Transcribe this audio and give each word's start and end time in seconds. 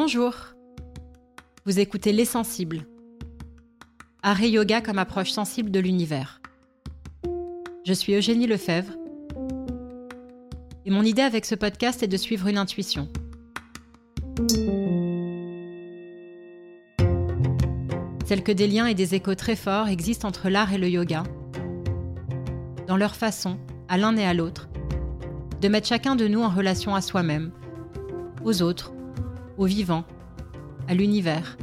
Bonjour. 0.00 0.32
Vous 1.66 1.80
écoutez 1.80 2.12
Les 2.12 2.24
Sensibles. 2.24 2.86
Art 4.22 4.40
et 4.40 4.48
yoga 4.48 4.80
comme 4.80 5.00
approche 5.00 5.32
sensible 5.32 5.72
de 5.72 5.80
l'univers. 5.80 6.40
Je 7.84 7.92
suis 7.92 8.14
Eugénie 8.14 8.46
Lefebvre. 8.46 8.92
Et 10.86 10.92
mon 10.92 11.02
idée 11.02 11.22
avec 11.22 11.44
ce 11.44 11.56
podcast 11.56 12.04
est 12.04 12.06
de 12.06 12.16
suivre 12.16 12.46
une 12.46 12.58
intuition. 12.58 13.08
Celle 18.24 18.44
que 18.44 18.52
des 18.52 18.68
liens 18.68 18.86
et 18.86 18.94
des 18.94 19.16
échos 19.16 19.34
très 19.34 19.56
forts 19.56 19.88
existent 19.88 20.28
entre 20.28 20.48
l'art 20.48 20.72
et 20.72 20.78
le 20.78 20.88
yoga, 20.88 21.24
dans 22.86 22.96
leur 22.96 23.16
façon, 23.16 23.58
à 23.88 23.98
l'un 23.98 24.16
et 24.16 24.24
à 24.24 24.32
l'autre, 24.32 24.68
de 25.60 25.66
mettre 25.66 25.88
chacun 25.88 26.14
de 26.14 26.28
nous 26.28 26.42
en 26.42 26.50
relation 26.50 26.94
à 26.94 27.00
soi-même, 27.00 27.50
aux 28.44 28.62
autres, 28.62 28.92
aux 29.58 29.66
vivants, 29.66 30.04
à 30.88 30.94
l'univers, 30.94 31.58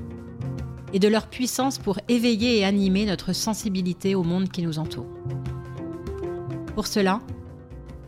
et 0.93 0.99
de 0.99 1.07
leur 1.07 1.27
puissance 1.27 1.79
pour 1.79 1.99
éveiller 2.07 2.59
et 2.59 2.65
animer 2.65 3.05
notre 3.05 3.33
sensibilité 3.33 4.15
au 4.15 4.23
monde 4.23 4.49
qui 4.49 4.61
nous 4.61 4.79
entoure. 4.79 5.07
Pour 6.75 6.87
cela, 6.87 7.21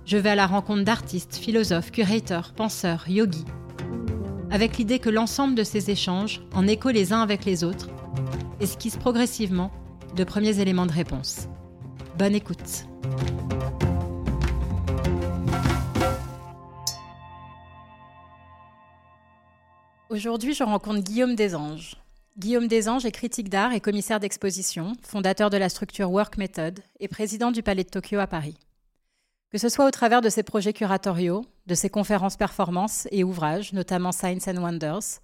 je 0.06 0.18
vais 0.18 0.30
à 0.30 0.36
la 0.36 0.48
rencontre 0.48 0.84
d'artistes, 0.84 1.36
philosophes, 1.36 1.92
curateurs, 1.92 2.54
penseurs, 2.54 3.10
yogis, 3.10 3.46
avec 4.52 4.78
l'idée 4.78 5.00
que 5.00 5.10
l'ensemble 5.10 5.56
de 5.56 5.64
ces 5.64 5.90
échanges, 5.90 6.42
en 6.54 6.68
écho 6.68 6.90
les 6.90 7.12
uns 7.12 7.22
avec 7.22 7.44
les 7.44 7.64
autres, 7.64 7.90
esquisse 8.60 8.98
progressivement 8.98 9.72
de 10.16 10.24
premiers 10.24 10.60
éléments 10.60 10.86
de 10.86 10.94
réponse. 10.94 11.48
Bonne 12.18 12.36
écoute. 12.36 12.88
Aujourd'hui, 20.18 20.56
je 20.56 20.64
rencontre 20.64 21.02
Guillaume 21.02 21.36
Desanges. 21.36 21.96
Guillaume 22.40 22.68
Desanges 22.68 23.06
est 23.06 23.12
critique 23.12 23.50
d'art 23.50 23.74
et 23.74 23.80
commissaire 23.80 24.20
d'exposition, 24.20 24.94
fondateur 25.04 25.52
de 25.52 25.58
la 25.58 25.70
structure 25.70 26.10
Work 26.10 26.40
Method 26.40 26.80
et 27.00 27.08
président 27.08 27.52
du 27.52 27.62
Palais 27.62 27.84
de 27.84 27.90
Tokyo 27.90 28.18
à 28.18 28.26
Paris. 28.26 28.58
Que 29.52 29.60
ce 29.60 29.70
soit 29.70 29.86
au 29.86 29.92
travers 29.92 30.22
de 30.22 30.30
ses 30.30 30.42
projets 30.42 30.74
curatoriaux, 30.74 31.46
de 31.68 31.76
ses 31.76 31.92
conférences 31.92 32.36
performances 32.36 33.08
et 33.12 33.24
ouvrages, 33.24 33.74
notamment 33.74 34.12
Science 34.12 34.48
and 34.48 34.60
Wonders, 34.60 35.20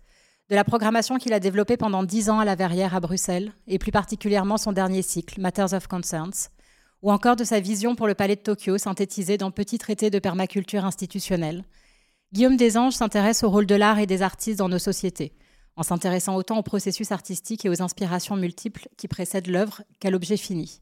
de 0.51 0.55
la 0.55 0.63
programmation 0.63 1.17
qu'il 1.17 1.33
a 1.33 1.39
développée 1.39 1.75
pendant 1.75 2.03
dix 2.03 2.29
ans 2.29 2.37
à 2.37 2.45
la 2.45 2.53
Verrière 2.53 2.93
à 2.93 2.99
Bruxelles, 2.99 3.51
et 3.65 3.79
plus 3.79 3.91
particulièrement 3.91 4.57
son 4.57 4.73
dernier 4.73 5.01
cycle, 5.01 5.41
Matters 5.41 5.73
of 5.73 5.87
Concerns, 5.87 6.49
ou 7.01 7.11
encore 7.11 7.35
de 7.35 7.43
sa 7.43 7.59
vision 7.59 7.95
pour 7.95 8.05
le 8.05 8.13
Palais 8.13 8.35
de 8.35 8.41
Tokyo 8.41 8.77
synthétisée 8.77 9.39
dans 9.39 9.49
Petit 9.49 9.79
traité 9.79 10.11
de 10.11 10.19
permaculture 10.19 10.85
institutionnelle, 10.85 11.63
Guillaume 12.33 12.57
Desanges 12.57 12.95
s'intéresse 12.95 13.43
au 13.43 13.51
rôle 13.51 13.67
de 13.67 13.75
l'art 13.75 13.99
et 13.99 14.07
des 14.07 14.23
artistes 14.23 14.57
dans 14.57 14.67
nos 14.67 14.79
sociétés, 14.79 15.33
en 15.75 15.83
s'intéressant 15.83 16.35
autant 16.35 16.57
au 16.57 16.63
processus 16.63 17.11
artistique 17.11 17.63
et 17.63 17.69
aux 17.69 17.83
inspirations 17.83 18.35
multiples 18.35 18.87
qui 18.97 19.07
précèdent 19.07 19.49
l'œuvre 19.49 19.83
qu'à 19.99 20.09
l'objet 20.09 20.35
fini, 20.35 20.81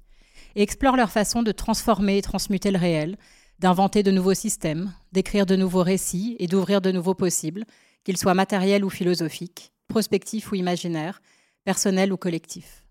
et 0.56 0.62
explore 0.62 0.96
leur 0.96 1.12
façon 1.12 1.44
de 1.44 1.52
transformer 1.52 2.18
et 2.18 2.22
transmuter 2.22 2.72
le 2.72 2.78
réel, 2.78 3.18
d'inventer 3.60 4.02
de 4.02 4.12
nouveaux 4.12 4.34
systèmes, 4.34 4.94
d'écrire 5.12 5.46
de 5.46 5.58
nouveaux 5.58 5.84
récits 5.84 6.38
et 6.40 6.48
d'ouvrir 6.48 6.80
de 6.80 6.90
nouveaux 6.90 7.16
possibles, 7.16 7.66
qu'ils 8.06 8.16
soient 8.16 8.34
matériels 8.34 8.86
ou 8.86 8.90
philosophiques, 8.90 9.74
prospectifs 9.90 10.54
ou 10.54 10.56
imaginaires, 10.56 11.22
personnels 11.66 12.14
ou 12.14 12.18
collectifs. 12.18 12.86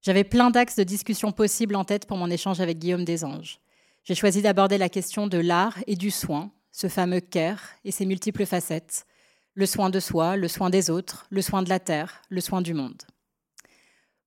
J'avais 0.00 0.24
plein 0.24 0.48
d'axes 0.48 0.76
de 0.76 0.84
discussion 0.84 1.32
possibles 1.32 1.76
en 1.76 1.84
tête 1.84 2.06
pour 2.06 2.16
mon 2.16 2.30
échange 2.30 2.62
avec 2.62 2.78
Guillaume 2.78 3.04
Desanges. 3.04 3.60
J'ai 4.04 4.14
choisi 4.14 4.40
d'aborder 4.40 4.78
la 4.78 4.88
question 4.88 5.26
de 5.26 5.38
l'art 5.38 5.76
et 5.86 5.96
du 5.96 6.10
soin, 6.10 6.50
ce 6.74 6.88
fameux 6.88 7.20
care 7.20 7.60
et 7.84 7.92
ses 7.92 8.04
multiples 8.04 8.44
facettes, 8.44 9.06
le 9.54 9.64
soin 9.64 9.90
de 9.90 10.00
soi, 10.00 10.36
le 10.36 10.48
soin 10.48 10.70
des 10.70 10.90
autres, 10.90 11.24
le 11.30 11.40
soin 11.40 11.62
de 11.62 11.68
la 11.68 11.78
terre, 11.78 12.20
le 12.30 12.40
soin 12.40 12.62
du 12.62 12.74
monde. 12.74 13.00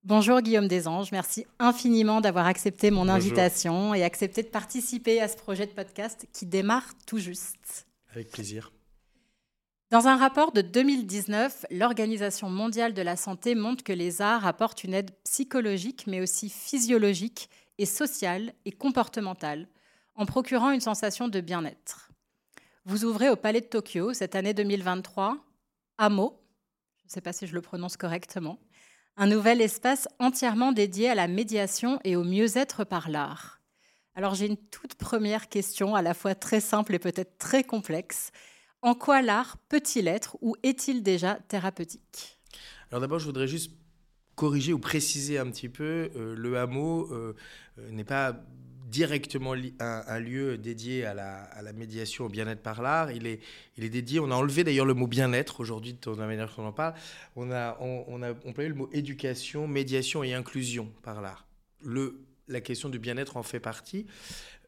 Bonjour 0.02 0.40
Guillaume 0.40 0.66
Desanges, 0.66 1.12
merci 1.12 1.46
infiniment 1.58 2.22
d'avoir 2.22 2.46
accepté 2.46 2.90
mon 2.90 3.10
invitation 3.10 3.92
et 3.92 4.02
accepté 4.02 4.42
de 4.42 4.48
participer 4.48 5.20
à 5.20 5.28
ce 5.28 5.36
projet 5.36 5.66
de 5.66 5.72
podcast 5.72 6.26
qui 6.32 6.46
démarre 6.46 6.86
tout 7.06 7.18
juste. 7.18 7.86
Avec 8.12 8.30
plaisir. 8.30 8.72
Dans 9.90 10.06
un 10.06 10.16
rapport 10.16 10.52
de 10.52 10.62
2019, 10.62 11.66
l'Organisation 11.70 12.48
mondiale 12.48 12.94
de 12.94 13.02
la 13.02 13.16
santé 13.16 13.54
montre 13.56 13.84
que 13.84 13.92
les 13.92 14.22
arts 14.22 14.46
apportent 14.46 14.84
une 14.84 14.94
aide 14.94 15.10
psychologique, 15.22 16.06
mais 16.06 16.22
aussi 16.22 16.48
physiologique 16.48 17.50
et 17.76 17.86
sociale 17.86 18.54
et 18.64 18.72
comportementale, 18.72 19.68
en 20.14 20.24
procurant 20.24 20.70
une 20.70 20.80
sensation 20.80 21.28
de 21.28 21.42
bien-être. 21.42 22.08
Vous 22.88 23.04
ouvrez 23.04 23.28
au 23.28 23.36
Palais 23.36 23.60
de 23.60 23.66
Tokyo 23.66 24.14
cette 24.14 24.34
année 24.34 24.54
2023 24.54 25.36
AMO, 25.98 26.40
je 26.96 27.04
ne 27.04 27.10
sais 27.10 27.20
pas 27.20 27.34
si 27.34 27.46
je 27.46 27.52
le 27.52 27.60
prononce 27.60 27.98
correctement, 27.98 28.58
un 29.18 29.26
nouvel 29.26 29.60
espace 29.60 30.08
entièrement 30.18 30.72
dédié 30.72 31.10
à 31.10 31.14
la 31.14 31.28
médiation 31.28 32.00
et 32.02 32.16
au 32.16 32.24
mieux-être 32.24 32.84
par 32.84 33.10
l'art. 33.10 33.60
Alors 34.14 34.34
j'ai 34.34 34.46
une 34.46 34.56
toute 34.56 34.94
première 34.94 35.50
question, 35.50 35.96
à 35.96 36.00
la 36.00 36.14
fois 36.14 36.34
très 36.34 36.60
simple 36.60 36.94
et 36.94 36.98
peut-être 36.98 37.36
très 37.36 37.62
complexe. 37.62 38.30
En 38.80 38.94
quoi 38.94 39.20
l'art 39.20 39.58
peut-il 39.68 40.08
être 40.08 40.38
ou 40.40 40.56
est-il 40.62 41.02
déjà 41.02 41.34
thérapeutique? 41.48 42.40
Alors 42.90 43.02
d'abord, 43.02 43.18
je 43.18 43.26
voudrais 43.26 43.48
juste 43.48 43.70
corriger 44.34 44.72
ou 44.72 44.78
préciser 44.78 45.36
un 45.36 45.50
petit 45.50 45.68
peu, 45.68 46.10
euh, 46.16 46.34
le 46.34 46.56
hameau 46.56 47.12
euh, 47.12 47.34
n'est 47.90 48.04
pas 48.04 48.40
directement 48.88 49.54
un, 49.80 50.18
lieu 50.18 50.58
dédié 50.58 51.04
à 51.04 51.14
la, 51.14 51.72
médiation 51.72 52.24
au 52.24 52.28
bien-être 52.28 52.62
par 52.62 52.82
l'art. 52.82 53.12
Il 53.12 53.26
est, 53.26 53.40
il 53.76 53.84
est 53.84 53.90
dédié, 53.90 54.20
on 54.20 54.30
a 54.30 54.34
enlevé 54.34 54.64
d'ailleurs 54.64 54.86
le 54.86 54.94
mot 54.94 55.06
bien-être 55.06 55.60
aujourd'hui 55.60 55.94
de 55.94 56.10
la 56.10 56.26
manière 56.26 56.46
dont 56.56 56.62
on 56.62 56.66
en 56.66 56.72
parle. 56.72 56.94
On 57.36 57.50
a, 57.52 57.76
on, 57.80 58.22
a 58.22 58.32
employé 58.46 58.68
le 58.68 58.74
mot 58.74 58.88
éducation, 58.92 59.68
médiation 59.68 60.24
et 60.24 60.34
inclusion 60.34 60.90
par 61.02 61.20
l'art. 61.20 61.46
La 62.48 62.60
question 62.60 62.88
du 62.88 62.98
bien-être 62.98 63.36
en 63.36 63.42
fait 63.42 63.60
partie. 63.60 64.06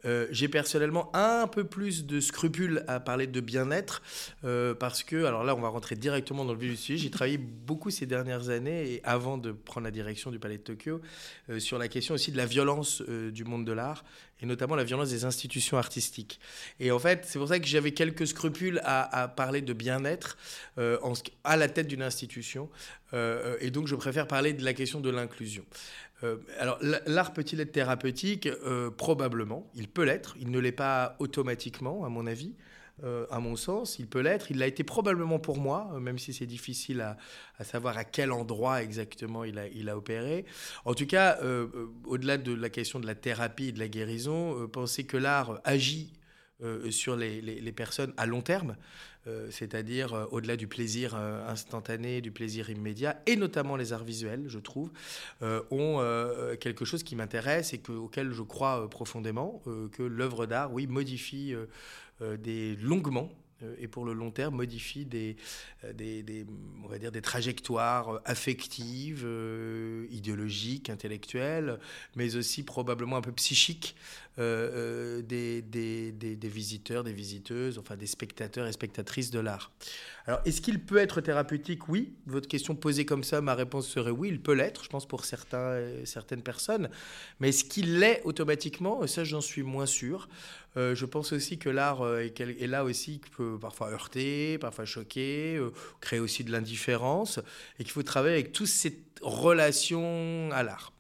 Euh, 0.05 0.27
j'ai 0.31 0.49
personnellement 0.49 1.11
un 1.15 1.47
peu 1.47 1.65
plus 1.65 2.07
de 2.07 2.21
scrupules 2.21 2.85
à 2.89 3.01
parler 3.01 3.27
de 3.27 3.41
bien-être 3.41 4.03
euh, 4.45 4.75
parce 4.75 5.03
que, 5.03 5.25
alors 5.25 5.45
là, 5.45 5.55
on 5.55 5.61
va 5.61 5.69
rentrer 5.69 5.97
directement 5.97 6.45
dans 6.45 6.53
le 6.53 6.59
vif 6.59 6.71
du 6.71 6.77
sujet. 6.77 6.99
J'ai 6.99 7.11
travaillé 7.11 7.39
beaucoup 7.39 7.91
ces 7.91 8.07
dernières 8.07 8.49
années 8.49 8.93
et 8.93 9.01
avant 9.05 9.39
de 9.39 9.53
prendre 9.53 9.85
la 9.85 9.91
direction 9.91 10.31
du 10.31 10.39
Palais 10.39 10.59
de 10.59 10.63
Tokyo 10.63 11.01
euh, 11.51 11.59
sur 11.59 11.79
la 11.79 11.89
question 11.89 12.15
aussi 12.15 12.33
de 12.33 12.37
la 12.37 12.47
violence 12.47 13.03
du 13.03 13.45
monde 13.45 13.65
de 13.65 13.73
l'art 13.73 14.05
et 14.43 14.47
notamment 14.47 14.75
la 14.75 14.85
violence 14.85 15.11
des 15.11 15.25
institutions 15.27 15.77
artistiques. 15.77 16.41
Et 16.79 16.91
en 16.91 16.99
fait, 16.99 17.27
c'est 17.27 17.39
pour 17.39 17.49
ça 17.49 17.59
que 17.59 17.67
j'avais 17.67 17.93
quelques 17.93 18.27
scrupules 18.27 18.81
à, 18.85 19.29
parler 19.29 19.61
de 19.61 19.75
bien-être 19.75 20.39
à 21.45 21.57
la 21.57 21.69
tête 21.69 21.89
d'une 21.89 22.03
institution. 22.03 22.71
et 23.13 23.71
donc, 23.71 23.87
je 23.87 23.95
préfère 23.97 24.27
parler 24.27 24.55
de 24.55 24.65
la 24.65 24.73
question 24.73 25.01
de 25.01 25.11
l'inclusion. 25.11 25.63
Euh, 26.23 26.37
alors, 26.59 26.79
l'art 27.07 27.33
peut-il 27.33 27.61
être 27.61 27.73
thérapeutique? 27.73 28.47
Euh, 28.47 28.91
Probablement. 28.91 29.71
Il 29.75 29.89
peut 29.89 30.05
l'être. 30.05 30.37
Il 30.39 30.51
ne 30.51 30.59
l'est 30.59 30.73
pas 30.73 31.17
automatiquement, 31.19 32.05
à 32.05 32.09
mon 32.09 32.27
avis. 32.27 32.55
Euh, 33.03 33.27
à 33.31 33.41
mon 33.41 33.57
sens, 33.57 33.99
il 33.99 34.07
peut 34.07 34.21
l'être. 34.21 34.51
Il 34.51 34.59
l'a 34.59 34.67
été 34.67 34.85
probablement 34.85 35.39
pour 35.39 35.59
moi, 35.59 35.99
même 36.01 36.19
si 36.19 36.35
c'est 36.35 36.47
difficile 36.47 37.01
à, 37.01 37.65
savoir 37.65 37.97
à 37.97 38.05
quel 38.05 38.31
endroit 38.31 38.83
exactement 38.83 39.45
il 39.45 39.89
a, 39.89 39.97
opéré. 39.97 40.45
En 40.85 40.93
tout 40.93 41.07
cas, 41.07 41.39
au-delà 42.05 42.37
de 42.37 42.53
la 42.53 42.69
question 42.69 43.01
de 43.01 43.07
la 43.07 43.15
thérapie 43.15 43.69
et 43.69 43.73
de 43.73 43.79
la 43.79 43.89
guérison, 43.89 44.69
penser 44.69 45.05
que 45.05 45.17
l'art 45.17 45.61
agit 45.65 46.13
sur 46.91 47.17
les, 47.17 47.73
personnes 47.73 48.13
à 48.19 48.27
long 48.27 48.43
terme, 48.43 48.77
c'est-à-dire 49.51 50.15
euh, 50.15 50.27
au-delà 50.31 50.57
du 50.57 50.67
plaisir 50.67 51.15
euh, 51.15 51.47
instantané, 51.49 52.21
du 52.21 52.31
plaisir 52.31 52.71
immédiat, 52.71 53.21
et 53.27 53.37
notamment 53.37 53.77
les 53.77 53.93
arts 53.93 54.05
visuels, 54.05 54.45
je 54.47 54.59
trouve, 54.59 54.91
ont 55.71 55.99
quelque 56.61 56.85
chose 56.85 57.03
qui 57.03 57.17
m'intéresse 57.17 57.73
et 57.73 57.83
auquel 57.89 58.33
je 58.33 58.43
crois 58.43 58.89
profondément, 58.89 59.63
que 59.93 60.03
l'œuvre 60.03 60.47
d'art, 60.47 60.73
oui, 60.73 60.87
modifie 60.87 61.55
des 62.21 62.77
longuement 62.77 63.31
et 63.79 63.89
pour 63.89 64.07
le 64.07 64.15
long 64.15 64.31
terme 64.31 64.57
modifie 64.57 65.05
des, 65.05 65.37
des, 65.95 66.47
on 66.83 66.89
va 66.89 66.99
dire 66.99 67.13
des 67.13 67.21
trajectoires 67.21 68.21
affectives, 68.25 69.27
idéologiques, 70.11 70.91
intellectuelles, 70.91 71.79
mais 72.17 72.37
aussi 72.37 72.63
probablement 72.63 73.17
un 73.17 73.23
peu 73.23 73.33
psychiques 73.33 73.97
euh, 74.39 75.19
euh, 75.19 75.23
des, 75.23 76.49
visiteurs, 76.49 77.03
des 77.03 77.13
visiteuses, 77.13 77.79
enfin 77.79 77.97
des 77.97 78.07
spectateurs 78.07 78.67
et 78.67 78.73
spectatrices 78.73 79.31
de 79.33 79.41
l'art. 79.41 79.73
Alors, 80.27 80.41
est-ce 80.45 80.61
qu'il 80.61 80.81
peut 80.81 80.99
être 80.99 81.21
thérapeutique? 81.21 81.89
Oui. 81.89 82.15
Votre 82.27 82.47
question 82.47 82.77
posée 82.77 83.05
comme 83.05 83.25
ça, 83.25 83.41
ma 83.41 83.55
réponse 83.55 83.89
serait 83.89 84.13
oui, 84.13 84.29
il 84.29 84.41
peut 84.41 84.53
l'être, 84.53 84.85
je 84.85 84.89
pense, 84.89 85.07
pour 85.07 85.25
certains, 85.25 85.59
euh, 85.59 86.05
certaines 86.05 86.43
personnes. 86.43 86.91
Mais 87.41 87.49
est-ce 87.49 87.65
qu'il 87.65 87.99
l'est 87.99 88.23
automatiquement? 88.25 89.05
Ça, 89.09 89.25
j'en 89.25 89.41
suis 89.41 89.63
moins 89.63 89.87
sûr. 89.87 90.29
je 90.77 91.05
pense 91.05 91.33
aussi 91.33 91.59
que 91.59 91.69
l'art 91.69 92.07
est, 92.19 92.67
là 92.69 92.85
aussi, 92.85 93.21
qui 93.21 93.31
peut 93.31 93.59
parfois 93.61 93.91
heurter, 93.91 94.59
parfois 94.59 94.85
choquer, 94.85 95.61
créer 96.01 96.21
aussi 96.21 96.45
de 96.45 96.53
l'indifférence, 96.53 97.41
et 97.79 97.85
qu'il 97.85 97.93
faut 97.93 98.05
travailler 98.05 98.35
avec 98.35 98.53
toutes 98.53 98.69
ces 98.69 99.03
relations 99.23 100.51
à 100.53 100.63
l'art. 100.63 100.93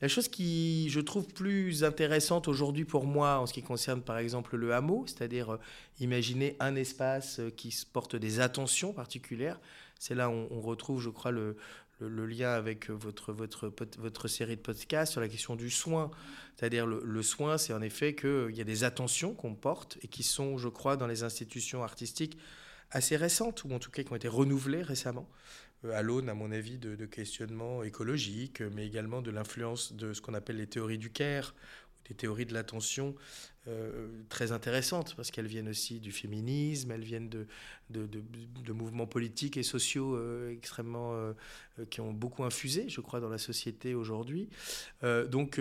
La 0.00 0.06
chose 0.06 0.28
qui, 0.28 0.88
je 0.90 1.00
trouve, 1.00 1.26
plus 1.26 1.82
intéressante 1.82 2.46
aujourd'hui 2.46 2.84
pour 2.84 3.04
moi 3.04 3.38
en 3.38 3.46
ce 3.46 3.52
qui 3.52 3.62
concerne 3.62 4.00
par 4.00 4.18
exemple 4.18 4.56
le 4.56 4.72
hameau, 4.72 5.04
c'est-à-dire 5.06 5.54
euh, 5.54 5.60
imaginer 5.98 6.56
un 6.60 6.76
espace 6.76 7.40
euh, 7.40 7.50
qui 7.50 7.76
porte 7.92 8.14
des 8.14 8.38
attentions 8.38 8.92
particuliires, 8.92 9.58
C'est 9.98 10.14
là 10.14 10.30
où 10.30 10.46
on 10.50 10.60
retrouve, 10.60 11.00
je 11.00 11.10
crois, 11.10 11.32
le, 11.32 11.56
le, 12.00 12.26
lien 12.26 12.52
avec 12.52 12.90
votre, 12.90 13.32
votre, 13.32 14.28
série 14.28 14.56
de 14.56 14.60
podcasts 14.60 15.12
sur 15.12 15.20
la 15.20 15.28
question 15.28 15.56
du 15.56 15.68
soin. 15.68 16.12
C'est-à-dire 16.56 16.86
le, 16.86 17.22
soin, 17.22 17.58
c'est 17.58 17.72
en 17.72 17.82
effet 17.82 18.14
qu'il 18.14 18.54
y 18.54 18.60
a 18.60 18.64
des 18.64 18.84
attentions 18.84 19.34
qu'on 19.34 19.54
porte 19.56 19.98
et 20.02 20.08
qui 20.08 20.22
sont, 20.22 20.58
je 20.58 20.68
crois, 20.68 20.96
dans 20.96 21.08
les 21.08 21.24
institutions 21.24 21.82
artistiques 21.82 22.38
assez 22.90 23.16
récentes, 23.16 23.64
ou 23.64 23.72
en 23.72 23.78
tout 23.78 23.90
cas 23.90 24.02
qui 24.02 24.12
ont 24.12 24.16
été 24.16 24.28
renouvelées 24.28 24.82
récemment, 24.82 25.28
euh, 25.28 25.67
à 25.92 26.02
l'aune, 26.02 26.28
à 26.28 26.34
mon 26.34 26.50
avis, 26.50 26.78
de, 26.78 26.96
de 26.96 27.06
questionnements 27.06 27.82
écologiques, 27.82 28.60
mais 28.60 28.86
également 28.86 29.22
de 29.22 29.30
l'influence 29.30 29.92
de 29.92 30.12
ce 30.12 30.20
qu'on 30.20 30.34
appelle 30.34 30.56
les 30.56 30.66
théories 30.66 30.98
du 30.98 31.10
care, 31.10 31.54
des 32.08 32.14
théories 32.14 32.46
de 32.46 32.54
l'attention 32.54 33.14
euh, 33.68 34.06
très 34.30 34.52
intéressantes, 34.52 35.14
parce 35.14 35.30
qu'elles 35.30 35.46
viennent 35.46 35.68
aussi 35.68 36.00
du 36.00 36.10
féminisme, 36.10 36.90
elles 36.90 37.04
viennent 37.04 37.28
de, 37.28 37.46
de, 37.90 38.72
mouvements 38.72 39.06
politiques 39.06 39.58
et 39.58 39.62
sociaux 39.62 40.14
euh, 40.14 40.50
extrêmement 40.52 41.12
euh, 41.12 41.34
qui 41.90 42.00
ont 42.00 42.12
beaucoup 42.12 42.44
infusé, 42.44 42.88
je 42.88 43.02
crois, 43.02 43.20
dans 43.20 43.28
la 43.28 43.36
société 43.36 43.94
aujourd'hui. 43.94 44.48
donc 45.02 45.60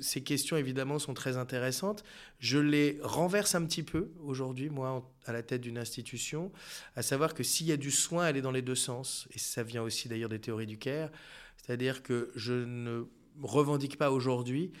ces 0.00 0.22
questions, 0.22 0.56
évidemment, 0.56 0.98
sont 0.98 1.14
très 1.14 1.36
intéressantes. 1.36 2.02
Je 2.40 2.58
les 2.58 2.98
renverse 3.02 3.54
un 3.54 3.64
petit 3.66 3.84
peu 3.84 4.10
aujourd'hui, 4.24 4.68
moi, 4.68 5.08
à 5.26 5.32
la 5.32 5.42
tête 5.42 5.60
d'une 5.60 5.78
institution, 5.78 6.50
à 6.96 7.02
savoir 7.02 7.34
que 7.34 7.44
s'il 7.44 7.66
y 7.66 7.72
a 7.72 7.76
du 7.76 7.92
soin, 7.92 8.26
elle 8.26 8.36
est 8.36 8.42
dans 8.42 8.50
les 8.50 8.62
deux 8.62 8.74
sens, 8.74 9.28
et 9.32 9.38
ça 9.38 9.62
vient 9.62 9.82
aussi 9.82 10.08
d'ailleurs 10.08 10.30
des 10.30 10.40
théories 10.40 10.66
du 10.66 10.78
care, 10.78 11.10
c'est-à-dire 11.56 12.02
que 12.02 12.32
je 12.34 12.52
ne 12.52 13.04
revendique 13.40 13.96
pas 13.96 14.10
aujourd'hui 14.10 14.72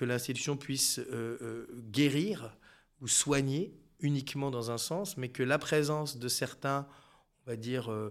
que 0.00 0.06
l'institution 0.06 0.56
puisse 0.56 0.98
euh, 0.98 1.36
euh, 1.42 1.66
guérir 1.92 2.56
ou 3.02 3.06
soigner 3.06 3.74
uniquement 4.00 4.50
dans 4.50 4.70
un 4.70 4.78
sens, 4.78 5.18
mais 5.18 5.28
que 5.28 5.42
la 5.42 5.58
présence 5.58 6.16
de 6.16 6.26
certains, 6.26 6.86
on 7.44 7.50
va 7.50 7.56
dire, 7.56 7.92
euh, 7.92 8.10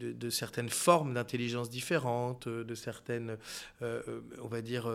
de, 0.00 0.30
certaines 0.30 0.70
formes 0.70 1.12
d'intelligence 1.12 1.68
différentes, 1.68 2.48
de 2.48 2.74
certaines, 2.74 3.36
on 3.82 4.48
va 4.48 4.62
dire, 4.62 4.90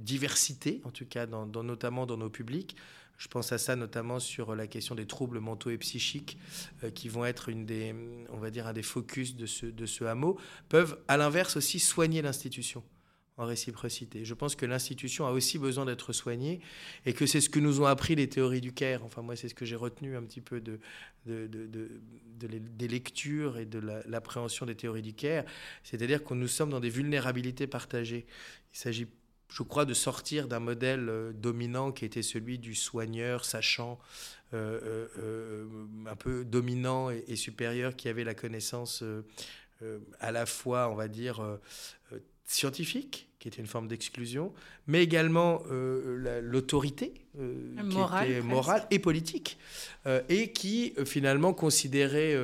diversités, 0.00 0.80
en 0.82 0.90
tout 0.90 1.06
cas, 1.06 1.26
notamment 1.26 2.04
dans 2.04 2.16
nos 2.16 2.30
publics. 2.30 2.74
Je 3.16 3.28
pense 3.28 3.52
à 3.52 3.58
ça 3.58 3.76
notamment 3.76 4.18
sur 4.18 4.56
la 4.56 4.66
question 4.66 4.96
des 4.96 5.06
troubles 5.06 5.38
mentaux 5.38 5.70
et 5.70 5.78
psychiques, 5.78 6.36
qui 6.96 7.08
vont 7.08 7.24
être 7.24 7.48
une 7.48 7.64
des, 7.64 7.94
on 8.30 8.38
va 8.38 8.50
dire, 8.50 8.66
un 8.66 8.72
des 8.72 8.82
focus 8.82 9.36
de 9.36 9.46
ce, 9.46 9.66
de 9.66 9.86
ce 9.86 10.02
hameau, 10.02 10.36
peuvent 10.68 10.98
à 11.06 11.16
l'inverse 11.16 11.56
aussi 11.56 11.78
soigner 11.78 12.22
l'institution 12.22 12.82
en 13.36 13.46
réciprocité. 13.46 14.24
Je 14.24 14.34
pense 14.34 14.54
que 14.54 14.64
l'institution 14.64 15.26
a 15.26 15.32
aussi 15.32 15.58
besoin 15.58 15.84
d'être 15.84 16.12
soignée 16.12 16.60
et 17.04 17.12
que 17.12 17.26
c'est 17.26 17.40
ce 17.40 17.50
que 17.50 17.58
nous 17.58 17.80
ont 17.80 17.86
appris 17.86 18.14
les 18.14 18.28
théories 18.28 18.60
du 18.60 18.72
CARE. 18.72 19.04
Enfin, 19.04 19.22
moi, 19.22 19.34
c'est 19.34 19.48
ce 19.48 19.54
que 19.54 19.64
j'ai 19.64 19.74
retenu 19.74 20.16
un 20.16 20.22
petit 20.22 20.40
peu 20.40 20.60
de, 20.60 20.78
des 21.26 22.88
lectures 22.88 23.58
et 23.58 23.66
de 23.66 23.80
l'appréhension 24.06 24.66
des 24.66 24.76
théories 24.76 25.02
du 25.02 25.14
CARE. 25.14 25.44
C'est-à-dire 25.82 26.22
que 26.22 26.34
nous 26.34 26.46
sommes 26.46 26.70
dans 26.70 26.80
des 26.80 26.90
vulnérabilités 26.90 27.66
partagées. 27.66 28.26
Il 28.72 28.78
s'agit, 28.78 29.08
je 29.48 29.62
crois, 29.64 29.84
de 29.84 29.94
sortir 29.94 30.46
d'un 30.46 30.60
modèle 30.60 31.08
euh, 31.08 31.32
dominant 31.32 31.90
qui 31.90 32.04
était 32.04 32.22
celui 32.22 32.58
du 32.58 32.76
soigneur 32.76 33.44
sachant, 33.44 33.98
euh, 34.52 35.08
euh, 35.18 35.66
un 36.06 36.14
peu 36.14 36.44
dominant 36.44 37.10
et, 37.10 37.34
supérieur, 37.34 37.96
qui 37.96 38.08
avait 38.08 38.24
la 38.24 38.34
connaissance 38.34 39.02
à 40.20 40.32
la 40.32 40.46
fois, 40.46 40.88
on 40.88 40.94
va 40.94 41.08
dire, 41.08 41.42
scientifique, 42.44 43.28
qui 43.38 43.48
était 43.48 43.60
une 43.60 43.66
forme 43.66 43.88
d'exclusion, 43.88 44.52
mais 44.86 45.02
également 45.02 45.62
euh, 45.70 46.40
l'autorité 46.42 47.23
euh, 47.38 47.74
qui 47.90 48.30
était 48.30 48.40
morale 48.42 48.86
et 48.90 48.98
politique, 48.98 49.58
euh, 50.06 50.22
et 50.28 50.52
qui 50.52 50.94
finalement 51.04 51.52
considérait 51.52 52.36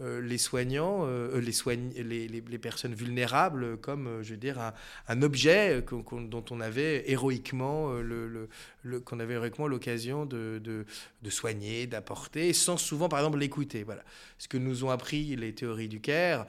les 0.00 0.38
soignants, 0.38 1.06
les, 1.34 1.52
soign 1.52 1.90
les, 1.96 2.28
les, 2.28 2.58
personnes 2.58 2.94
vulnérables 2.94 3.78
comme, 3.78 4.22
je 4.22 4.32
veux 4.32 4.36
dire, 4.36 4.58
un, 4.60 4.72
un 5.08 5.22
objet 5.22 5.82
dont 5.82 6.44
on 6.50 6.60
avait 6.60 7.10
héroïquement 7.10 7.92
le, 7.92 8.48
le, 8.82 9.00
qu'on 9.00 9.20
avait 9.20 9.34
héroïquement 9.34 9.66
l'occasion 9.68 10.26
de, 10.26 10.60
de, 10.62 10.84
de, 11.22 11.30
soigner, 11.30 11.86
d'apporter, 11.86 12.52
sans 12.52 12.76
souvent, 12.76 13.08
par 13.08 13.20
exemple, 13.20 13.38
l'écouter. 13.38 13.82
Voilà. 13.82 14.02
Ce 14.38 14.48
que 14.48 14.58
nous 14.58 14.84
ont 14.84 14.90
appris 14.90 15.36
les 15.36 15.54
théories 15.54 15.88
du 15.88 16.00
Caire, 16.00 16.46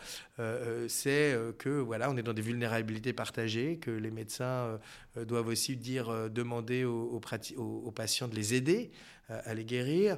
c'est 0.87 1.37
que 1.57 1.69
voilà, 1.69 2.09
on 2.09 2.17
est 2.17 2.23
dans 2.23 2.33
des 2.33 2.41
vulnérabilités 2.41 3.13
partagées, 3.13 3.77
que 3.77 3.91
les 3.91 4.11
médecins 4.11 4.45
euh, 4.45 4.77
doivent 5.25 5.47
aussi 5.47 5.75
dire, 5.75 6.09
euh, 6.09 6.29
demander 6.29 6.83
aux, 6.83 7.19
patients 7.95 8.27
de 8.27 8.35
les 8.35 8.53
aider 8.53 8.91
euh, 9.29 9.39
à 9.45 9.53
les 9.53 9.65
guérir, 9.65 10.17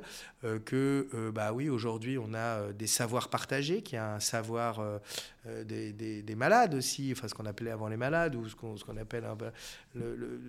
que 0.66 1.08
bah 1.34 1.54
oui 1.54 1.70
aujourd'hui 1.70 2.18
on 2.18 2.34
a 2.34 2.72
des 2.74 2.88
savoirs 2.88 3.30
partagés, 3.30 3.82
qu'il 3.82 3.96
y 3.96 4.00
a 4.00 4.16
un 4.16 4.20
savoir 4.20 4.82
des, 5.66 5.94
des, 5.94 6.36
malades 6.36 6.76
aussi, 6.76 7.12
enfin 7.12 7.28
ce 7.28 7.34
qu'on 7.34 7.46
appelait 7.46 7.72
avant 7.72 7.88
les 7.88 7.98
malades 7.98 8.36
ou 8.36 8.48
ce 8.48 8.56
qu'on 8.56 8.76
qu'on 8.76 8.98
appelle 8.98 9.26
le, 9.96 10.40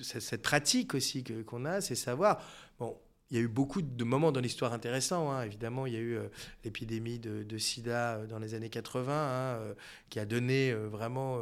cette 0.00 0.42
pratique 0.42 0.94
aussi 0.94 1.24
qu'on 1.46 1.64
a, 1.64 1.80
ces 1.80 1.94
savoirs. 1.94 2.42
Bon, 2.78 2.96
il 3.32 3.38
y 3.38 3.40
a 3.40 3.44
eu 3.44 3.48
beaucoup 3.48 3.80
de 3.80 4.04
moments 4.04 4.30
dans 4.30 4.40
l'histoire 4.40 4.74
intéressants. 4.74 5.32
Hein. 5.32 5.44
Évidemment, 5.44 5.86
il 5.86 5.94
y 5.94 5.96
a 5.96 6.00
eu 6.00 6.16
euh, 6.16 6.28
l'épidémie 6.64 7.18
de, 7.18 7.58
sida 7.58 8.16
euh, 8.16 8.26
dans 8.26 8.38
les 8.38 8.52
années 8.52 8.68
80, 8.68 9.10
hein, 9.10 9.56
euh, 9.56 9.74
qui 10.10 10.20
a 10.20 10.26
donné 10.26 10.74
vraiment, 10.74 11.40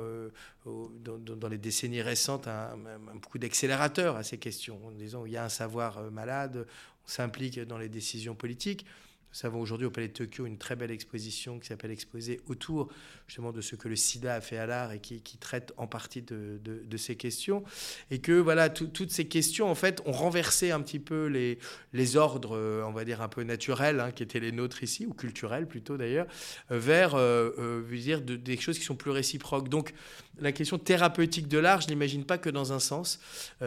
dans, 0.64 1.48
les 1.48 1.58
décennies 1.58 2.00
récentes, 2.00 2.46
un, 2.46 2.78
beaucoup 3.14 3.38
d'accélérateur 3.38 4.14
à 4.14 4.22
ces 4.22 4.38
questions, 4.38 4.78
en 4.86 5.24
il 5.26 5.32
y 5.32 5.36
a 5.36 5.44
un 5.44 5.48
savoir 5.48 6.12
malade, 6.12 6.64
on 7.04 7.08
s'implique 7.08 7.58
dans 7.58 7.78
les 7.78 7.88
décisions 7.88 8.36
politiques. 8.36 8.86
Nous 9.32 9.36
savons 9.36 9.60
aujourd'hui 9.60 9.86
au 9.86 9.92
Palais 9.92 10.08
de 10.08 10.12
Tokyo 10.12 10.44
une 10.44 10.58
très 10.58 10.74
belle 10.74 10.90
exposition 10.90 11.60
qui 11.60 11.68
s'appelle 11.68 11.92
Exposé 11.92 12.40
autour 12.48 12.88
justement 13.28 13.52
de 13.52 13.60
ce 13.60 13.76
que 13.76 13.86
le 13.86 13.94
sida 13.94 14.34
a 14.34 14.40
fait 14.40 14.58
à 14.58 14.66
l'art 14.66 14.90
et 14.90 14.98
qui, 14.98 15.20
traite 15.38 15.72
en 15.76 15.86
partie 15.86 16.20
de, 16.20 16.96
ces 16.96 17.14
questions. 17.14 17.62
Et 18.10 18.18
que 18.18 18.32
voilà, 18.32 18.68
toutes 18.68 19.12
ces 19.12 19.28
questions 19.28 19.70
en 19.70 19.76
fait 19.76 20.02
ont 20.04 20.12
renversé 20.12 20.72
un 20.72 20.80
petit 20.80 20.98
peu 20.98 21.26
les, 21.26 21.60
les 21.92 22.16
ordres, 22.16 22.56
euh, 22.56 22.82
on 22.84 22.90
va 22.90 23.04
dire 23.04 23.22
un 23.22 23.28
peu 23.28 23.44
naturels, 23.44 24.00
hein, 24.00 24.10
qui 24.10 24.24
étaient 24.24 24.40
les 24.40 24.50
nôtres 24.50 24.82
ici, 24.82 25.06
ou 25.06 25.14
culturels 25.14 25.68
plutôt 25.68 25.96
d'ailleurs, 25.96 26.26
euh, 26.72 26.78
vers 26.78 27.14
euh, 27.14 27.50
euh 27.58 27.96
dire 28.00 28.22
des 28.22 28.56
choses 28.58 28.78
qui 28.78 28.84
sont 28.84 28.96
plus 28.96 29.10
réciproques. 29.10 29.68
Donc 29.68 29.92
la 30.40 30.52
question 30.52 30.78
thérapeutique 30.78 31.48
de 31.48 31.58
l'art, 31.58 31.82
je 31.82 31.88
n'imagine 31.88 32.24
pas 32.24 32.38
que 32.38 32.48
dans 32.48 32.72
un 32.72 32.78
sens. 32.78 33.20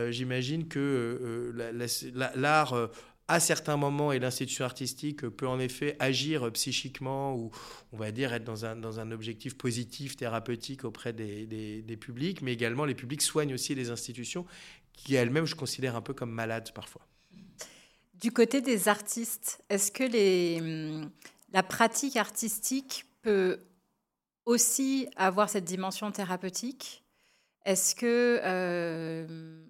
J'imagine 0.10 0.68
que 0.68 1.54
l'art 2.36 2.90
à 3.28 3.40
certains 3.40 3.78
moments, 3.78 4.12
et 4.12 4.20
l'institution 4.20 4.66
artistique 4.66 5.28
peut 5.30 5.48
en 5.48 5.60
effet 5.60 5.96
agir 6.00 6.52
psychiquement 6.52 7.36
ou, 7.36 7.52
on 7.94 7.98
va 7.98 8.12
dire, 8.12 8.34
être 8.34 8.44
dans 8.44 8.66
un, 8.66 8.76
dans 8.76 9.00
un 9.00 9.12
objectif 9.12 9.58
positif, 9.58 10.18
thérapeutique 10.18 10.84
auprès 10.84 11.14
des, 11.14 11.46
des, 11.46 11.98
publics, 11.98 12.42
mais 12.42 12.52
également 12.52 12.84
les 12.86 12.96
publics 12.96 13.22
soignent 13.22 13.54
aussi 13.54 13.76
les 13.76 13.90
institutions 13.90 14.46
qui 14.92 15.16
elles-mêmes, 15.16 15.46
je 15.46 15.56
considère 15.56 15.96
un 15.96 16.02
peu 16.02 16.14
comme 16.14 16.32
malades 16.32 16.72
parfois. 16.74 17.08
Du 18.16 18.32
côté 18.32 18.62
des 18.62 18.88
artistes, 18.88 19.64
est-ce 19.70 19.92
que 19.92 20.04
les, 20.04 20.62
la 21.52 21.64
pratique 21.64 22.18
artistique 22.18 23.06
peut 23.22 23.60
aussi 24.46 25.08
avoir 25.16 25.50
cette 25.50 25.66
dimension 25.66 26.12
thérapeutique? 26.12 27.04
Est-ce 27.66 27.96
que... 27.96 28.40
Euh, 28.44 29.64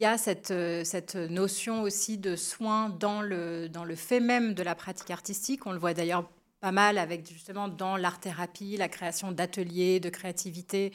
il 0.00 0.02
y 0.02 0.06
a 0.06 0.18
cette, 0.18 0.50
euh, 0.50 0.82
cette 0.84 1.14
notion 1.14 1.82
aussi 1.82 2.18
de 2.18 2.34
soin 2.34 2.88
dans 2.88 3.22
le, 3.22 3.68
dans 3.68 3.84
le 3.84 3.94
fait 3.94 4.18
même 4.18 4.54
de 4.54 4.62
la 4.62 4.74
pratique 4.74 5.10
artistique. 5.10 5.66
On 5.66 5.72
le 5.72 5.78
voit 5.78 5.94
d'ailleurs 5.94 6.28
pas 6.60 6.72
mal 6.72 6.98
avec 6.98 7.28
justement 7.28 7.68
dans 7.68 7.96
l'art-thérapie, 7.96 8.76
la 8.76 8.88
création 8.88 9.30
d'ateliers, 9.30 10.00
de 10.00 10.08
créativité, 10.08 10.92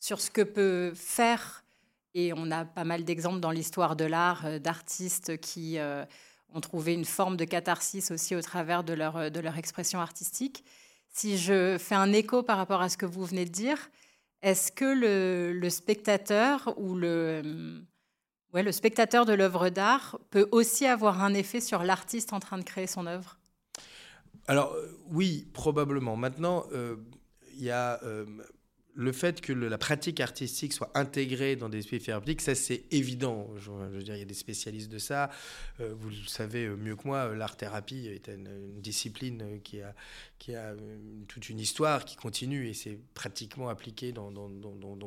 sur 0.00 0.20
ce 0.20 0.30
que 0.30 0.40
peut 0.40 0.92
faire. 0.94 1.64
Et 2.14 2.32
on 2.34 2.50
a 2.50 2.64
pas 2.64 2.84
mal 2.84 3.04
d'exemples 3.04 3.40
dans 3.40 3.50
l'histoire 3.50 3.96
de 3.96 4.06
l'art 4.06 4.46
euh, 4.46 4.58
d'artistes 4.58 5.38
qui 5.38 5.78
euh, 5.78 6.02
ont 6.54 6.60
trouvé 6.62 6.94
une 6.94 7.04
forme 7.04 7.36
de 7.36 7.44
catharsis 7.44 8.10
aussi 8.10 8.34
au 8.34 8.40
travers 8.40 8.82
de 8.82 8.94
leur, 8.94 9.30
de 9.30 9.40
leur 9.40 9.58
expression 9.58 10.00
artistique. 10.00 10.64
Si 11.10 11.36
je 11.36 11.76
fais 11.78 11.94
un 11.94 12.12
écho 12.14 12.42
par 12.42 12.56
rapport 12.56 12.80
à 12.80 12.88
ce 12.88 12.96
que 12.96 13.06
vous 13.06 13.26
venez 13.26 13.44
de 13.44 13.50
dire, 13.50 13.90
est-ce 14.40 14.72
que 14.72 14.84
le, 14.84 15.52
le 15.52 15.70
spectateur 15.70 16.74
ou 16.78 16.94
le, 16.94 17.82
Le 18.62 18.72
spectateur 18.72 19.26
de 19.26 19.34
l'œuvre 19.34 19.68
d'art 19.68 20.18
peut 20.30 20.48
aussi 20.50 20.86
avoir 20.86 21.22
un 21.22 21.34
effet 21.34 21.60
sur 21.60 21.82
l'artiste 21.82 22.32
en 22.32 22.40
train 22.40 22.56
de 22.56 22.64
créer 22.64 22.86
son 22.86 23.06
œuvre 23.06 23.38
Alors 24.48 24.72
euh, 24.72 24.98
oui, 25.10 25.46
probablement. 25.52 26.16
Maintenant, 26.16 26.64
euh, 26.72 26.96
il 27.58 27.64
y 27.64 27.70
a 27.70 28.02
euh, 28.02 28.24
le 28.94 29.12
fait 29.12 29.42
que 29.42 29.52
la 29.52 29.76
pratique 29.76 30.20
artistique 30.20 30.72
soit 30.72 30.90
intégrée 30.94 31.54
dans 31.54 31.68
des 31.68 31.80
espaces 31.80 32.04
thérapeutiques, 32.04 32.40
ça 32.40 32.54
c'est 32.54 32.84
évident. 32.92 33.50
Je, 33.58 33.70
veux 33.70 34.02
dire, 34.02 34.14
il 34.14 34.20
y 34.20 34.22
a 34.22 34.26
des 34.26 34.32
spécialistes 34.32 34.90
de 34.90 34.98
ça. 34.98 35.28
Vous 35.78 36.08
le 36.08 36.26
savez 36.26 36.66
mieux 36.68 36.96
que 36.96 37.06
moi, 37.06 37.34
l'art-thérapie 37.34 38.06
est 38.06 38.28
une, 38.28 38.80
discipline 38.80 39.60
qui 39.62 39.82
a, 39.82 40.74
toute 41.28 41.50
une 41.50 41.60
histoire 41.60 42.06
qui 42.06 42.16
continue 42.16 42.68
et 42.68 42.72
c'est 42.72 42.98
pratiquement 43.12 43.68
appliqué 43.68 44.12
dans, 44.12 44.30
dans, 44.30 44.48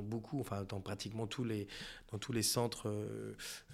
beaucoup, 0.03 0.39
enfin 0.39 0.65
dans 0.69 0.81
pratiquement 0.81 1.25
tous 1.25 1.43
les, 1.43 1.67
dans 2.11 2.17
tous 2.17 2.31
les 2.31 2.43
centres 2.43 2.91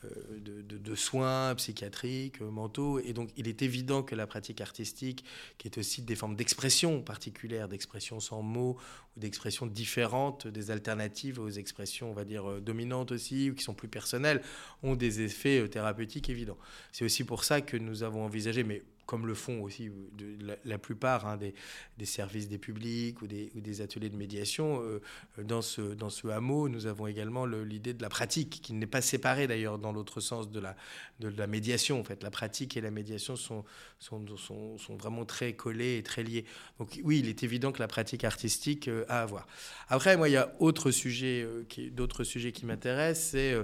de, 0.04 0.62
de, 0.62 0.78
de, 0.78 0.96
soins 0.96 1.56
psychiatriques, 1.56 2.42
mentaux. 2.42 3.00
Et 3.00 3.14
donc 3.14 3.30
il 3.38 3.48
est 3.48 3.62
évident 3.62 4.04
que 4.04 4.16
la 4.16 4.28
pratique 4.28 4.62
artistique, 4.62 5.24
qui 5.58 5.68
est 5.68 5.78
aussi 5.78 6.02
des 6.02 6.16
formes 6.16 6.36
d'expression 6.36 7.02
particulières, 7.02 7.68
d'expression 7.68 8.20
sans 8.20 8.42
mots 8.42 8.78
ou 9.16 9.20
d'expressions 9.20 9.66
différentes 9.66 10.48
des 10.48 10.72
alternatives 10.72 11.40
aux 11.40 11.50
expressions, 11.50 12.12
on 12.12 12.14
va 12.14 12.26
dire, 12.26 12.50
euh, 12.50 12.60
dominantes 12.62 13.12
aussi, 13.12 13.50
ou 13.50 13.56
qui 13.56 13.64
sont 13.64 13.74
plus 13.74 13.88
personnelles, 13.88 14.42
ont 14.84 14.96
des 14.96 15.22
effets 15.22 15.62
euh, 15.62 15.68
thérapeutiques 15.68 16.30
évidents. 16.30 16.58
C'est 16.92 17.06
aussi 17.06 17.24
pour 17.24 17.44
ça 17.44 17.62
que 17.62 17.78
nous 17.78 18.04
avons 18.04 18.26
envisagé, 18.26 18.64
mais 18.64 18.84
comme 19.06 19.28
le 19.28 19.36
font 19.36 19.62
aussi 19.62 19.92
de, 20.14 20.58
la, 20.64 20.78
plupart 20.78 21.28
hein, 21.28 21.38
des, 21.38 22.06
services 22.06 22.48
des 22.48 22.58
publics 22.58 23.22
ou 23.22 23.28
des, 23.28 23.82
ateliers 23.82 24.10
de 24.10 24.18
médiation. 24.18 24.82
Euh, 24.82 25.02
dans, 25.44 25.62
ce, 25.62 25.82
dans 25.82 26.10
ce 26.10 26.28
hameau, 26.28 26.70
nous 26.70 26.88
avons 26.88 27.08
également 27.08 27.46
l'idée 27.46 27.94
de 27.94 28.02
la 28.02 28.10
pratique, 28.10 28.62
qui 28.62 28.74
n'est 28.74 28.88
pas 28.88 29.02
séparée 29.02 29.48
d'ailleurs 29.48 29.78
dans 29.78 29.92
l'autre 29.92 30.22
sens 30.22 30.50
de 30.50 30.60
la, 30.60 30.76
de 31.20 31.28
la 31.28 31.48
médiation. 31.48 32.00
En 32.00 32.04
fait, 32.04 32.24
la 32.24 32.32
pratique 32.32 32.78
et 32.78 32.82
la 32.82 32.92
médiation 32.92 33.36
sont, 33.36 33.64
sont, 34.00 34.26
sont, 34.38 34.96
vraiment 34.96 35.26
très 35.26 35.54
collées 35.54 35.98
et 35.98 36.04
très 36.04 36.24
liées. 36.24 36.46
Donc 36.80 37.00
oui, 37.04 37.20
il 37.20 37.30
est 37.30 37.44
évident 37.44 37.72
que 37.72 37.80
la 37.80 37.88
pratique 37.88 38.24
artistique 38.24 38.88
euh, 38.88 39.06
a 39.08 39.22
à 39.22 39.26
voir. 39.26 39.48
Après, 39.90 40.18
moi, 40.18 40.30
il 40.30 40.34
y 40.34 40.38
a 40.38 40.52
euh, 40.62 41.62
d'autres 41.92 42.24
sujets 42.24 42.52
qui 42.52 42.66
m'intéressent, 42.66 43.32
c'est 43.32 43.56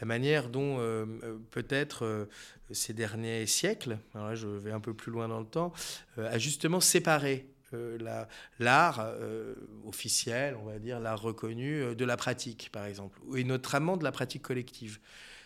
la 0.00 0.06
manière 0.06 0.48
dont 0.48 0.78
peut-être 1.50 2.28
ces 2.72 2.92
derniers 2.92 3.46
siècles, 3.46 3.98
je 4.34 4.46
vais 4.46 4.72
un 4.72 4.80
peu 4.80 4.94
plus 4.94 5.12
loin 5.12 5.28
dans 5.28 5.40
le 5.40 5.46
temps, 5.46 5.72
euh, 6.18 6.30
a 6.30 6.38
justement 6.38 6.80
séparé 6.80 7.46
euh, 7.72 7.98
l'art 8.58 9.00
euh, 9.00 9.54
officiel, 9.86 10.56
on 10.60 10.64
va 10.64 10.78
dire, 10.78 11.00
l'art 11.00 11.20
reconnu, 11.20 11.94
de 11.94 12.04
la 12.04 12.16
pratique, 12.16 12.70
par 12.72 12.86
exemple, 12.86 13.20
et 13.36 13.44
notamment 13.44 13.96
de 13.96 14.04
la 14.04 14.12
pratique 14.12 14.42
collective 14.42 14.98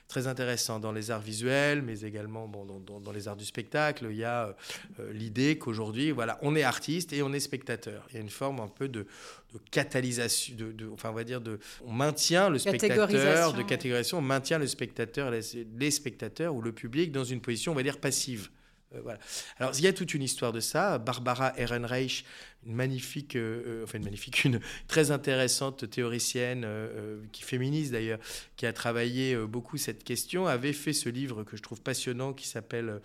très 0.08 0.26
intéressant 0.26 0.80
dans 0.80 0.92
les 0.92 1.11
arts 1.11 1.20
visuels, 1.20 1.82
mais 1.82 2.00
également 2.00 2.46
bon, 2.46 2.64
dans, 2.64 3.00
dans, 3.00 3.12
les 3.12 3.28
arts 3.28 3.37
du 3.37 3.44
spectacle. 3.44 4.06
Il 4.11 4.16
y 4.16 4.25
a 4.25 4.54
euh, 5.00 5.12
l'idée 5.12 5.58
qu'aujourd'hui, 5.58 6.11
voilà, 6.11 6.38
on 6.42 6.54
est 6.54 6.62
artiste 6.62 7.12
et 7.12 7.23
on 7.23 7.32
est 7.32 7.40
spectateur. 7.40 8.06
Il 8.11 8.14
y 8.14 8.18
a 8.18 8.20
une 8.20 8.30
forme 8.30 8.61
un 8.61 8.68
peu 8.68 8.88
de, 8.88 9.06
de 9.52 9.58
catalysation, 9.70 10.54
de, 10.56 10.73
de, 10.73 10.88
enfin 10.88 11.11
on 11.11 11.14
va 11.14 11.25
dire 11.25 11.40
de, 11.40 11.58
on 11.84 11.92
maintient 11.92 12.50
le 12.50 12.58
spectateur, 12.58 13.08
de 13.52 13.62
catégorisation, 13.62 14.18
on 14.18 14.23
maintient 14.23 14.58
le 14.58 14.66
spectateur, 14.66 15.30
les, 15.30 15.40
les 15.78 15.90
spectateurs 15.90 16.54
ou 16.54 16.61
le 16.61 16.73
public 16.73 17.11
dans 17.11 17.25
une 17.25 17.40
position, 17.40 17.73
on 17.73 17.75
va 17.75 17.82
dire 17.82 17.99
passive. 17.99 18.50
Euh. 18.94 19.16
Alors, 19.58 19.72
il 19.76 19.82
y 19.82 19.86
a 19.86 19.92
toute 19.92 20.14
une 20.14 20.22
histoire 20.22 20.52
de 20.52 20.60
ça. 20.60 20.98
Barbara 20.98 21.52
Ehrenreich, 21.58 22.24
une 22.66 22.74
magnifique, 22.74 23.36
euh, 23.36 23.62
euh, 23.66 23.84
enfin 23.84 23.98
une 23.98 24.04
magnifique, 24.04 24.44
une 24.44 24.60
très 24.88 25.10
intéressante 25.10 25.88
théoricienne, 25.90 26.66
qui 27.32 27.42
féminise 27.42 27.90
d'ailleurs, 27.90 28.18
qui 28.56 28.66
a 28.66 28.72
travaillé 28.72 29.36
beaucoup 29.36 29.76
cette 29.76 30.04
question, 30.04 30.46
avait 30.46 30.72
fait 30.72 30.92
ce 30.92 31.08
livre 31.08 31.44
que 31.44 31.56
je 31.56 31.62
trouve 31.62 31.80
passionnant 31.80 32.32
qui 32.32 32.46
s'appelle 32.46 33.00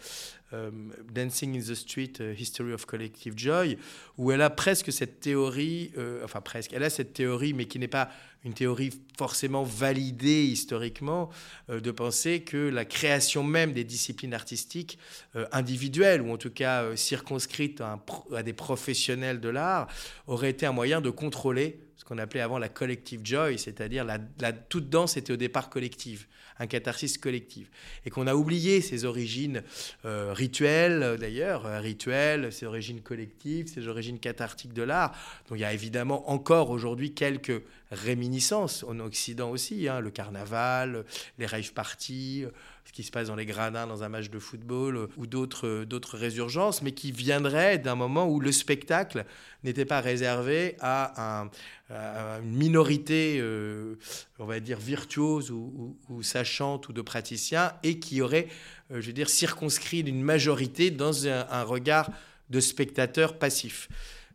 Dancing 1.11 1.55
in 1.55 1.59
the 1.59 1.75
Street, 1.75 2.13
History 2.37 2.73
of 2.73 2.85
Collective 2.85 3.33
Joy, 3.37 3.77
où 4.17 4.31
elle 4.31 4.41
a 4.41 4.49
presque 4.49 4.91
cette 4.91 5.19
théorie, 5.19 5.91
enfin 6.23 6.41
presque, 6.41 6.73
elle 6.73 6.83
a 6.83 6.89
cette 6.89 7.13
théorie, 7.13 7.53
mais 7.53 7.65
qui 7.65 7.79
n'est 7.79 7.87
pas 7.87 8.09
une 8.45 8.53
théorie 8.53 8.91
forcément 9.17 9.63
validée 9.63 10.45
historiquement, 10.45 11.29
euh, 11.69 11.79
de 11.79 11.91
penser 11.91 12.41
que 12.41 12.57
la 12.57 12.85
création 12.85 13.43
même 13.43 13.73
des 13.73 13.83
disciplines 13.83 14.33
artistiques 14.33 14.97
euh, 15.35 15.45
individuelles, 15.51 16.21
ou 16.21 16.31
en 16.31 16.37
tout 16.37 16.49
cas 16.49 16.83
euh, 16.83 16.95
circonscrites 16.95 17.81
à, 17.81 17.99
à, 18.33 18.43
des 18.43 18.53
professionnels 18.53 19.41
de 19.41 19.49
l'art, 19.49 19.87
aurait 20.27 20.51
été 20.51 20.65
un 20.65 20.71
moyen 20.71 21.01
de 21.01 21.09
contrôler 21.09 21.79
ce 21.97 22.05
qu'on 22.05 22.17
appelait 22.17 22.39
avant 22.39 22.59
la 22.59 22.69
collective 22.69 23.21
joy, 23.25 23.59
c'est-à-dire 23.59 24.05
la, 24.05 24.19
la, 24.39 24.53
toute 24.53 24.89
danse 24.89 25.17
était 25.17 25.33
au 25.33 25.37
départ 25.37 25.69
collective 25.69 26.27
un 26.59 26.67
catharsis 26.67 27.17
collectif. 27.17 27.69
Et 28.05 28.09
qu'on 28.09 28.27
a 28.27 28.35
oublié 28.35 28.81
ses 28.81 29.05
origines 29.05 29.63
euh, 30.05 30.33
rituelles, 30.33 31.17
d'ailleurs, 31.19 31.63
rituelles, 31.81 32.51
ses 32.51 32.65
origines 32.65 33.01
collectives, 33.01 33.67
ses 33.67 33.87
origines 33.87 34.19
cathartiques 34.19 34.73
de 34.73 34.83
l'art. 34.83 35.13
Donc 35.47 35.57
il 35.57 35.61
y 35.61 35.65
a 35.65 35.73
évidemment 35.73 36.29
encore 36.29 36.69
aujourd'hui 36.69 37.13
quelques 37.13 37.61
réminiscences 37.91 38.83
en 38.83 38.99
Occident 38.99 39.49
aussi, 39.49 39.87
hein, 39.87 39.99
le 39.99 40.11
carnaval, 40.11 41.05
les 41.37 41.45
rave 41.45 41.73
parties, 41.73 42.45
ce 42.85 42.91
qui 42.91 43.03
se 43.03 43.11
passe 43.11 43.27
dans 43.27 43.35
les 43.35 43.45
gradins 43.45 43.85
dans 43.85 44.03
un 44.03 44.09
match 44.09 44.29
de 44.29 44.39
football 44.39 45.09
ou 45.17 45.27
d'autres, 45.27 45.83
d'autres 45.85 46.17
résurgences, 46.17 46.81
mais 46.81 46.91
qui 46.91 47.11
viendraient 47.11 47.77
d'un 47.77 47.95
moment 47.95 48.27
où 48.27 48.39
le 48.39 48.51
spectacle 48.51 49.25
n'était 49.63 49.85
pas 49.85 50.01
réservé 50.01 50.75
à, 50.79 51.43
un, 51.43 52.41
une 52.41 52.55
minorité, 52.55 53.37
euh, 53.39 53.95
on 54.39 54.45
va 54.45 54.59
dire, 54.59 54.79
virtuose 54.79 55.51
ou, 55.51 55.97
ou, 56.09 56.23
sachante 56.23 56.89
ou 56.89 56.93
de 56.93 57.01
praticiens, 57.01 57.73
et 57.83 57.99
qui 57.99 58.21
aurait, 58.21 58.47
euh, 58.91 59.01
je 59.01 59.07
veux 59.07 59.13
dire, 59.13 59.29
circonscrit 59.29 60.01
une 60.01 60.23
majorité 60.23 60.89
dans 60.89 61.27
un, 61.27 61.47
un 61.49 61.63
regard 61.63 62.09
de 62.49 62.59
spectateur 62.59 63.37
passif. 63.37 63.87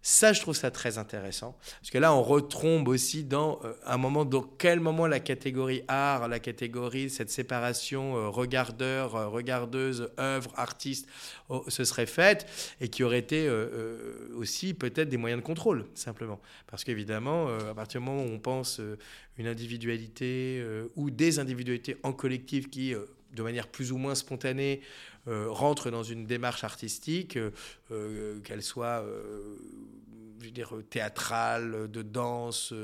Ça, 0.07 0.35
je 0.35 0.43
trouve 0.43 0.55
ça 0.55 0.71
très 0.71 0.99
intéressant. 0.99 1.57
Parce 1.81 1.91
que 1.91 1.97
là, 1.97 2.13
on 2.13 2.23
retombe 2.23 2.89
aussi 2.89 3.25
dans 3.25 3.59
euh, 3.65 3.73
un 3.87 3.97
moment, 3.97 4.27
dans 4.27 4.43
quel 4.43 4.79
moment 4.79 5.07
la 5.07 5.19
catégorie 5.19 5.83
art, 5.89 6.29
la 6.29 6.41
catégorie, 6.41 7.09
cette 7.09 7.31
séparation 7.31 8.15
euh, 8.15 8.29
regardeur, 8.29 9.17
euh, 9.17 9.29
regardeuse, 9.29 10.11
œuvre, 10.19 10.53
artiste, 10.57 11.09
oh, 11.49 11.65
se 11.69 11.85
serait 11.85 12.05
faite 12.05 12.47
et 12.83 12.89
qui 12.89 13.03
aurait 13.03 13.19
été 13.19 13.49
aussi 14.37 14.75
peut-être 14.75 15.09
des 15.09 15.17
moyens 15.17 15.41
de 15.41 15.47
contrôle, 15.47 15.87
simplement. 15.95 16.39
Parce 16.67 16.85
qu'évidemment, 16.85 17.49
à 17.49 17.75
partir 17.75 18.03
du 18.03 18.07
moment 18.07 18.25
où 18.25 18.29
on 18.29 18.39
pense 18.39 18.83
une 19.39 19.47
individualité 19.47 20.63
ou 20.97 21.11
des 21.11 21.39
individualités 21.39 21.97
en 22.03 22.13
collectif 22.13 22.69
qui 22.69 22.95
de 23.35 23.43
manière 23.43 23.69
plus 23.69 23.93
ou 23.93 23.99
moins 23.99 24.15
spontanée, 24.15 24.81
euh, 25.27 25.47
rentrent 25.49 25.91
dans 25.91 26.03
une 26.03 26.27
démarche 26.27 26.65
artistique, 26.65 27.37
euh, 27.37 27.51
euh, 27.91 28.41
qu'elle 28.41 28.63
soit 28.63 29.05
je 30.41 30.47
veux 30.47 30.53
dire, 30.53 30.75
théâtrale, 30.91 31.91
de 31.91 32.03
danse, 32.03 32.75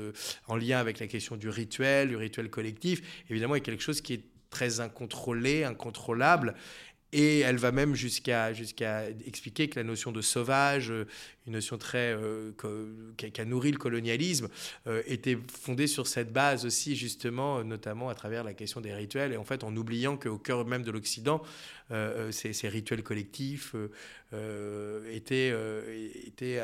en 0.47 0.55
lien 0.55 0.79
avec 0.79 0.99
la 0.99 1.05
question 1.05 1.35
du 1.35 1.47
rituel, 1.47 2.07
du 2.07 2.15
rituel 2.15 2.49
collectif, 2.49 3.23
évidemment, 3.29 3.53
a 3.53 3.59
quelque 3.59 3.83
chose 3.83 4.01
qui 4.01 4.13
est 4.13 4.23
très 4.49 4.79
incontrôlé, 4.79 5.63
incontrôlable, 5.63 6.55
et 7.13 7.39
elle 7.39 7.57
va 7.57 7.71
même 7.71 7.95
jusqu'à 7.95 8.53
jusqu'à 8.53 9.09
expliquer 9.25 9.67
que 9.67 9.79
la 9.79 9.83
notion 9.83 10.11
de 10.11 10.21
sauvage, 10.21 10.91
euh, 10.91 11.05
une 11.45 11.53
notion 11.53 11.77
très 11.77 12.13
euh, 12.13 12.51
qui 13.17 13.41
a 13.41 13.45
nourri 13.45 13.71
le 13.71 13.77
colonialisme, 13.77 14.47
euh, 14.87 15.01
était 15.05 15.37
fondée 15.51 15.87
sur 15.87 16.07
cette 16.07 16.31
base 16.31 16.65
aussi 16.65 16.95
justement, 16.95 17.63
notamment 17.63 18.09
à 18.09 18.15
travers 18.15 18.43
la 18.43 18.53
question 18.53 18.81
des 18.81 18.93
rituels, 18.93 19.33
et 19.33 19.37
en 19.37 19.43
fait 19.43 19.63
en 19.63 19.75
oubliant 19.75 20.17
qu'au 20.17 20.37
cœur 20.37 20.65
même 20.65 20.83
de 20.83 20.91
l'Occident, 20.91 21.41
ces, 22.31 22.69
rituels 22.69 23.03
collectifs 23.03 23.75
étaient, 25.11 25.53
étaient 26.25 26.61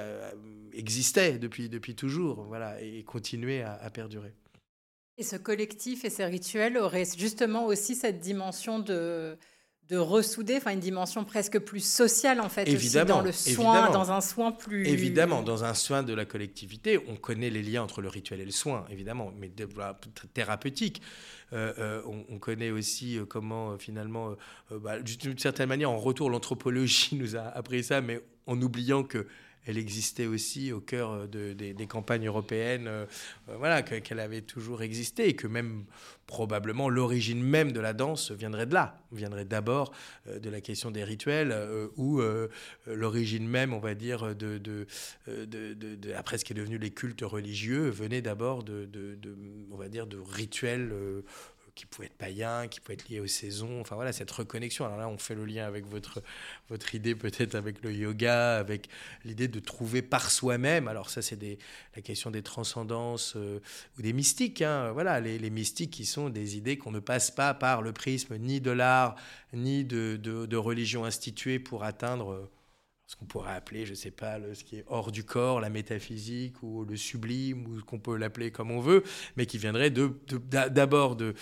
existaient 0.72 1.38
depuis 1.38 1.68
depuis 1.68 1.96
toujours, 1.96 2.44
voilà, 2.44 2.82
et 2.82 3.04
continuaient 3.04 3.64
à 3.64 3.90
perdurer. 3.90 4.34
Et 5.18 5.24
ce 5.24 5.36
collectif 5.36 6.06
et 6.06 6.10
ces 6.12 6.26
rituels 6.26 6.78
auraient 6.78 7.08
justement 7.18 7.66
aussi 7.66 7.96
cette 7.96 8.20
dimension 8.20 8.78
de 8.80 9.36
de 9.90 9.98
ressouder, 9.98 10.58
enfin 10.58 10.72
une 10.72 10.82
dimension 10.82 11.24
presque 11.24 11.60
plus 11.60 11.80
sociale 11.80 12.42
en 12.42 12.50
fait, 12.50 12.68
évidemment, 12.68 13.16
dans 13.18 13.22
le 13.22 13.32
soin, 13.32 13.90
dans 13.90 14.12
un 14.12 14.20
soin 14.20 14.52
plus. 14.52 14.86
Évidemment, 14.88 15.44
dans 15.44 15.64
un 15.64 15.74
soin 15.74 16.04
de 16.04 16.14
la 16.14 16.26
collectivité, 16.26 17.00
on 17.08 17.16
connaît 17.16 17.50
les 17.50 17.64
liens 17.64 17.84
entre 17.84 18.02
le 18.02 18.10
rituel 18.10 18.42
et 18.42 18.46
le 18.46 18.52
soin, 18.52 18.86
évidemment, 18.90 19.32
mais 19.38 19.50
thérapeutique. 20.34 21.02
Euh, 21.54 21.74
euh, 21.80 22.02
on, 22.30 22.40
connaît 22.40 22.72
aussi 22.72 23.18
euh, 23.18 23.26
comment 23.26 23.78
finalement, 23.78 24.36
bah, 24.70 25.00
d'une 25.00 25.38
certaine 25.38 25.70
manière, 25.70 25.90
en 25.90 25.98
retour, 25.98 26.30
l'anthropologie 26.30 27.16
nous 27.16 27.38
a 27.38 27.44
appris 27.44 27.86
ça, 27.86 28.02
mais 28.02 28.22
en 28.46 28.62
oubliant 28.62 29.04
que 29.04 29.26
elle 29.68 29.78
existait 29.78 30.26
aussi 30.26 30.72
au 30.72 30.80
cœur 30.80 31.28
de, 31.28 31.52
des, 31.52 31.88
campagnes 31.88 32.28
européennes, 32.28 32.88
euh, 32.88 33.06
voilà, 33.60 33.82
qu'elle 33.82 34.22
avait 34.22 34.42
toujours 34.42 34.82
existé 34.82 35.28
et 35.28 35.36
que 35.36 35.46
même 35.46 35.84
probablement 36.28 36.90
l'origine 36.90 37.42
même 37.42 37.72
de 37.72 37.80
la 37.80 37.94
danse 37.94 38.32
viendrait 38.32 38.66
de 38.66 38.74
là, 38.74 39.02
viendrait 39.12 39.46
d'abord 39.46 39.92
de 40.30 40.50
la 40.50 40.62
question 40.62 40.92
des 40.92 41.04
rituels 41.04 41.56
ou 41.96 42.22
l'origine 42.86 43.48
même, 43.48 43.74
on 43.74 43.80
va 43.80 43.96
dire, 43.96 44.36
de, 44.36 44.58
de, 44.58 44.86
de, 45.28 46.14
après 46.14 46.38
ce 46.38 46.46
qui 46.46 46.54
est 46.54 46.56
devenu 46.56 46.78
les 46.78 46.92
cultes 46.92 47.22
religieux 47.22 47.90
venait 47.90 48.22
d'abord 48.22 48.64
de, 48.64 48.90
on 49.72 49.78
va 49.78 49.88
dire, 49.88 50.06
de 50.06 50.18
rituels 50.18 50.92
qui 51.78 51.86
pouvait 51.86 52.08
être 52.08 52.18
païen, 52.18 52.68
qui 52.68 52.80
pouvait 52.80 52.96
être 52.96 53.08
lié 53.08 53.20
aux 53.20 53.28
saisons. 53.28 53.80
Enfin 53.80 53.96
voilà, 53.96 54.12
cette 54.12 54.32
reconnexion. 54.32 54.86
Alors 54.86 54.98
là, 54.98 55.08
on 55.08 55.18
fait 55.18 55.36
le 55.36 55.46
lien 55.46 55.66
avec 55.66 55.86
votre, 55.86 56.24
votre 56.70 56.96
idée, 56.96 57.16
peut-être 57.16 57.56
avec 57.56 57.84
le 57.84 57.94
yoga, 57.94 58.58
avec 58.58 58.90
l'idée 59.24 59.48
de 59.48 59.60
trouver 59.60 60.02
par 60.02 60.32
soi-même. 60.32 60.88
Alors 60.88 61.10
ça, 61.12 61.22
c'est 61.22 61.40
la 61.96 62.02
question 62.02 62.32
des 62.32 62.42
transcendances 62.42 63.36
euh, 63.36 63.60
ou 63.98 64.02
des 64.02 64.12
mystiques. 64.12 64.64
Hein. 64.64 64.92
Voilà, 64.92 65.20
les, 65.20 65.50
mystiques 65.50 65.92
qui 65.92 66.06
sont 66.06 66.30
des 66.30 66.58
idées 66.58 66.78
qu'on 66.78 66.92
ne 66.92 67.00
passe 67.00 67.30
pas 67.30 67.54
par 67.54 67.82
le 67.82 67.94
prisme 67.94 68.38
ni 68.38 68.60
de 68.60 68.72
l'art, 68.72 69.16
ni 69.54 69.86
de, 69.86 70.18
de, 70.22 70.48
de 70.48 70.58
religion 70.58 71.06
instituée 71.06 71.60
pour 71.60 71.84
atteindre 71.84 72.50
ce 73.08 73.16
qu'on 73.16 73.26
pourrait 73.26 73.54
appeler, 73.54 73.86
je 73.86 73.92
ne 73.92 73.96
sais 73.96 74.12
pas, 74.12 74.38
ce 74.54 74.66
qui 74.66 74.76
est 74.76 74.84
hors 74.88 75.14
du 75.14 75.24
corps, 75.24 75.62
la 75.62 75.70
métaphysique 75.70 76.62
ou 76.62 76.84
le 76.84 76.98
sublime, 76.98 77.66
ou 77.66 77.82
qu'on 77.82 78.00
peut 78.00 78.18
l'appeler 78.18 78.52
comme 78.52 78.70
on 78.70 78.82
veut, 78.82 79.04
mais 79.38 79.46
qui 79.46 79.58
viendrait 79.58 79.90
d'abord 79.90 81.16
de, 81.16 81.34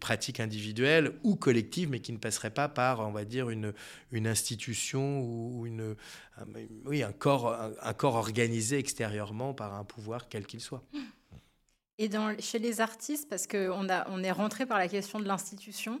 pratiques 0.00 0.40
individuelles 0.40 1.12
ou 1.22 1.36
collectives, 1.36 1.88
mais 1.88 2.00
qui 2.00 2.12
ne 2.12 2.18
passerait 2.18 2.50
pas 2.50 2.68
par, 2.68 2.98
on 3.06 3.12
va 3.12 3.24
dire, 3.24 3.48
une, 3.48 3.72
institution 4.12 5.20
ou 5.20 5.66
un, 5.66 6.44
oui, 6.84 7.04
un, 7.04 7.12
corps, 7.12 7.56
un, 7.80 7.94
corps 7.94 8.16
organisé 8.16 8.76
extérieurement 8.76 9.54
par 9.54 9.74
un 9.74 9.84
pouvoir 9.84 10.28
quel 10.28 10.46
qu'il 10.46 10.60
soit. 10.60 10.82
Et 11.98 12.10
chez 12.40 12.58
les 12.58 12.80
artistes, 12.80 13.28
parce 13.28 13.46
qu'on 13.46 13.86
on 13.88 14.22
est 14.24 14.32
rentré 14.32 14.66
par 14.66 14.78
la 14.78 14.88
question 14.88 15.20
de 15.20 15.26
l'institution, 15.26 16.00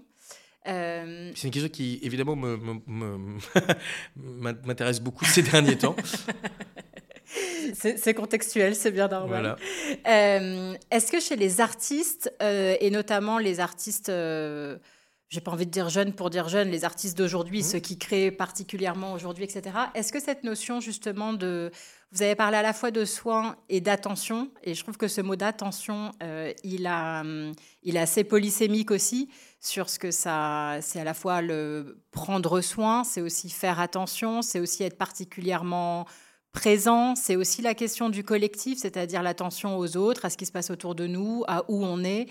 euh, 0.68 1.32
c'est 1.34 1.48
une 1.48 1.52
question 1.52 1.70
qui, 1.70 1.98
évidemment, 2.02 2.36
m'intéresse 4.16 5.00
beaucoup 5.00 5.24
ces 5.24 5.42
derniers 5.42 5.76
temps. 5.76 5.96
c'est 7.74 8.14
contextuel, 8.14 8.74
c'est 8.74 8.90
bien 8.90 9.08
normal. 9.08 9.56
Euh, 10.06 10.74
est-ce 10.90 11.10
que 11.10 11.20
chez 11.20 11.36
les 11.36 11.60
artistes, 11.60 12.32
euh, 12.42 12.76
et 12.80 12.90
notamment 12.90 13.38
les 13.38 13.60
artistes, 13.60 14.12
j'ai 15.32 15.40
pas 15.40 15.50
envie 15.50 15.64
de 15.64 15.70
dire 15.70 15.88
jeunes 15.88 16.12
pour 16.12 16.28
dire 16.28 16.50
jeunes, 16.50 16.68
les 16.68 16.84
artistes 16.84 17.16
d'aujourd'hui, 17.16 17.60
mmh. 17.60 17.64
ceux 17.64 17.78
qui 17.78 17.96
créent 17.96 18.30
particulièrement 18.30 19.14
aujourd'hui, 19.14 19.44
etc., 19.44 19.74
est-ce 19.94 20.12
que 20.12 20.20
cette 20.20 20.44
notion 20.44 20.78
justement 20.78 21.32
de... 21.32 21.70
Vous 22.10 22.20
avez 22.20 22.34
parlé 22.34 22.58
à 22.58 22.62
la 22.62 22.74
fois 22.74 22.90
de 22.90 23.06
soins 23.06 23.56
et 23.70 23.80
d'attention, 23.80 24.50
et 24.62 24.74
je 24.74 24.82
trouve 24.82 24.98
que 24.98 25.08
ce 25.08 25.22
mot 25.22 25.34
d'attention, 25.34 26.12
il, 26.62 26.86
a, 26.86 27.24
il 27.82 27.96
est 27.96 28.00
assez 28.00 28.24
polysémique 28.24 28.90
aussi 28.90 29.30
sur 29.58 29.88
ce 29.88 29.98
que 29.98 30.10
ça, 30.10 30.76
c'est 30.82 31.00
à 31.00 31.04
la 31.04 31.14
fois 31.14 31.40
le 31.40 32.04
prendre 32.10 32.60
soin, 32.60 33.02
c'est 33.02 33.22
aussi 33.22 33.48
faire 33.48 33.80
attention, 33.80 34.42
c'est 34.42 34.60
aussi 34.60 34.82
être 34.82 34.98
particulièrement 34.98 36.04
présent, 36.52 37.14
c'est 37.14 37.36
aussi 37.36 37.62
la 37.62 37.74
question 37.74 38.10
du 38.10 38.22
collectif, 38.22 38.78
c'est-à-dire 38.78 39.22
l'attention 39.22 39.78
aux 39.78 39.96
autres, 39.96 40.26
à 40.26 40.30
ce 40.30 40.36
qui 40.36 40.44
se 40.44 40.52
passe 40.52 40.68
autour 40.68 40.94
de 40.94 41.06
nous, 41.06 41.44
à 41.48 41.64
où 41.70 41.82
on 41.82 42.04
est. 42.04 42.26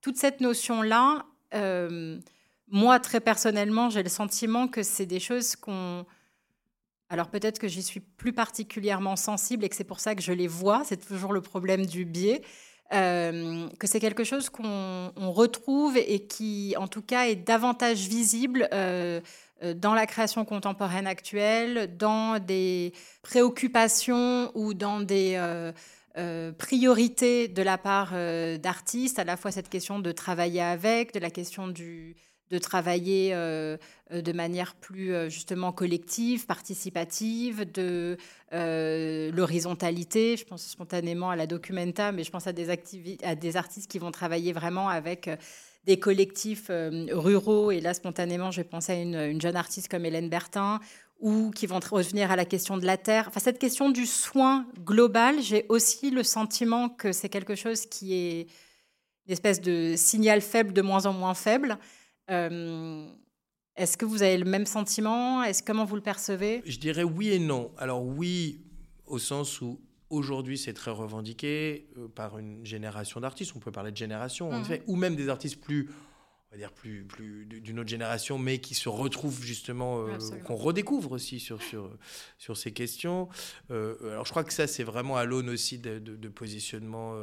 Toute 0.00 0.16
cette 0.16 0.40
notion-là, 0.40 1.26
euh, 1.54 2.20
moi 2.68 3.00
très 3.00 3.20
personnellement, 3.20 3.90
j'ai 3.90 4.02
le 4.02 4.08
sentiment 4.08 4.68
que 4.68 4.82
c'est 4.82 5.06
des 5.06 5.20
choses 5.20 5.56
qu'on... 5.56 6.04
Alors 7.10 7.28
peut-être 7.28 7.58
que 7.58 7.68
j'y 7.68 7.82
suis 7.82 8.00
plus 8.00 8.32
particulièrement 8.32 9.16
sensible 9.16 9.64
et 9.64 9.68
que 9.68 9.76
c'est 9.76 9.84
pour 9.84 10.00
ça 10.00 10.14
que 10.14 10.22
je 10.22 10.32
les 10.32 10.48
vois, 10.48 10.82
c'est 10.84 10.96
toujours 10.96 11.32
le 11.32 11.40
problème 11.40 11.86
du 11.86 12.04
biais. 12.04 12.42
Euh, 12.92 13.68
que 13.78 13.86
c'est 13.86 13.98
quelque 13.98 14.24
chose 14.24 14.50
qu'on 14.50 15.10
retrouve 15.16 15.96
et 15.96 16.26
qui, 16.26 16.74
en 16.78 16.86
tout 16.86 17.00
cas, 17.02 17.26
est 17.26 17.34
davantage 17.34 18.08
visible 18.08 18.68
euh, 18.72 19.20
euh, 19.62 19.72
dans 19.74 19.94
la 19.94 20.06
création 20.06 20.44
contemporaine 20.44 21.06
actuelle, 21.06 21.96
dans 21.96 22.38
des 22.38 22.92
préoccupations 23.22 24.52
ou 24.54 24.74
dans 24.74 25.00
des 25.00 25.40
priorités 26.58 27.48
de 27.48 27.62
la 27.62 27.78
part 27.78 28.12
d'artistes, 28.58 29.18
à 29.18 29.24
la 29.24 29.36
fois 29.36 29.50
cette 29.50 29.68
question 29.68 29.98
de 29.98 30.12
travailler 30.12 30.60
avec, 30.60 31.12
de 31.14 31.18
la 31.18 31.30
question 31.30 31.66
du, 31.66 32.14
de 32.54 32.58
travailler 32.58 33.30
euh, 33.34 33.76
euh, 34.12 34.22
de 34.22 34.32
manière 34.32 34.76
plus 34.76 35.12
euh, 35.12 35.28
justement 35.28 35.72
collective, 35.72 36.46
participative, 36.46 37.70
de 37.70 38.16
l'horizontalité. 39.32 40.36
Je 40.36 40.44
pense 40.44 40.64
spontanément 40.64 41.30
à 41.30 41.36
la 41.36 41.48
documenta, 41.48 42.12
mais 42.12 42.22
je 42.22 42.30
pense 42.30 42.46
à 42.46 42.52
des, 42.52 42.70
à 43.24 43.34
des 43.34 43.56
artistes 43.56 43.90
qui 43.90 43.98
vont 43.98 44.12
travailler 44.12 44.52
vraiment 44.52 44.88
avec 44.88 45.28
des 45.86 45.98
collectifs 45.98 46.70
ruraux. 47.10 47.72
Et 47.72 47.80
là, 47.80 47.94
spontanément, 47.94 48.52
je 48.52 48.58
vais 48.58 48.68
penser 48.68 48.92
à 48.92 49.02
une, 49.02 49.16
une, 49.16 49.40
jeune 49.40 49.56
artiste 49.56 49.88
comme 49.88 50.04
Hélène 50.06 50.28
Bertin, 50.28 50.78
ou 51.18 51.50
qui 51.50 51.66
vont 51.66 51.80
revenir 51.80 52.30
à 52.30 52.36
la 52.36 52.44
question 52.44 52.76
de 52.78 52.86
la 52.86 52.96
terre. 52.96 53.24
Enfin, 53.26 53.40
cette 53.40 53.58
question 53.58 53.90
du 53.90 54.06
soin 54.06 54.66
global, 54.84 55.42
j'ai 55.42 55.66
aussi 55.68 56.12
le 56.12 56.22
sentiment 56.22 56.88
que 56.88 57.10
c'est 57.10 57.28
quelque 57.28 57.56
chose 57.56 57.86
qui 57.86 58.14
est 58.14 58.46
une 59.26 59.32
espèce 59.32 59.60
de 59.60 59.94
signal 59.96 60.40
faible 60.40 60.72
de 60.72 60.82
moins 60.82 61.06
en 61.06 61.12
moins 61.12 61.34
faible. 61.34 61.76
Euh, 62.30 63.06
est-ce 63.76 63.96
que 63.96 64.04
vous 64.04 64.22
avez 64.22 64.38
le 64.38 64.44
même 64.44 64.66
sentiment? 64.66 65.42
Est-ce 65.42 65.62
comment 65.62 65.84
vous 65.84 65.96
le 65.96 66.02
percevez? 66.02 66.62
Je 66.64 66.78
dirais 66.78 67.02
oui 67.02 67.30
et 67.30 67.38
non. 67.38 67.72
Alors 67.76 68.04
oui, 68.04 68.60
au 69.06 69.18
sens 69.18 69.60
où 69.60 69.80
aujourd'hui 70.10 70.58
c'est 70.58 70.74
très 70.74 70.90
revendiqué 70.90 71.88
euh, 71.98 72.08
par 72.08 72.38
une 72.38 72.64
génération 72.64 73.20
d'artistes. 73.20 73.52
On 73.56 73.58
peut 73.58 73.72
parler 73.72 73.90
de 73.90 73.96
génération, 73.96 74.50
en 74.50 74.60
mhm. 74.60 74.78
ou 74.86 74.96
même 74.96 75.16
des 75.16 75.28
artistes 75.28 75.60
plus 75.60 75.90
va 76.54 76.58
dire 76.58 76.72
plus, 76.72 77.04
plus 77.04 77.46
d'une 77.46 77.78
autre 77.80 77.88
génération, 77.88 78.38
mais 78.38 78.58
qui 78.58 78.74
se 78.74 78.88
retrouvent 78.88 79.42
justement, 79.42 80.06
euh, 80.06 80.18
qu'on 80.44 80.56
redécouvre 80.56 81.12
aussi 81.12 81.40
sur, 81.40 81.62
sur, 81.62 81.90
sur 82.38 82.56
ces 82.56 82.72
questions. 82.72 83.28
alors 83.70 84.24
je 84.24 84.30
crois 84.30 84.44
que 84.44 84.52
ça, 84.52 84.66
c'est 84.66 84.84
vraiment 84.84 85.16
à 85.16 85.24
l'aune 85.24 85.50
aussi 85.50 85.78
de, 85.78 85.98
de, 85.98 86.28
positionnement 86.28 87.14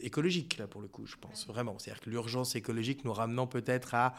écologique, 0.00 0.58
là, 0.58 0.66
pour 0.66 0.80
le 0.80 0.88
coup, 0.88 1.06
je 1.06 1.16
pense, 1.20 1.46
vraiment. 1.46 1.78
C'est-à-dire 1.78 2.02
que 2.02 2.10
l'urgence 2.10 2.56
écologique 2.56 3.04
nous 3.04 3.12
ramenant 3.12 3.46
peut-être 3.46 3.94
à 3.94 4.14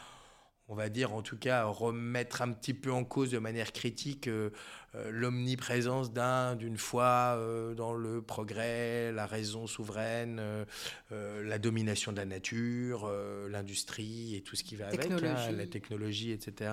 on 0.68 0.74
va 0.74 0.88
dire 0.88 1.12
en 1.12 1.22
tout 1.22 1.36
cas 1.36 1.64
remettre 1.64 2.42
un 2.42 2.52
petit 2.52 2.74
peu 2.74 2.90
en 2.90 3.04
cause 3.04 3.30
de 3.30 3.38
manière 3.38 3.72
critique 3.72 4.28
euh, 4.28 4.50
euh, 4.94 5.10
l'omniprésence 5.10 6.12
d'un 6.12 6.56
d'une 6.56 6.78
foi 6.78 7.34
euh, 7.36 7.74
dans 7.74 7.92
le 7.92 8.22
progrès, 8.22 9.12
la 9.12 9.26
raison 9.26 9.66
souveraine, 9.66 10.40
la 11.10 11.58
domination 11.58 12.12
de 12.12 12.16
la 12.16 12.24
nature, 12.24 13.10
l'industrie 13.48 14.34
et 14.34 14.40
tout 14.40 14.56
ce 14.56 14.64
qui 14.64 14.76
va 14.76 14.88
avec, 14.88 15.10
hein, 15.10 15.52
la 15.52 15.66
technologie, 15.66 16.32
etc. 16.32 16.72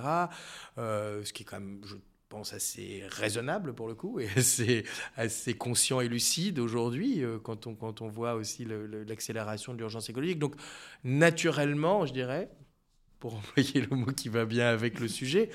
ce 0.77 1.33
qui 1.33 1.43
est 1.43 1.45
quand 1.45 1.59
même, 1.59 1.81
je 1.85 1.95
pense, 2.29 2.53
assez 2.53 3.03
raisonnable 3.09 3.73
pour 3.73 3.87
le 3.87 3.95
coup 3.95 4.19
et 4.19 4.27
assez, 4.35 4.83
assez 5.15 5.53
conscient 5.53 6.01
et 6.01 6.07
lucide 6.07 6.59
aujourd'hui 6.59 7.23
quand, 7.43 7.67
on, 7.67 7.75
quand 7.75 8.01
on 8.01 8.07
voit 8.07 8.35
aussi 8.35 8.65
l'accélération 9.07 9.73
de 9.73 9.79
l'urgence 9.79 10.09
écologique. 10.09 10.39
Donc 10.39 10.55
naturellement, 11.03 12.05
je 12.05 12.13
dirais, 12.13 12.49
pour 13.21 13.35
employer 13.37 13.79
le 13.89 13.95
mot 13.95 14.11
qui 14.11 14.27
va 14.27 14.43
bien 14.43 14.67
avec 14.67 14.99
le 14.99 15.07
sujet, 15.07 15.49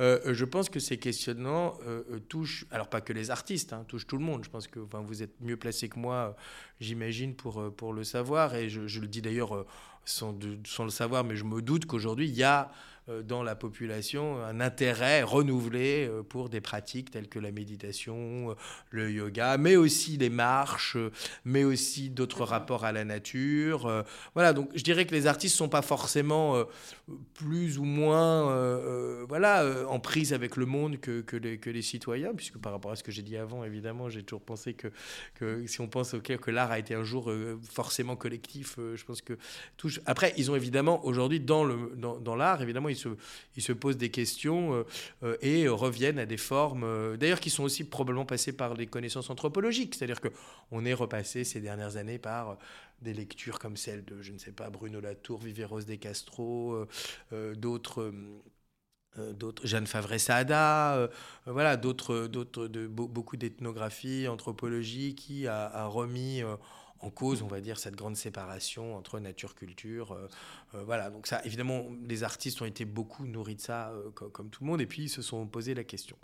euh, 0.00 0.18
euh, 0.26 0.34
je 0.34 0.44
pense 0.44 0.68
que 0.68 0.80
ces 0.80 0.98
questionnements 0.98 1.78
euh, 1.86 2.18
touchent, 2.28 2.66
alors 2.70 2.88
pas 2.88 3.00
que 3.00 3.14
les 3.14 3.30
artistes, 3.30 3.72
hein, 3.72 3.84
touchent 3.88 4.06
tout 4.06 4.18
le 4.18 4.24
monde. 4.24 4.44
Je 4.44 4.50
pense 4.50 4.66
que 4.66 4.80
enfin, 4.80 5.00
vous 5.00 5.22
êtes 5.22 5.40
mieux 5.40 5.56
placé 5.56 5.88
que 5.88 5.98
moi, 5.98 6.36
j'imagine, 6.80 7.34
pour, 7.34 7.72
pour 7.74 7.94
le 7.94 8.04
savoir. 8.04 8.54
Et 8.54 8.68
je, 8.68 9.00
le 9.00 9.06
dis 9.06 9.22
d'ailleurs 9.22 9.64
sans, 10.04 10.36
sans, 10.66 10.84
le 10.84 10.90
savoir, 10.90 11.24
mais 11.24 11.36
je 11.36 11.44
me 11.44 11.62
doute 11.62 11.86
qu'aujourd'hui, 11.86 12.28
il 12.28 12.34
y 12.34 12.42
a 12.42 12.62
euh, 12.64 12.70
dans 13.08 13.42
la 13.42 13.56
population 13.56 14.42
un 14.44 14.60
intérêt 14.60 15.22
renouvelé 15.22 16.06
euh, 16.08 16.22
pour 16.22 16.48
des 16.48 16.60
pratiques 16.60 17.10
telles 17.10 17.28
que 17.28 17.38
la 17.38 17.50
méditation, 17.50 18.50
euh, 18.50 18.54
le 18.90 19.10
yoga, 19.10 19.58
mais 19.58 19.74
aussi 19.76 20.16
les 20.16 20.30
marches, 20.30 20.96
mais 21.44 21.64
aussi 21.64 22.10
d'autres 22.10 22.44
rapports 22.44 22.84
à 22.84 22.92
la 22.92 23.04
nature. 23.04 24.04
Voilà, 24.34 24.52
donc 24.52 24.70
je 24.74 24.82
dirais 24.82 25.04
que 25.04 25.14
les 25.14 25.26
artistes 25.26 25.56
sont 25.56 25.68
pas 25.68 25.82
forcément 25.82 26.64
plus 27.34 27.78
ou 27.78 27.84
moins 27.84 28.82
voilà, 29.26 29.64
en 29.88 29.98
prise 29.98 30.32
avec 30.32 30.56
le 30.56 30.66
monde 30.66 30.98
que, 30.98 31.22
que, 31.22 31.36
les, 31.36 31.58
que 31.58 31.70
les 31.70 31.82
citoyens, 31.82 32.32
puisque 32.34 32.58
par 32.58 32.72
rapport 32.72 32.92
à 32.92 32.96
ce 32.96 33.02
que 33.02 33.12
j'ai 33.12 33.22
dit 33.22 33.36
avant, 33.36 33.64
évidemment, 33.64 34.08
j'ai 34.08 34.22
toujours 34.22 34.42
pensé 34.42 34.74
que, 34.74 34.88
que 35.34 35.66
si 35.66 35.80
on 35.80 35.88
pense 35.88 36.14
auquel 36.14 36.38
que 36.38 36.50
l'art 36.50 36.70
a 36.70 36.78
été 36.78 36.94
un 36.94 37.04
jour 37.04 37.32
forcément 37.68 38.16
collectif, 38.16 38.78
je 38.94 39.04
pense 39.04 39.22
que... 39.22 39.34
Touche... 39.76 40.00
Après, 40.06 40.32
ils 40.36 40.50
ont 40.50 40.56
évidemment, 40.56 41.04
aujourd'hui, 41.04 41.40
dans 41.40 41.64
l'art, 41.64 41.88
dans, 41.96 42.18
dans 42.18 42.60
évidemment, 42.60 42.88
ils 42.92 43.62
se, 43.62 43.72
posent 43.72 43.96
des 43.96 44.10
questions 44.10 44.74
euh, 44.74 44.84
euh, 45.22 45.36
et 45.42 45.68
reviennent 45.68 46.18
à 46.18 46.26
des 46.26 46.36
formes, 46.36 46.84
euh, 46.84 47.16
d'ailleurs, 47.16 47.40
qui 47.40 47.50
sont 47.50 47.64
aussi 47.64 47.84
probablement 47.84 48.26
passées 48.26 48.52
par 48.52 48.74
les 48.74 48.86
connaissances 48.86 49.30
anthropologiques. 49.30 49.94
C'est-à-dire 49.94 50.20
qu'on 50.20 50.84
est 50.84 50.94
repassé 50.94 51.44
ces 51.44 51.60
dernières 51.60 51.96
années 51.96 52.18
par 52.18 52.58
des 53.00 53.14
lectures 53.14 53.58
comme 53.58 53.76
celle 53.76 54.04
de, 54.04 54.22
je 54.22 54.32
ne 54.32 54.38
sais 54.38 54.52
pas, 54.52 54.70
Bruno 54.70 55.00
Latour, 55.00 55.40
Viveros 55.40 55.82
de 55.82 55.94
Castro, 55.96 56.86
d'autres 57.56 58.12
d'autres 59.16 59.66
Jeanne 59.66 59.86
Favre 59.86 60.16
Sada, 60.18 61.10
voilà 61.46 61.76
d'autres 61.76 62.28
d'autres 62.28 62.68
de 62.68 62.86
beaucoup 62.86 63.36
d'ethnographie, 63.36 64.28
anthropologie 64.28 65.16
qui 65.16 65.48
a, 65.48 65.66
a 65.66 65.86
remis 65.86 66.42
en 67.02 67.10
cause, 67.10 67.42
on 67.42 67.48
va 67.48 67.60
dire, 67.60 67.78
cette 67.78 67.96
grande 67.96 68.16
séparation 68.16 68.96
entre 68.96 69.18
nature-culture. 69.18 70.12
Euh, 70.12 70.28
euh, 70.74 70.84
voilà, 70.84 71.10
donc 71.10 71.26
ça, 71.26 71.44
évidemment, 71.44 71.86
les 72.08 72.22
artistes 72.22 72.62
ont 72.62 72.64
été 72.64 72.84
beaucoup 72.84 73.26
nourris 73.26 73.56
de 73.56 73.60
ça, 73.60 73.90
euh, 73.90 74.10
comme, 74.10 74.48
tout 74.50 74.64
le 74.64 74.70
monde, 74.70 74.80
et 74.80 74.86
puis 74.86 75.02
ils 75.02 75.08
se 75.08 75.20
sont 75.20 75.46
posé 75.46 75.74
la 75.74 75.84
question. 75.84 76.16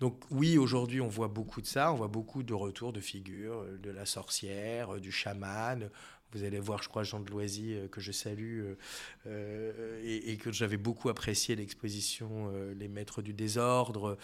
Donc 0.00 0.22
oui, 0.30 0.58
aujourd'hui, 0.58 1.00
on 1.00 1.08
voit 1.08 1.28
beaucoup 1.28 1.62
de 1.62 1.66
ça, 1.66 1.92
on 1.92 1.96
voit 1.96 2.08
beaucoup 2.08 2.42
de 2.42 2.54
retours 2.54 2.92
de 2.92 3.00
figures, 3.00 3.64
de 3.82 3.90
la 3.90 4.04
sorcière, 4.04 5.00
du 5.00 5.10
chaman, 5.10 5.90
Vous 6.32 6.44
allez 6.44 6.60
voir, 6.60 6.82
je 6.82 6.88
crois, 6.88 7.02
Jean 7.04 7.20
de 7.20 7.30
Loisy, 7.30 7.76
que 7.90 8.00
je 8.00 8.12
salue, 8.12 8.64
et, 9.26 10.36
que 10.36 10.52
j'avais 10.52 10.76
beaucoup 10.76 11.08
apprécié 11.08 11.56
l'exposition 11.56 12.52
Les 12.78 12.88
Maîtres 12.88 13.22
du 13.22 13.32
désordre, 13.32 14.18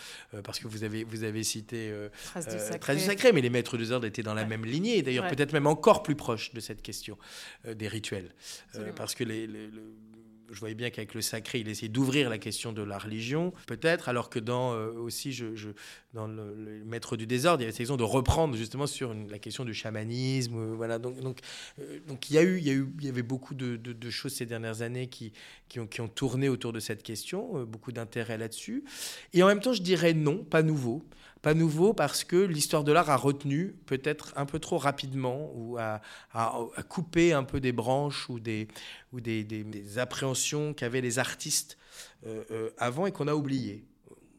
parce 0.45 0.59
que 0.59 0.69
vous 0.69 0.85
avez, 0.85 1.05
vous 1.05 1.25
avez 1.25 1.43
cité 1.43 1.93
Traces 2.25 2.49
du, 2.49 2.59
sacré. 3.01 3.33
mais 3.33 3.41
les 3.41 3.51
Maîtres 3.51 3.77
du 3.77 3.85
désordre 3.85 4.07
étaient 4.07 4.23
dans 4.23 4.35
la 4.35 4.45
même 4.45 4.65
lignée, 4.65 5.03
d'ailleurs 5.03 5.29
peut-être 5.29 5.53
même 5.53 5.67
encore 5.67 6.03
plus 6.03 6.17
proche 6.17 6.53
de 6.53 6.61
cette 6.61 6.83
question 6.83 7.19
des 7.67 7.89
rituels. 7.89 8.35
parce 8.97 9.15
que 9.15 9.25
les, 9.25 9.49
je 10.51 10.61
voyais 10.61 10.75
bien 10.75 10.91
qu'avec 10.91 11.15
le 11.15 11.23
sacré, 11.23 11.61
il 11.61 11.69
essayait 11.69 11.89
d'ouvrir 11.89 12.31
la 12.31 12.39
question 12.39 12.73
de 12.73 12.83
la 12.83 12.99
religion, 12.99 13.53
peut-être, 13.67 14.09
alors 14.09 14.31
que 14.31 14.39
dans 14.39 14.75
euh, 14.75 14.93
aussi, 14.93 15.33
je, 15.33 15.47
dans 16.13 16.27
le, 16.27 16.83
Maître 16.85 17.17
du 17.17 17.27
désordre, 17.27 17.61
il 17.61 17.65
y 17.65 17.67
avait 17.67 17.73
cette 17.73 17.79
question 17.79 17.97
de 17.97 18.05
reprendre 18.05 18.57
justement 18.57 18.87
sur 18.87 19.15
la 19.15 19.39
question 19.39 19.65
du 19.65 19.75
chamanisme. 19.75 20.57
Euh, 20.57 20.75
voilà, 20.75 20.99
donc, 20.99 21.21
donc, 21.21 21.41
euh, 21.79 21.99
donc 22.07 22.31
il, 22.31 22.35
y 22.35 22.39
a 22.39 22.43
eu, 22.43 22.59
il, 22.59 22.65
y 22.65 22.71
a 22.71 22.75
eu, 22.75 22.89
il 22.99 23.07
y 23.07 23.09
avait 23.09 23.23
beaucoup 23.23 23.55
de, 23.55 23.77
de, 23.77 24.11
choses 24.11 24.33
ces 24.35 24.47
dernières 24.47 24.83
années 24.83 25.09
qui, 25.09 25.33
qui, 25.69 25.81
ont, 25.81 25.87
qui 25.87 26.01
ont 26.01 26.09
tourné 26.09 26.49
autour 26.49 26.73
de 26.73 26.81
cette 26.81 27.03
question, 27.03 27.65
beaucoup 27.65 27.93
d'intérêt 27.93 28.39
là-dessus. 28.39 28.85
Et 29.33 29.43
en 29.43 29.47
même 29.47 29.61
temps, 29.61 29.73
je 29.73 29.83
dirais 29.83 30.13
non, 30.13 30.45
pas 30.45 30.63
nouveau. 30.63 31.05
Pas 31.45 31.53
nouveau 31.53 31.93
parce 31.93 32.25
que 32.25 32.37
l'histoire 32.37 32.85
de 32.85 32.93
l'art 32.93 33.11
a 33.11 33.19
retenu, 33.19 33.77
peut-être 33.85 34.33
un 34.35 34.47
peu 34.47 34.59
trop 34.59 34.79
rapidement, 34.79 35.53
ou 35.55 35.77
a, 35.77 36.01
coupé 36.89 37.35
un 37.35 37.45
peu 37.45 37.61
des 37.61 37.73
branches 37.73 38.31
ou 38.31 38.41
des, 38.41 38.67
ou 39.13 39.21
des, 39.21 39.45
des, 39.45 39.99
appréhensions 39.99 40.73
qu'avaient 40.73 41.03
les 41.03 41.19
artistes 41.19 41.77
euh, 42.27 42.45
euh, 42.51 42.71
avant 42.79 43.05
et 43.05 43.13
qu'on 43.13 43.29
a 43.29 43.35
oublié. 43.35 43.85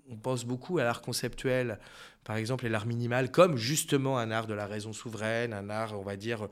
On 0.10 0.16
pense 0.16 0.46
beaucoup 0.46 0.80
à 0.80 0.84
l'art 0.84 1.04
conceptuel, 1.04 1.78
par 2.24 2.38
exemple, 2.38 2.66
et 2.66 2.70
l'art 2.70 2.88
minimal, 2.88 3.30
comme 3.30 3.56
justement 3.56 4.18
un 4.18 4.32
art 4.32 4.48
de 4.48 4.56
la 4.56 4.66
raison 4.66 4.92
souveraine, 4.92 5.54
un 5.54 5.70
art, 5.70 5.94
on 5.94 6.02
va 6.02 6.16
dire, 6.16 6.48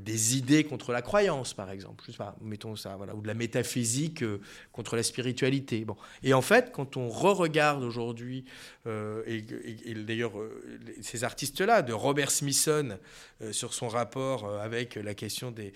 des 0.00 0.36
idées 0.36 0.64
contre 0.64 0.92
la 0.92 1.02
croyance, 1.02 1.54
par 1.54 1.70
exemple. 1.70 2.04
Je 2.06 2.12
sais 2.12 2.18
pas, 2.18 2.36
mettons 2.40 2.76
ça, 2.76 2.96
voilà, 2.96 3.14
ou 3.14 3.22
de 3.22 3.26
la 3.26 3.34
métaphysique 3.34 4.22
euh, 4.22 4.40
contre 4.72 4.96
la 4.96 5.02
spiritualité. 5.02 5.84
Bon. 5.84 5.96
Et 6.22 6.34
en 6.34 6.42
fait, 6.42 6.72
quand 6.72 6.96
on 6.96 7.08
re-regarde 7.08 7.82
aujourd'hui, 7.82 8.44
euh, 8.86 9.22
et, 9.26 9.42
d'ailleurs 9.94 10.32
ces 11.02 11.24
artistes-là, 11.24 11.82
de 11.82 11.92
Robert 11.92 12.30
Smithson 12.30 12.98
sur 13.52 13.74
son 13.74 13.88
rapport 13.88 14.58
avec 14.60 14.96
la 14.96 15.14
question 15.14 15.50
des, 15.52 15.72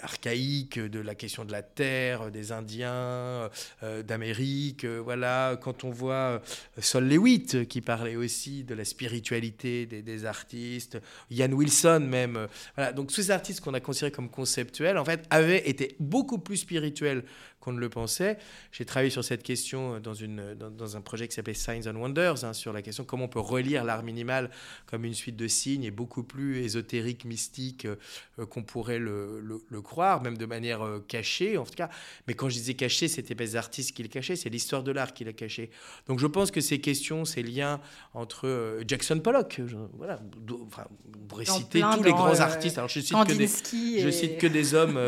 archaïques, 0.00 0.78
de 0.78 1.00
la 1.00 1.14
question 1.14 1.44
de 1.44 1.52
la 1.52 1.62
terre, 1.62 2.30
des 2.30 2.52
Indiens, 2.52 3.50
d'Amérique, 3.82 4.84
voilà, 4.84 5.58
quand 5.60 5.84
on 5.84 5.90
voit 5.90 6.40
Sol 6.80 7.08
Lewitt 7.08 7.68
qui 7.68 7.80
parlait 7.80 8.16
aussi 8.16 8.64
de 8.64 8.74
la 8.74 8.84
spiritualité 8.84 9.86
des, 9.86 10.24
artistes, 10.24 10.98
Ian 11.30 11.52
Wilson 11.52 12.00
même, 12.08 12.48
voilà, 12.74 12.92
donc 12.92 13.12
ces 13.12 13.30
artistes 13.38 13.60
qu'on 13.60 13.74
a 13.74 13.80
considérés 13.80 14.10
comme 14.10 14.28
conceptuels, 14.28 14.98
en 14.98 15.04
fait, 15.04 15.24
avaient 15.30 15.68
été 15.68 15.94
beaucoup 16.00 16.38
plus 16.38 16.56
spirituels 16.56 17.22
qu'on 17.60 17.72
ne 17.72 17.80
le 17.80 17.88
pensait. 17.88 18.38
J'ai 18.72 18.84
travaillé 18.84 19.10
sur 19.10 19.24
cette 19.24 19.42
question 19.42 20.00
dans, 20.00 20.14
une, 20.14 20.54
dans, 20.54 20.96
un 20.96 21.00
projet 21.00 21.26
qui 21.28 21.34
s'appelait 21.34 21.54
Signs 21.54 21.88
and 21.88 21.96
Wonders, 21.96 22.44
hein, 22.44 22.52
sur 22.52 22.72
la 22.72 22.82
question 22.82 23.04
comment 23.04 23.24
on 23.24 23.28
peut 23.28 23.40
relire 23.40 23.84
l'art 23.84 24.02
minimal 24.02 24.50
comme 24.86 25.04
une 25.04 25.14
suite 25.14 25.36
de 25.36 25.48
signes 25.48 25.84
et 25.84 25.90
beaucoup 25.90 26.22
plus 26.22 26.58
ésotérique, 26.58 27.24
mystique 27.24 27.86
euh, 27.86 28.46
qu'on 28.46 28.62
pourrait 28.62 28.98
le, 28.98 29.40
le, 29.68 29.82
croire, 29.82 30.22
même 30.22 30.36
de 30.36 30.46
manière 30.46 30.82
euh, 30.82 31.04
cachée 31.06 31.56
en 31.56 31.64
tout 31.64 31.74
cas. 31.74 31.88
Mais 32.26 32.34
quand 32.34 32.48
je 32.48 32.54
disais 32.54 32.74
caché, 32.74 33.08
c'était 33.08 33.34
pas 33.34 33.44
les 33.44 33.56
artistes 33.56 33.96
qui 33.96 34.02
le 34.02 34.08
cachaient, 34.08 34.36
c'est 34.36 34.48
l'histoire 34.48 34.82
de 34.82 34.92
l'art 34.92 35.12
qui 35.14 35.24
l'a 35.24 35.32
caché. 35.32 35.70
Donc 36.06 36.18
je 36.18 36.26
pense 36.26 36.50
que 36.50 36.60
ces 36.60 36.80
questions, 36.80 37.24
ces 37.24 37.42
liens 37.42 37.80
entre 38.14 38.46
euh, 38.46 38.82
Jackson 38.86 39.20
Pollock, 39.20 39.60
voilà, 39.94 40.20
enfin, 40.66 40.86
vous 41.12 41.26
pourrez 41.26 41.44
citer 41.44 41.80
tous 41.80 42.02
les 42.02 42.12
grands 42.12 42.40
artistes. 42.40 42.78
Alors 42.78 42.88
je 42.88 43.00
cite, 43.00 43.16
que 43.16 43.32
des, 43.32 44.00
je 44.00 44.10
cite 44.10 44.38
que 44.38 44.46
des 44.46 44.74
hommes 44.74 44.98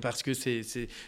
parce 0.00 0.22
que 0.22 0.34
c'est 0.34 0.62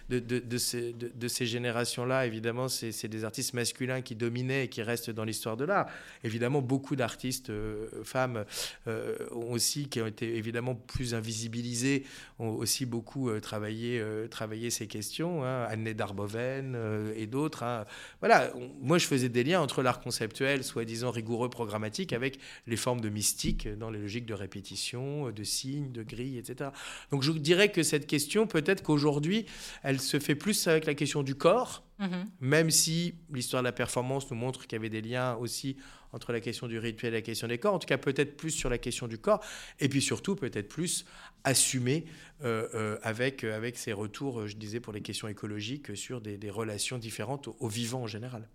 de, 0.09 0.18
de, 0.18 0.41
ces, 0.59 0.92
de, 0.92 1.28
ces 1.28 1.46
générations-là, 1.46 2.26
évidemment, 2.26 2.68
c'est 2.68 3.09
des 3.09 3.24
artistes 3.24 3.55
masculins 3.55 4.02
qui 4.02 4.14
dominaient 4.14 4.64
et 4.64 4.68
qui 4.68 4.83
restent 4.83 5.11
dans 5.11 5.24
l'histoire 5.24 5.57
de 5.57 5.64
l'art. 5.64 5.87
Évidemment, 6.24 6.62
beaucoup 6.62 6.96
d'artistes 6.96 7.50
euh, 7.50 7.87
femmes 8.05 8.44
euh, 8.87 9.16
aussi, 9.31 9.88
qui 9.88 10.00
ont 10.00 10.07
été 10.07 10.37
évidemment 10.37 10.74
plus 10.74 11.14
invisibilisés, 11.14 12.05
ont 12.38 12.50
aussi 12.50 12.87
beaucoup 12.87 13.31
euh, 13.31 13.40
travaillé, 13.40 14.02
travaillé 14.31 14.70
ces 14.70 14.87
questions. 14.87 15.44
Hein, 15.44 15.66
Anne 15.68 15.92
Darboven 15.92 16.76
et 17.16 17.26
d'autres. 17.26 17.62
Hein. 17.62 17.85
Voilà, 18.20 18.52
moi, 18.81 18.98
je 18.98 19.07
faisais 19.07 19.28
des 19.28 19.44
liens 19.44 19.61
entre 19.61 19.83
l'art 19.83 20.00
conceptuel, 20.00 20.64
soi-disant 20.64 21.11
rigoureux, 21.11 21.50
programmatique, 21.50 22.12
avec 22.12 22.38
les 22.66 22.76
formes 22.76 23.00
de 23.00 23.09
mystique 23.09 23.68
dans 23.78 23.90
les 23.90 23.98
logiques 23.98 24.26
de 24.26 24.35
répétition, 24.35 25.31
de 25.31 25.44
signes, 25.44 25.92
de 25.92 26.02
grilles, 26.02 26.38
etc. 26.38 26.70
Donc, 27.11 27.22
je 27.22 27.33
dirais 27.33 27.70
que 27.70 27.83
cette 27.83 28.07
question, 28.07 28.46
peut-être 28.46 28.83
qu'aujourd'hui, 28.83 29.46
elle 29.83 30.00
se 30.00 30.18
fait 30.22 30.35
plus 30.35 30.66
avec 30.66 30.87
la 30.87 30.94
question 30.94 31.22
du 31.22 31.35
corps, 31.35 31.85
mhm. 31.98 32.24
même 32.40 32.70
si 32.70 33.14
l'histoire 33.32 33.62
de 33.62 33.68
la 33.68 33.72
performance 33.72 34.30
nous 34.30 34.37
montre 34.37 34.62
qu'il 34.62 34.72
y 34.72 34.76
avait 34.76 34.88
des 34.88 35.02
liens 35.02 35.35
aussi 35.37 35.76
entre 36.12 36.32
la 36.32 36.40
question 36.40 36.68
du 36.68 36.78
rituel 36.78 37.14
et 37.14 37.18
la 37.18 37.22
question 37.22 37.48
des 37.48 37.58
corps. 37.58 37.74
En 37.74 37.78
tout 37.78 37.87
cas, 37.87 37.98
peut-être 37.98 38.37
plus 38.37 38.50
sur 38.50 38.70
la 38.70 38.78
question 38.78 39.08
du 39.08 39.18
corps, 39.18 39.42
et 39.80 39.88
puis 39.88 40.02
surtout 40.02 40.37
peut-être 40.37 40.68
plus 40.68 41.04
assumé 41.44 42.04
euh, 42.44 42.68
euh, 42.74 42.98
avec, 43.02 43.44
euh, 43.44 43.56
avec 43.56 43.78
ces 43.78 43.92
retours, 43.92 44.46
je 44.46 44.56
disais, 44.56 44.80
pour 44.80 44.92
les 44.92 45.00
questions 45.00 45.28
écologiques, 45.28 45.96
sur 45.96 46.20
des, 46.20 46.38
relations 46.50 46.98
différentes 46.98 47.48
au, 47.48 47.68
vivant 47.68 48.02
en 48.02 48.06
général. 48.06 48.48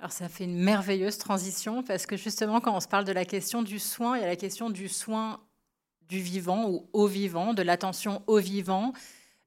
Alors 0.00 0.10
ça 0.10 0.28
fait 0.28 0.44
une 0.44 0.58
merveilleuse 0.58 1.18
transition 1.18 1.84
parce 1.84 2.06
que 2.06 2.16
justement 2.16 2.60
quand 2.60 2.76
on 2.76 2.80
se 2.80 2.88
parle 2.88 3.04
de 3.04 3.12
la 3.12 3.24
question 3.24 3.62
du 3.62 3.78
soin, 3.78 4.16
il 4.16 4.22
y 4.22 4.24
a 4.24 4.26
la 4.26 4.34
question 4.34 4.68
du 4.68 4.88
soin 4.88 5.40
du 6.08 6.18
vivant 6.18 6.68
ou 6.68 6.88
au 6.92 7.06
vivant, 7.06 7.54
de 7.54 7.62
l'attention 7.62 8.24
au 8.26 8.38
vivant, 8.38 8.92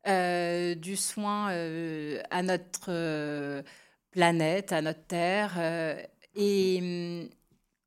du 0.06 0.96
soin 0.96 1.52
euh, 1.52 2.22
à 2.30 2.44
notre 2.44 2.90
euh, 2.90 3.64
planète, 4.12 4.72
à 4.72 4.82
notre 4.82 5.04
Terre. 5.08 5.60
et 6.36 6.80
hum, 6.82 7.30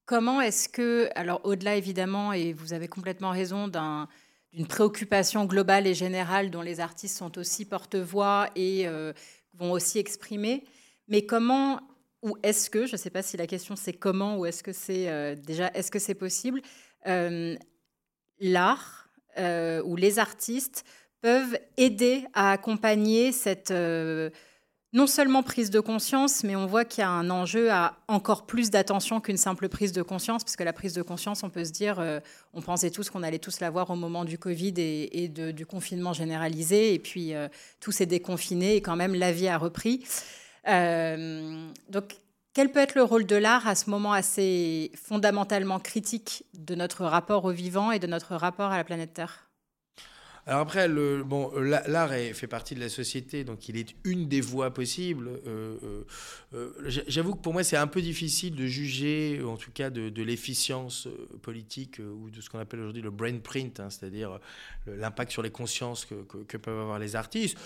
comment 0.04 0.40
est-ce 0.40 0.68
que, 0.68 1.08
alors 1.14 1.40
au-delà 1.44 1.76
évidemment, 1.76 2.32
et 2.32 2.52
vous 2.52 2.72
avez 2.72 2.88
complètement 2.88 3.30
raison, 3.30 3.68
d'une 3.68 4.66
préoccupation 4.66 5.44
globale 5.44 5.86
et 5.86 5.94
générale 5.94 6.50
dont 6.50 6.62
les 6.62 6.80
artistes 6.80 7.16
sont 7.16 7.38
aussi 7.38 7.64
porte-voix 7.64 8.48
et 8.56 8.86
vont 9.54 9.72
aussi 9.72 9.98
exprimer, 9.98 10.64
mais 11.08 11.24
comment 11.26 11.80
ou 12.22 12.36
est-ce 12.42 12.68
que, 12.68 12.86
je 12.86 12.92
ne 12.92 12.96
sais 12.96 13.10
pas 13.10 13.22
si 13.22 13.36
la 13.36 13.46
question 13.46 13.76
c'est 13.76 13.92
comment 13.92 14.38
ou 14.38 14.46
est-ce 14.46 14.62
que 14.62 14.72
c'est 14.72 15.36
déjà, 15.36 15.70
est-ce 15.74 15.90
que 15.90 15.98
c'est 15.98 16.14
possible, 16.14 16.62
l'art 18.40 19.10
ou 19.84 19.96
les 19.96 20.18
artistes 20.18 20.84
peuvent 21.20 21.58
aider 21.76 22.24
à 22.34 22.52
accompagner 22.52 23.32
cette 23.32 23.70
euh, 23.70 24.30
non 24.92 25.06
seulement 25.06 25.42
prise 25.42 25.70
de 25.70 25.80
conscience, 25.80 26.44
mais 26.44 26.56
on 26.56 26.66
voit 26.66 26.84
qu'il 26.84 27.02
y 27.02 27.04
a 27.04 27.10
un 27.10 27.28
enjeu 27.28 27.70
à 27.70 27.98
encore 28.08 28.46
plus 28.46 28.70
d'attention 28.70 29.20
qu'une 29.20 29.36
simple 29.36 29.68
prise 29.68 29.92
de 29.92 30.02
conscience, 30.02 30.44
parce 30.44 30.56
que 30.56 30.64
la 30.64 30.72
prise 30.72 30.94
de 30.94 31.02
conscience, 31.02 31.42
on 31.42 31.50
peut 31.50 31.64
se 31.64 31.72
dire, 31.72 32.00
euh, 32.00 32.20
on 32.54 32.62
pensait 32.62 32.90
tous 32.90 33.10
qu'on 33.10 33.22
allait 33.22 33.38
tous 33.38 33.60
l'avoir 33.60 33.90
au 33.90 33.96
moment 33.96 34.24
du 34.24 34.38
Covid 34.38 34.74
et, 34.78 35.28
du 35.28 35.66
confinement 35.66 36.12
généralisé, 36.12 36.94
et 36.94 36.98
puis 36.98 37.34
euh, 37.34 37.48
tout 37.80 37.92
s'est 37.92 38.06
déconfiné 38.06 38.76
et 38.76 38.80
quand 38.80 38.96
même 38.96 39.14
la 39.14 39.32
vie 39.32 39.48
a 39.48 39.58
repris. 39.58 40.04
donc, 40.64 42.16
quel 42.54 42.72
peut 42.72 42.80
être 42.80 42.96
le 42.96 43.04
rôle 43.04 43.24
de 43.24 43.36
l'art 43.36 43.68
à 43.68 43.74
ce 43.74 43.88
moment 43.88 44.12
assez 44.12 44.90
fondamentalement 44.96 45.78
critique 45.78 46.44
de 46.54 46.74
notre 46.74 47.04
rapport 47.04 47.44
au 47.44 47.52
vivant 47.52 47.92
et 47.92 48.00
de 48.00 48.08
notre 48.08 48.34
rapport 48.34 48.72
à 48.72 48.76
la 48.76 48.84
planète 48.84 49.14
Terre? 49.14 49.47
Alors 50.48 50.62
après, 50.62 50.88
le, 50.88 51.24
bon, 51.24 51.52
l'art 51.58 52.10
fait 52.32 52.46
partie 52.46 52.74
de 52.74 52.80
la 52.80 52.88
société, 52.88 53.44
donc 53.44 53.68
il 53.68 53.76
est 53.76 53.94
une 54.04 54.28
des 54.28 54.40
voies 54.40 54.72
possibles. 54.72 55.28
Euh, 55.46 55.76
euh, 55.84 56.04
euh, 56.54 57.02
j'avoue 57.06 57.34
que 57.34 57.42
pour 57.42 57.52
moi, 57.52 57.62
c'est 57.62 57.76
un 57.76 57.86
peu 57.86 58.00
difficile 58.00 58.56
de 58.56 58.64
juger, 58.64 59.42
en 59.44 59.58
tout 59.58 59.70
cas, 59.70 59.90
de, 59.90 60.22
l'efficience 60.22 61.06
politique 61.42 62.00
ou 62.00 62.30
de 62.30 62.40
ce 62.40 62.48
qu'on 62.48 62.58
appelle 62.58 62.80
aujourd'hui 62.80 63.02
le 63.02 63.10
brain 63.10 63.38
print, 63.40 63.78
hein, 63.78 63.90
c'est-à-dire 63.90 64.40
l'impact 64.86 65.32
sur 65.32 65.42
les 65.42 65.50
consciences 65.50 66.06
que, 66.06 66.56
peuvent 66.56 66.80
avoir 66.80 66.98
les 66.98 67.14
artistes 67.14 67.58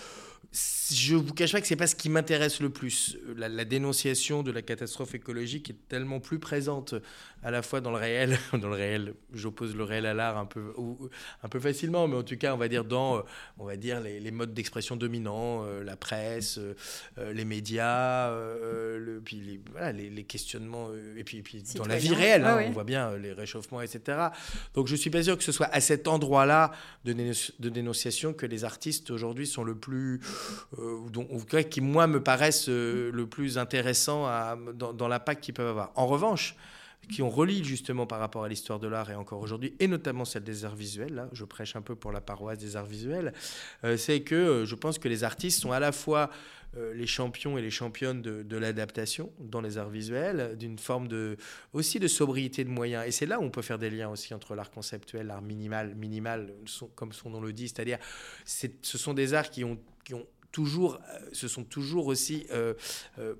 je 0.52 1.14
vous 1.14 1.32
cache 1.32 1.52
pas 1.52 1.60
que 1.60 1.66
c'est 1.66 1.76
pas 1.76 1.86
ce 1.86 1.94
qui 1.94 2.10
m'intéresse 2.10 2.60
le 2.60 2.68
plus. 2.68 3.16
La, 3.36 3.64
dénonciation 3.64 4.42
de 4.42 4.50
la 4.50 4.60
catastrophe 4.60 5.14
écologique 5.14 5.70
est 5.70 5.88
tellement 5.88 6.20
plus 6.20 6.38
présente 6.38 6.94
à 7.42 7.50
la 7.50 7.62
fois 7.62 7.80
dans 7.80 7.90
le 7.90 7.96
réel, 7.96 8.38
dans 8.52 8.68
le 8.68 8.74
réel, 8.74 9.14
j'oppose 9.32 9.74
le 9.74 9.84
réel 9.84 10.06
à 10.06 10.14
l'art 10.14 10.36
un 10.36 10.44
peu, 10.44 10.72
un 11.42 11.48
peu 11.48 11.58
facilement, 11.58 12.06
mais 12.06 12.16
en 12.16 12.22
tout 12.22 12.36
cas, 12.36 12.54
on 12.54 12.58
va 12.58 12.68
dire 12.68 12.84
dans, 12.84 13.18
euh, 13.18 13.22
on 13.58 13.64
va 13.64 13.76
dire 13.76 14.00
les, 14.00 14.30
modes 14.30 14.52
d'expression 14.54 14.96
dominants, 14.96 15.64
euh, 15.64 15.82
la 15.82 15.96
presse, 15.96 16.58
euh, 16.58 17.32
les 17.32 17.44
médias, 17.44 18.30
le, 18.30 19.20
puis 19.24 19.40
les, 19.40 19.60
voilà, 19.72 19.92
les, 19.92 20.24
questionnements, 20.24 20.90
et 21.16 21.24
puis, 21.24 21.42
puis 21.42 21.64
dans 21.76 21.86
la 21.86 21.98
vie 21.98 22.14
réelle, 22.14 22.44
hein, 22.44 22.64
on 22.66 22.70
voit 22.70 22.84
bien 22.84 23.16
les 23.16 23.32
réchauffements, 23.32 23.80
etc. 23.80 24.18
Donc, 24.74 24.86
je 24.86 24.96
suis 24.96 25.10
pas 25.10 25.22
sûr 25.22 25.36
que 25.36 25.44
ce 25.44 25.52
soit 25.52 25.68
à 25.72 25.80
cet 25.80 26.08
endroit-là 26.08 26.72
de 27.04 27.68
dénonciation 27.68 28.34
que 28.34 28.46
les 28.46 28.64
artistes 28.64 29.10
aujourd'hui 29.10 29.46
sont 29.46 29.64
le 29.64 29.74
plus 29.74 30.20
euh, 30.78 31.62
qui, 31.64 31.80
moi, 31.80 32.06
me 32.06 32.22
paraissent 32.22 32.68
euh, 32.68 33.10
le 33.12 33.26
plus 33.26 33.58
intéressant 33.58 34.26
dans, 34.74 35.08
l'impact 35.08 35.42
qu'ils 35.44 35.54
peuvent 35.54 35.68
avoir. 35.68 35.92
En 35.96 36.06
revanche, 36.06 36.56
qui 37.10 37.20
ont 37.20 37.30
relie 37.30 37.64
justement 37.64 38.06
par 38.06 38.20
rapport 38.20 38.44
à 38.44 38.48
l'histoire 38.48 38.78
de 38.78 38.86
l'art 38.86 39.10
et 39.10 39.14
encore 39.14 39.40
aujourd'hui, 39.40 39.74
et 39.80 39.88
notamment 39.88 40.24
celle 40.24 40.44
des 40.44 40.64
arts 40.64 40.76
visuels, 40.76 41.14
là 41.14 41.28
je 41.32 41.44
prêche 41.44 41.74
un 41.74 41.82
peu 41.82 41.96
pour 41.96 42.12
la 42.12 42.20
paroisse 42.20 42.58
des 42.58 42.76
arts 42.76 42.86
visuels, 42.86 43.32
euh, 43.82 43.96
c'est 43.96 44.20
que 44.20 44.64
je 44.64 44.74
pense 44.76 44.98
que 44.98 45.08
les 45.08 45.24
artistes 45.24 45.60
sont 45.60 45.72
à 45.72 45.80
la 45.80 45.92
fois 45.92 46.30
les 46.94 47.06
champions 47.06 47.58
et 47.58 47.60
les 47.60 47.70
championnes 47.70 48.22
de, 48.22 48.56
l'adaptation 48.56 49.30
dans 49.38 49.60
les 49.60 49.76
arts 49.76 49.90
visuels, 49.90 50.56
d'une 50.56 50.78
forme 50.78 51.06
de, 51.06 51.36
aussi 51.74 52.00
de 52.00 52.08
sobriété 52.08 52.64
de 52.64 52.70
moyens. 52.70 53.06
Et 53.06 53.10
c'est 53.10 53.26
là 53.26 53.38
où 53.38 53.42
on 53.42 53.50
peut 53.50 53.60
faire 53.60 53.78
des 53.78 53.90
liens 53.90 54.08
aussi 54.08 54.32
entre 54.32 54.54
l'art 54.54 54.70
conceptuel, 54.70 55.26
l'art 55.26 55.42
minimal, 55.42 55.94
minimal, 55.94 56.54
comme 56.94 57.12
son 57.12 57.28
nom 57.28 57.42
le 57.42 57.52
dit, 57.52 57.68
c'est-à-dire 57.68 57.98
ce 58.46 58.70
sont 58.80 59.12
des 59.12 59.34
arts 59.34 59.50
qui 59.50 59.64
ont, 59.64 59.78
qui 60.04 60.14
ont 60.14 60.26
toujours, 60.50 61.00
ce 61.32 61.48
sont 61.48 61.64
toujours 61.64 62.08
aussi 62.08 62.46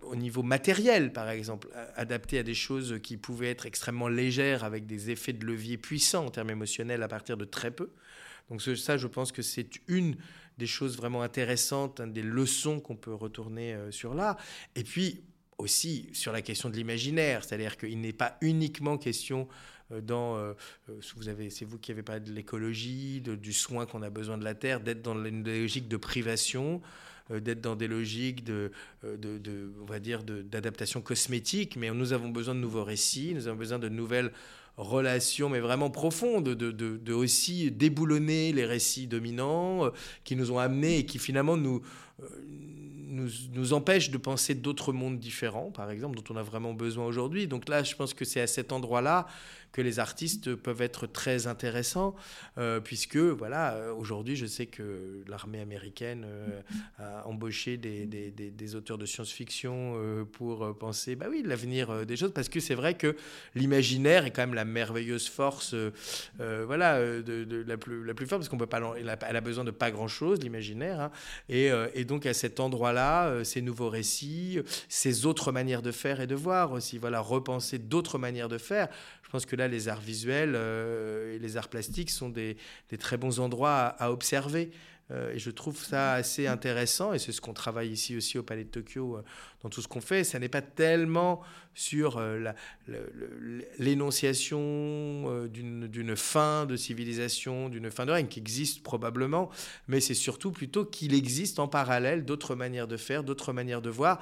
au 0.02 0.16
niveau 0.16 0.42
matériel, 0.42 1.12
par 1.12 1.28
exemple, 1.28 1.68
adaptés 1.94 2.38
à 2.38 2.42
des 2.42 2.54
choses 2.54 2.98
qui 3.02 3.18
pouvaient 3.18 3.50
être 3.50 3.66
extrêmement 3.66 4.08
légères 4.08 4.64
avec 4.64 4.86
des 4.86 5.10
effets 5.10 5.34
de 5.34 5.44
levier 5.44 5.76
puissants 5.76 6.24
en 6.24 6.30
termes 6.30 6.50
émotionnels 6.50 7.02
à 7.02 7.08
partir 7.08 7.36
de 7.36 7.44
très 7.44 7.70
peu. 7.70 7.90
Donc 8.48 8.62
ça, 8.62 8.96
je 8.96 9.06
pense 9.06 9.32
que 9.32 9.42
c'est 9.42 9.68
une 9.88 10.16
des 10.58 10.66
choses 10.66 10.96
vraiment 10.96 11.22
intéressantes, 11.22 12.00
hein, 12.00 12.06
des 12.06 12.22
leçons 12.22 12.80
qu'on 12.80 12.96
peut 12.96 13.14
retourner 13.14 13.74
euh, 13.74 13.90
sur 13.90 14.14
là. 14.14 14.36
Et 14.76 14.84
puis 14.84 15.22
aussi 15.58 16.10
sur 16.12 16.32
la 16.32 16.42
question 16.42 16.68
de 16.68 16.76
l'imaginaire, 16.76 17.44
c'est-à-dire 17.44 17.76
qu'il 17.76 18.00
n'est 18.00 18.12
pas 18.12 18.36
uniquement 18.40 18.98
question 18.98 19.48
euh, 19.50 19.81
dans, 20.00 20.36
euh, 20.36 20.52
vous 21.16 21.28
avez, 21.28 21.50
c'est 21.50 21.64
vous 21.64 21.78
qui 21.78 21.90
avez 21.92 22.02
parlé 22.02 22.20
de 22.20 22.32
l'écologie, 22.32 23.20
du 23.20 23.52
soin 23.52 23.86
qu'on 23.86 24.02
a 24.02 24.10
besoin 24.10 24.38
de 24.38 24.44
la 24.44 24.54
terre, 24.54 24.80
d'être 24.80 25.02
dans 25.02 25.24
une 25.24 25.44
logique 25.44 25.88
de 25.88 25.96
privation, 25.96 26.80
d'être 27.30 27.60
dans 27.60 27.76
des 27.76 27.88
logiques 27.88 28.44
de, 28.44 28.72
de, 29.02 29.72
on 29.80 29.84
va 29.84 30.00
dire, 30.00 30.22
d'adaptation 30.22 31.00
cosmétique, 31.00 31.76
mais 31.76 31.90
nous 31.90 32.12
avons 32.12 32.28
besoin 32.28 32.54
de 32.54 32.60
nouveaux 32.60 32.84
récits, 32.84 33.32
nous 33.34 33.48
avons 33.48 33.58
besoin 33.58 33.78
de 33.78 33.88
nouvelles 33.88 34.32
relation, 34.76 35.48
mais 35.48 35.60
vraiment 35.60 35.90
profonde, 35.90 36.48
de, 36.48 37.12
aussi 37.12 37.70
déboulonner 37.70 38.52
les 38.52 38.64
récits 38.64 39.06
dominants 39.06 39.86
euh, 39.86 39.90
qui 40.24 40.36
nous 40.36 40.50
ont 40.50 40.58
amenés 40.58 40.98
et 40.98 41.06
qui 41.06 41.18
finalement 41.18 41.56
nous, 41.56 41.82
euh, 42.22 42.26
nous, 42.48 43.28
nous 43.52 43.72
empêchent 43.74 44.10
de 44.10 44.18
penser 44.18 44.54
d'autres 44.54 44.92
mondes 44.92 45.18
différents, 45.18 45.70
par 45.70 45.90
exemple, 45.90 46.16
dont 46.16 46.34
on 46.34 46.36
a 46.36 46.42
vraiment 46.42 46.72
besoin 46.72 47.04
aujourd'hui. 47.04 47.46
Donc 47.46 47.68
là, 47.68 47.82
je 47.82 47.94
pense 47.94 48.14
que 48.14 48.24
c'est 48.24 48.40
à 48.40 48.46
cet 48.46 48.72
endroit-là 48.72 49.26
que 49.72 49.80
les 49.80 49.98
artistes 49.98 50.54
peuvent 50.54 50.82
être 50.82 51.06
très 51.06 51.46
intéressants, 51.46 52.14
euh, 52.58 52.80
puisque 52.80 53.16
voilà, 53.16 53.74
euh, 53.74 53.94
aujourd'hui, 53.94 54.36
je 54.36 54.46
sais 54.46 54.66
que 54.66 55.24
l'armée 55.26 55.60
américaine 55.60 56.24
euh, 56.26 56.60
a 56.98 57.26
embauché 57.26 57.78
des, 57.78 58.06
des, 58.06 58.74
auteurs 58.74 58.98
de 58.98 59.06
science-fiction 59.06 60.26
pour 60.32 60.76
penser, 60.78 61.16
bah 61.16 61.26
oui, 61.28 61.42
l'avenir 61.44 62.06
des 62.06 62.16
choses, 62.16 62.32
parce 62.32 62.48
que 62.48 62.60
c'est 62.60 62.74
vrai 62.74 62.94
que 62.94 63.16
l'imaginaire 63.54 64.24
est 64.24 64.30
quand 64.30 64.42
même 64.42 64.54
la 64.54 64.64
merveilleuse 64.64 65.28
force, 65.28 65.74
voilà, 66.38 66.98
de, 67.00 67.64
la, 67.66 67.76
plus, 67.76 68.04
la 68.04 68.14
plus 68.14 68.26
forte, 68.26 68.40
parce 68.40 68.48
qu'on 68.48 68.58
peut 68.58 68.66
pas, 68.66 68.80
elle 68.96 69.36
a, 69.36 69.40
besoin 69.40 69.64
de 69.64 69.70
pas 69.70 69.90
grand-chose, 69.90 70.40
l'imaginaire, 70.40 71.00
hein. 71.00 71.10
et, 71.48 71.70
et, 71.94 72.04
donc 72.04 72.26
à 72.26 72.34
cet 72.34 72.60
endroit-là, 72.60 73.44
ces 73.44 73.62
nouveaux 73.62 73.90
récits, 73.90 74.60
ces 74.88 75.26
autres 75.26 75.52
manières 75.52 75.82
de 75.82 75.92
faire 75.92 76.20
et 76.20 76.26
de 76.26 76.34
voir 76.34 76.72
aussi, 76.72 76.98
voilà, 76.98 77.20
repenser 77.20 77.78
d'autres 77.78 78.18
manières 78.18 78.48
de 78.48 78.58
faire. 78.58 78.88
Je 79.32 79.38
pense 79.38 79.46
que 79.46 79.56
les 79.56 79.88
arts 79.88 80.02
visuels 80.02 80.52
euh, 80.54 81.34
et 81.34 81.38
les 81.38 81.56
arts 81.56 81.70
plastiques 81.70 82.10
sont 82.10 82.28
des, 82.28 82.58
très 82.98 83.16
bons 83.16 83.40
endroits 83.40 83.86
à, 83.98 84.12
observer. 84.12 84.70
Euh, 85.10 85.32
et 85.32 85.38
je 85.38 85.50
trouve 85.50 85.82
ça 85.82 86.12
assez 86.12 86.46
intéressant, 86.46 87.14
et 87.14 87.18
c'est 87.18 87.32
ce 87.32 87.40
qu'on 87.40 87.54
travaille 87.54 87.88
ici 87.88 88.14
aussi 88.14 88.36
au 88.36 88.42
Palais 88.42 88.64
de 88.64 88.68
Tokyo 88.68 89.16
euh, 89.16 89.22
dans 89.62 89.70
tout 89.70 89.80
ce 89.80 89.88
qu'on 89.88 90.02
fait. 90.02 90.22
Ça 90.22 90.38
n'est 90.38 90.50
pas 90.50 90.60
tellement 90.60 91.40
sur 91.72 92.22
l'énonciation 93.78 95.46
d'une 95.46 96.14
fin 96.14 96.66
de 96.66 96.76
civilisation, 96.76 97.70
d'une 97.70 97.90
fin 97.90 98.04
de 98.04 98.12
règne, 98.12 98.26
qui 98.26 98.38
existe 98.38 98.82
probablement, 98.82 99.48
mais 99.88 100.00
c'est 100.00 100.12
surtout 100.12 100.52
plutôt 100.52 100.84
qu'il 100.84 101.14
existe 101.14 101.58
en 101.58 101.68
parallèle 101.68 102.26
d'autres 102.26 102.54
manières 102.54 102.86
de 102.86 102.98
faire, 102.98 103.24
d'autres 103.24 103.54
manières 103.54 103.80
de 103.80 103.88
voir 103.88 104.20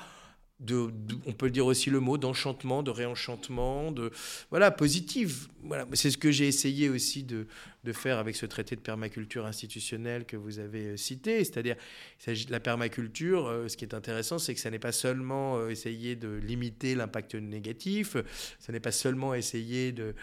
on 0.68 1.32
peut 1.32 1.50
dire 1.50 1.66
aussi 1.66 1.90
le 1.90 2.00
mot 2.00 2.18
d'enchantement, 2.18 2.82
de 2.82 2.90
réenchantement, 2.90 3.92
de 3.92 4.10
voilà 4.50 4.70
positive. 4.70 5.48
Voilà, 5.62 5.86
c'est 5.92 6.10
ce 6.10 6.18
que 6.18 6.30
j'ai 6.30 6.48
essayé 6.48 6.88
aussi 6.88 7.22
de, 7.22 7.46
faire 7.92 8.18
avec 8.18 8.36
ce 8.36 8.46
traité 8.46 8.76
de 8.76 8.80
permaculture 8.80 9.46
institutionnelle 9.46 10.24
que 10.24 10.36
vous 10.36 10.58
avez 10.58 10.86
euh, 10.86 10.96
cité. 10.96 11.42
C'est-à-dire, 11.44 11.76
il 12.18 12.22
s'agit 12.22 12.46
de 12.46 12.52
la 12.52 12.60
permaculture. 12.60 13.46
Euh, 13.46 13.68
ce 13.68 13.76
qui 13.76 13.84
est 13.84 13.94
intéressant, 13.94 14.38
c'est 14.38 14.54
que 14.54 14.60
ça 14.60 14.70
n'est 14.70 14.78
pas 14.78 14.92
seulement 14.92 15.58
euh, 15.58 15.70
essayer 15.70 16.14
de 16.14 16.28
limiter 16.28 16.94
l'impact 16.94 17.34
négatif, 17.34 18.16
ça 18.58 18.72
n'est 18.72 18.80
pas 18.80 18.92
seulement 18.92 19.34
essayer 19.34 19.92
de, 19.92 20.14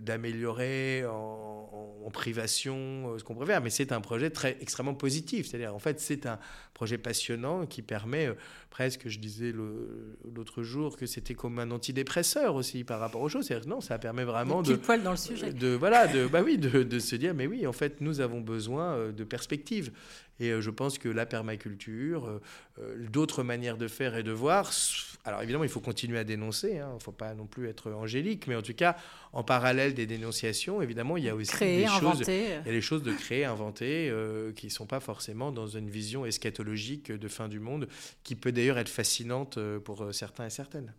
d'améliorer 0.00 1.04
en, 1.06 2.02
en, 2.04 2.10
privation 2.10 3.16
ce 3.18 3.24
qu'on 3.24 3.34
préfère, 3.34 3.62
mais 3.62 3.70
c'est 3.70 3.90
un 3.90 4.00
projet 4.00 4.30
très 4.30 4.56
extrêmement 4.60 4.94
positif. 4.94 5.48
C'est-à-dire, 5.48 5.74
en 5.74 5.78
fait, 5.78 5.98
c'est 5.98 6.26
un 6.26 6.38
projet 6.74 6.98
passionnant 6.98 7.66
qui 7.66 7.82
permet 7.82 8.28
presque, 8.70 9.08
je 9.08 9.18
disais 9.18 9.52
l'autre 10.34 10.62
jour, 10.62 10.96
que 10.96 11.06
c'était 11.06 11.34
comme 11.34 11.58
un 11.58 11.70
antidépresseur 11.70 12.54
aussi 12.54 12.84
par 12.84 13.00
rapport 13.00 13.20
aux 13.20 13.28
choses. 13.28 13.50
Non, 13.66 13.80
ça 13.80 13.98
permet 13.98 14.24
vraiment 14.24 14.62
de... 14.62 14.74
poil 14.74 15.02
dans 15.02 15.10
le 15.12 15.16
sujet. 15.16 15.52
De, 15.52 15.68
voilà, 15.68 16.06
de, 16.06 16.26
bah 16.26 16.42
oui, 16.44 16.58
de, 16.58 16.82
de, 16.82 16.98
se 16.98 17.16
dire, 17.16 17.34
mais 17.34 17.46
oui, 17.46 17.66
en 17.66 17.72
fait, 17.72 18.00
nous 18.00 18.20
avons 18.20 18.40
besoin 18.40 18.94
euh, 18.94 19.12
de 19.12 19.24
perspectives. 19.24 19.92
Et 20.42 20.50
euh, 20.50 20.60
je 20.60 20.70
pense 20.70 20.98
que 20.98 21.08
la 21.08 21.24
permaculture, 21.24 22.40
euh, 22.80 23.06
d'autres 23.08 23.44
manières 23.44 23.76
de 23.76 23.86
faire 23.86 24.16
et 24.16 24.24
de 24.24 24.32
voir, 24.32 24.72
alors 25.24 25.40
évidemment, 25.40 25.62
il 25.62 25.70
faut 25.70 25.80
continuer 25.80 26.18
à 26.18 26.24
dénoncer, 26.24 26.80
hein, 26.80 26.88
il 26.90 26.96
ne 26.96 27.00
faut 27.00 27.12
pas 27.12 27.32
non 27.34 27.46
plus 27.46 27.68
être 27.68 27.92
angélique, 27.92 28.48
mais 28.48 28.56
en 28.56 28.62
tout 28.62 28.74
cas, 28.74 28.96
en 29.32 29.44
parallèle 29.44 29.94
des 29.94 30.04
dénonciations, 30.04 30.82
évidemment, 30.82 31.16
il 31.16 31.22
y 31.22 31.28
a 31.28 31.36
aussi 31.36 31.56
des 31.60 31.86
choses, 31.86 32.24
il 32.26 32.66
y 32.66 32.68
a 32.68 32.72
des 32.72 32.80
choses 32.80 33.04
de 33.04 33.12
créer, 33.12 33.44
inventer, 33.44 34.12
qui 34.56 34.66
ne 34.66 34.72
sont 34.72 34.86
pas 34.86 34.98
forcément 34.98 35.52
dans 35.52 35.68
une 35.68 35.88
vision 35.88 36.26
eschatologique 36.26 37.12
de 37.12 37.28
fin 37.28 37.48
du 37.48 37.60
monde, 37.60 37.86
qui 38.24 38.34
peut 38.34 38.50
d'ailleurs 38.50 38.78
être 38.78 38.88
fascinante 38.88 39.60
pour 39.84 40.12
certains 40.12 40.46
et 40.46 40.50
certaines. 40.50 40.92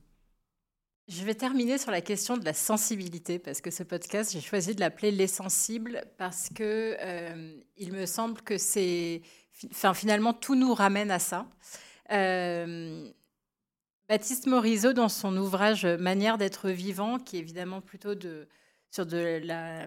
Je 1.09 1.25
vais 1.25 1.35
terminer 1.35 1.77
sur 1.77 1.91
la 1.91 1.99
question 1.99 2.37
de 2.37 2.45
la 2.45 2.53
sensibilité, 2.53 3.37
parce 3.37 3.59
que 3.59 3.71
ce 3.71 3.83
podcast, 3.83 4.31
j'ai 4.31 4.39
choisi 4.39 4.73
de 4.73 4.79
l'appeler 4.79 5.11
Les 5.11 5.27
Sensibles, 5.27 6.05
parce 6.17 6.47
que 6.47 6.95
euh, 6.97 7.61
il 7.75 7.91
me 7.91 8.05
semble 8.05 8.41
que 8.41 8.57
c'est. 8.57 9.21
Finalement, 9.93 10.33
tout 10.33 10.55
nous 10.55 10.73
ramène 10.73 11.11
à 11.11 11.19
ça. 11.19 11.45
Euh, 12.11 13.05
Baptiste 14.07 14.47
Morisot, 14.47 14.93
dans 14.93 15.09
son 15.09 15.35
ouvrage 15.35 15.85
Manière 15.85 16.37
d'être 16.37 16.69
vivant, 16.69 17.19
qui 17.19 17.35
est 17.35 17.39
évidemment 17.39 17.81
plutôt 17.81 18.13
sur 18.89 19.05
de 19.05 19.41
la, 19.43 19.85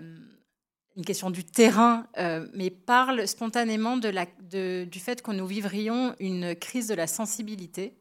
une 0.96 1.04
question 1.04 1.30
du 1.30 1.44
terrain, 1.44 2.06
euh, 2.18 2.46
mais 2.54 2.70
parle 2.70 3.26
spontanément 3.26 3.96
de 3.96 4.08
la, 4.08 4.26
du 4.84 5.00
fait 5.00 5.22
que 5.22 5.30
nous 5.30 5.46
vivrions 5.46 6.14
une 6.20 6.54
crise 6.54 6.88
de 6.88 6.94
la 6.94 7.06
sensibilité. 7.06 7.94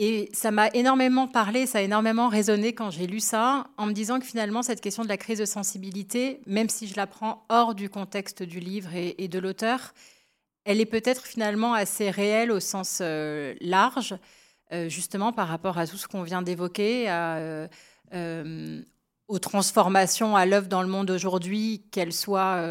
Et 0.00 0.30
ça 0.32 0.52
m'a 0.52 0.68
énormément 0.68 1.26
parlé, 1.26 1.66
ça 1.66 1.78
a 1.78 1.80
énormément 1.82 2.28
résonné 2.28 2.72
quand 2.72 2.88
j'ai 2.88 3.08
lu 3.08 3.18
ça, 3.18 3.66
en 3.76 3.86
me 3.86 3.92
disant 3.92 4.20
que 4.20 4.24
finalement, 4.24 4.62
cette 4.62 4.80
question 4.80 5.02
de 5.02 5.08
la 5.08 5.16
crise 5.16 5.40
de 5.40 5.44
sensibilité, 5.44 6.40
même 6.46 6.68
si 6.68 6.86
je 6.86 6.94
la 6.94 7.08
prends 7.08 7.44
hors 7.48 7.74
du 7.74 7.90
contexte 7.90 8.44
du 8.44 8.60
livre 8.60 8.90
et, 8.94 9.26
de 9.26 9.38
l'auteur, 9.40 9.92
elle 10.64 10.80
est 10.80 10.86
peut-être 10.86 11.26
finalement 11.26 11.74
assez 11.74 12.10
réelle 12.10 12.52
au 12.52 12.60
sens 12.60 13.00
euh, 13.00 13.54
large, 13.60 14.14
euh, 14.72 14.88
justement 14.88 15.32
par 15.32 15.48
rapport 15.48 15.78
à 15.78 15.86
tout 15.88 15.96
ce 15.96 16.06
qu'on 16.06 16.22
vient 16.22 16.42
d'évoquer, 16.42 17.06
euh, 17.08 17.66
aux 19.26 19.38
transformations 19.40 20.36
à 20.36 20.46
l'œuvre 20.46 20.68
dans 20.68 20.82
le 20.82 20.88
monde 20.88 21.10
aujourd'hui, 21.10 21.82
qu'elles 21.90 22.12
soient 22.12 22.64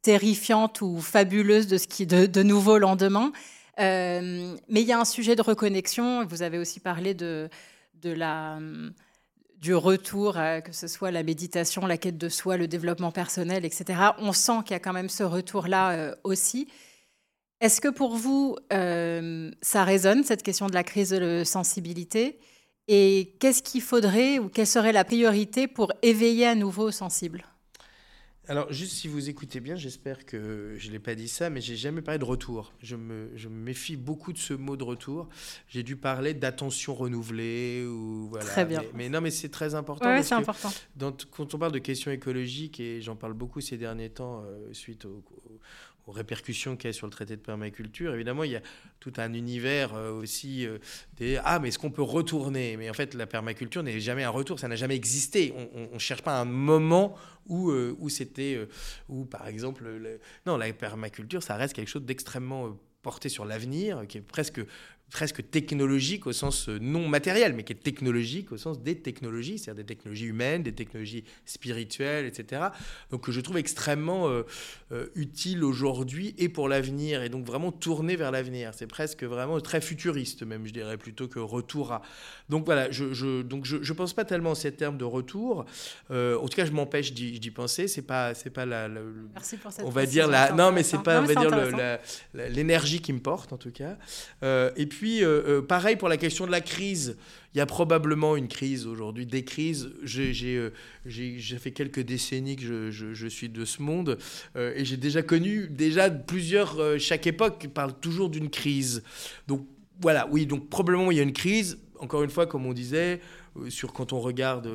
terrifiantes 0.00 0.80
ou 0.80 1.00
fabuleuses 1.00 1.66
de 1.66 1.76
ce 1.76 1.88
qui 1.88 2.06
de, 2.06 2.26
de 2.26 2.42
nouveau 2.44 2.78
lendemain. 2.78 3.32
Euh, 3.80 4.56
mais 4.68 4.82
il 4.82 4.86
y 4.86 4.92
a 4.92 5.00
un 5.00 5.04
sujet 5.04 5.36
de 5.36 5.42
reconnexion. 5.42 6.24
Vous 6.26 6.42
avez 6.42 6.58
aussi 6.58 6.80
parlé 6.80 7.14
de, 7.14 7.48
la, 8.04 8.58
du 9.56 9.74
retour, 9.74 10.34
que 10.64 10.72
ce 10.72 10.86
soit 10.86 11.10
la 11.10 11.22
méditation, 11.22 11.86
la 11.86 11.96
quête 11.96 12.18
de 12.18 12.28
soi, 12.28 12.56
le 12.56 12.68
développement 12.68 13.12
personnel, 13.12 13.64
etc. 13.64 14.00
On 14.18 14.32
sent 14.32 14.58
qu'il 14.64 14.72
y 14.72 14.74
a 14.74 14.80
quand 14.80 14.92
même 14.92 15.08
ce 15.08 15.22
retour-là 15.22 15.92
euh, 15.92 16.14
aussi. 16.24 16.68
Est-ce 17.60 17.80
que 17.80 17.88
pour 17.88 18.16
vous, 18.16 18.56
euh, 18.72 19.50
ça 19.62 19.84
résonne, 19.84 20.24
cette 20.24 20.42
question 20.42 20.66
de 20.66 20.74
la 20.74 20.82
crise 20.82 21.10
de 21.10 21.44
sensibilité? 21.44 22.40
Et 22.88 23.36
qu'est-ce 23.38 23.62
qu'il 23.62 23.82
faudrait 23.82 24.40
ou 24.40 24.48
quelle 24.48 24.66
serait 24.66 24.92
la 24.92 25.04
priorité 25.04 25.68
pour 25.68 25.92
éveiller 26.02 26.46
à 26.46 26.56
nouveau 26.56 26.88
aux 26.88 26.90
sensibles 26.90 27.44
alors, 28.48 28.72
juste 28.72 28.94
si 28.94 29.06
vous 29.06 29.28
écoutez 29.28 29.60
bien, 29.60 29.76
j'espère 29.76 30.26
que 30.26 30.74
je 30.76 30.88
ne 30.88 30.92
l'ai 30.92 30.98
pas 30.98 31.14
dit 31.14 31.28
ça, 31.28 31.48
mais 31.48 31.60
j'ai 31.60 31.76
jamais 31.76 32.02
parlé 32.02 32.18
de 32.18 32.24
retour. 32.24 32.72
Je 32.82 32.96
me, 32.96 33.30
je 33.36 33.48
me, 33.48 33.54
méfie 33.54 33.96
beaucoup 33.96 34.32
de 34.32 34.38
ce 34.38 34.52
mot 34.52 34.76
de 34.76 34.82
retour. 34.82 35.28
J'ai 35.68 35.84
dû 35.84 35.94
parler 35.94 36.34
d'attention 36.34 36.92
renouvelée. 36.92 37.84
Ou, 37.86 38.26
voilà. 38.30 38.44
Très 38.44 38.64
bien. 38.64 38.82
Mais, 38.94 39.08
non, 39.08 39.20
mais 39.20 39.30
c'est 39.30 39.48
très 39.48 39.76
important. 39.76 40.12
Oui, 40.12 40.24
c'est 40.24 40.34
important. 40.34 40.72
quand 41.30 41.54
on 41.54 41.58
parle 41.58 41.70
de 41.70 41.78
questions 41.78 42.10
écologiques, 42.10 42.80
et 42.80 43.00
j'en 43.00 43.14
parle 43.14 43.34
beaucoup 43.34 43.60
ces 43.60 43.76
derniers 43.76 44.10
temps 44.10 44.42
euh, 44.44 44.72
suite 44.72 45.04
au, 45.04 45.22
aux 46.06 46.12
répercussions 46.12 46.76
qu'il 46.76 46.88
y 46.88 46.90
a 46.90 46.92
sur 46.92 47.06
le 47.06 47.12
traité 47.12 47.36
de 47.36 47.40
permaculture, 47.40 48.14
évidemment, 48.14 48.44
il 48.44 48.52
y 48.52 48.56
a 48.56 48.62
tout 49.00 49.12
un 49.18 49.32
univers 49.32 49.94
euh, 49.94 50.12
aussi 50.12 50.66
euh, 50.66 50.78
des 51.16 51.38
ah 51.44 51.58
mais 51.58 51.68
est-ce 51.68 51.78
qu'on 51.78 51.90
peut 51.90 52.02
retourner? 52.02 52.76
Mais 52.76 52.90
en 52.90 52.94
fait, 52.94 53.14
la 53.14 53.26
permaculture 53.26 53.82
n'est 53.82 54.00
jamais 54.00 54.24
un 54.24 54.30
retour, 54.30 54.58
ça 54.58 54.68
n'a 54.68 54.76
jamais 54.76 54.96
existé. 54.96 55.52
On 55.74 55.94
ne 55.94 55.98
cherche 55.98 56.22
pas 56.22 56.40
un 56.40 56.44
moment 56.44 57.16
où, 57.46 57.70
euh, 57.70 57.96
où 57.98 58.08
c'était 58.08 58.68
où 59.08 59.24
par 59.24 59.46
exemple 59.46 59.84
non 60.46 60.56
la 60.56 60.72
permaculture, 60.72 61.42
ça 61.42 61.56
reste 61.56 61.74
quelque 61.74 61.88
chose 61.88 62.04
d'extrêmement 62.04 62.76
porté 63.02 63.28
sur 63.28 63.44
l'avenir, 63.44 64.06
qui 64.08 64.18
est 64.18 64.22
presque 64.22 64.60
presque 65.12 65.50
technologique 65.50 66.26
au 66.26 66.32
sens 66.32 66.68
euh, 66.68 66.78
non 66.80 67.06
matériel, 67.06 67.52
mais 67.52 67.62
qui 67.64 67.74
est 67.74 67.82
technologique 67.82 68.50
au 68.50 68.56
sens 68.56 68.80
des 68.80 68.96
technologies, 68.96 69.58
c'est-à-dire 69.58 69.84
des 69.84 69.94
technologies 69.94 70.26
humaines, 70.26 70.62
des 70.62 70.72
technologies 70.72 71.24
spirituelles, 71.44 72.24
etc. 72.24 72.62
Donc 73.10 73.24
que 73.26 73.32
je 73.32 73.40
trouve 73.40 73.58
extrêmement 73.58 74.28
euh, 74.28 74.42
euh, 74.90 75.06
utile 75.14 75.64
aujourd'hui 75.64 76.34
et 76.38 76.48
pour 76.48 76.68
l'avenir, 76.68 77.22
et 77.22 77.28
donc 77.28 77.44
vraiment 77.44 77.70
tourné 77.70 78.16
vers 78.16 78.30
l'avenir. 78.30 78.72
C'est 78.74 78.86
presque 78.86 79.22
vraiment 79.22 79.60
très 79.60 79.82
futuriste 79.82 80.42
même, 80.44 80.66
je 80.66 80.72
dirais, 80.72 80.96
plutôt 80.96 81.28
que 81.28 81.38
retour 81.38 81.92
à... 81.92 82.02
Donc 82.48 82.64
voilà, 82.64 82.90
je, 82.90 83.12
je 83.12 83.42
donc 83.42 83.66
je, 83.66 83.82
je 83.82 83.92
pense 83.92 84.14
pas 84.14 84.24
tellement 84.24 84.52
à 84.52 84.54
ces 84.54 84.72
termes 84.72 84.96
de 84.96 85.04
retour. 85.04 85.66
en 86.10 86.48
tout 86.48 86.56
cas, 86.56 86.64
je 86.64 86.72
m'empêche 86.72 87.12
d'y 87.12 87.50
penser. 87.50 87.86
C'est 87.86 88.02
pas, 88.02 88.34
c'est 88.34 88.50
pas 88.50 88.64
la, 88.64 88.88
Merci 89.34 89.58
pour 89.58 89.72
cette 89.72 89.84
On 89.84 89.90
va 89.90 90.06
dire 90.06 90.26
la... 90.26 90.52
Non, 90.52 90.72
mais 90.72 90.82
c'est 90.82 91.02
pas, 91.02 91.20
on 91.20 91.26
va 91.26 91.34
dire 91.34 91.98
l'énergie 92.32 93.00
qui 93.00 93.12
me 93.12 93.20
porte 93.20 93.52
en 93.52 93.58
tout 93.58 93.72
cas. 93.72 93.98
et 94.42 94.86
puis 94.86 95.01
puis, 95.02 95.24
euh, 95.24 95.42
euh, 95.48 95.62
pareil 95.62 95.96
pour 95.96 96.08
la 96.08 96.16
question 96.16 96.46
de 96.46 96.52
la 96.52 96.60
crise. 96.60 97.16
Il 97.52 97.58
y 97.58 97.60
a 97.60 97.66
probablement 97.66 98.36
une 98.36 98.46
crise 98.46 98.86
aujourd'hui, 98.86 99.26
des 99.26 99.42
crises. 99.42 99.90
J'ai 100.04 100.56
euh, 100.56 101.58
fait 101.58 101.72
quelques 101.72 101.98
décennies 101.98 102.54
que 102.54 102.92
je, 102.92 103.12
je, 103.12 103.26
suis 103.26 103.48
de 103.48 103.64
ce 103.64 103.82
monde 103.82 104.16
et 104.54 104.84
j'ai 104.84 104.96
déjà 104.96 105.22
connu 105.22 105.66
déjà 105.68 106.08
plusieurs. 106.08 107.00
chaque 107.00 107.26
époque 107.26 107.66
parle 107.74 107.94
toujours 107.98 108.30
d'une 108.30 108.48
crise. 108.48 109.02
Donc 109.48 109.66
voilà, 110.00 110.28
oui, 110.30 110.46
donc 110.46 110.68
probablement 110.68 111.10
il 111.10 111.16
y 111.16 111.20
a 111.20 111.24
une 111.24 111.32
crise. 111.32 111.78
Encore 111.98 112.22
une 112.22 112.30
fois, 112.30 112.46
comme 112.46 112.64
on 112.64 112.72
disait, 112.72 113.18
sur 113.68 113.92
quand 113.92 114.12
on 114.12 114.20
regarde 114.20 114.66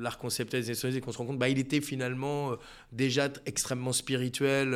l'art 0.00 0.18
conceptuel 0.18 0.64
des 0.64 0.84
années 0.84 0.96
et 0.96 1.00
qu'on 1.00 1.12
se 1.12 1.18
rend 1.18 1.26
compte, 1.26 1.38
bah, 1.38 1.48
il 1.48 1.58
était 1.58 1.80
finalement 1.80 2.52
déjà 2.92 3.28
extrêmement 3.46 3.92
spirituel 3.92 4.74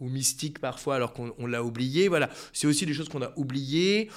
ou 0.00 0.08
mystique 0.08 0.58
parfois, 0.58 0.96
alors 0.96 1.12
qu'on 1.12 1.46
l'a 1.46 1.62
oublié. 1.62 2.08
Voilà, 2.08 2.30
c'est 2.52 2.66
aussi 2.66 2.86
des 2.86 2.94
choses 2.94 3.08
qu'on 3.08 3.22
a 3.22 3.32
oubliées. 3.36 4.08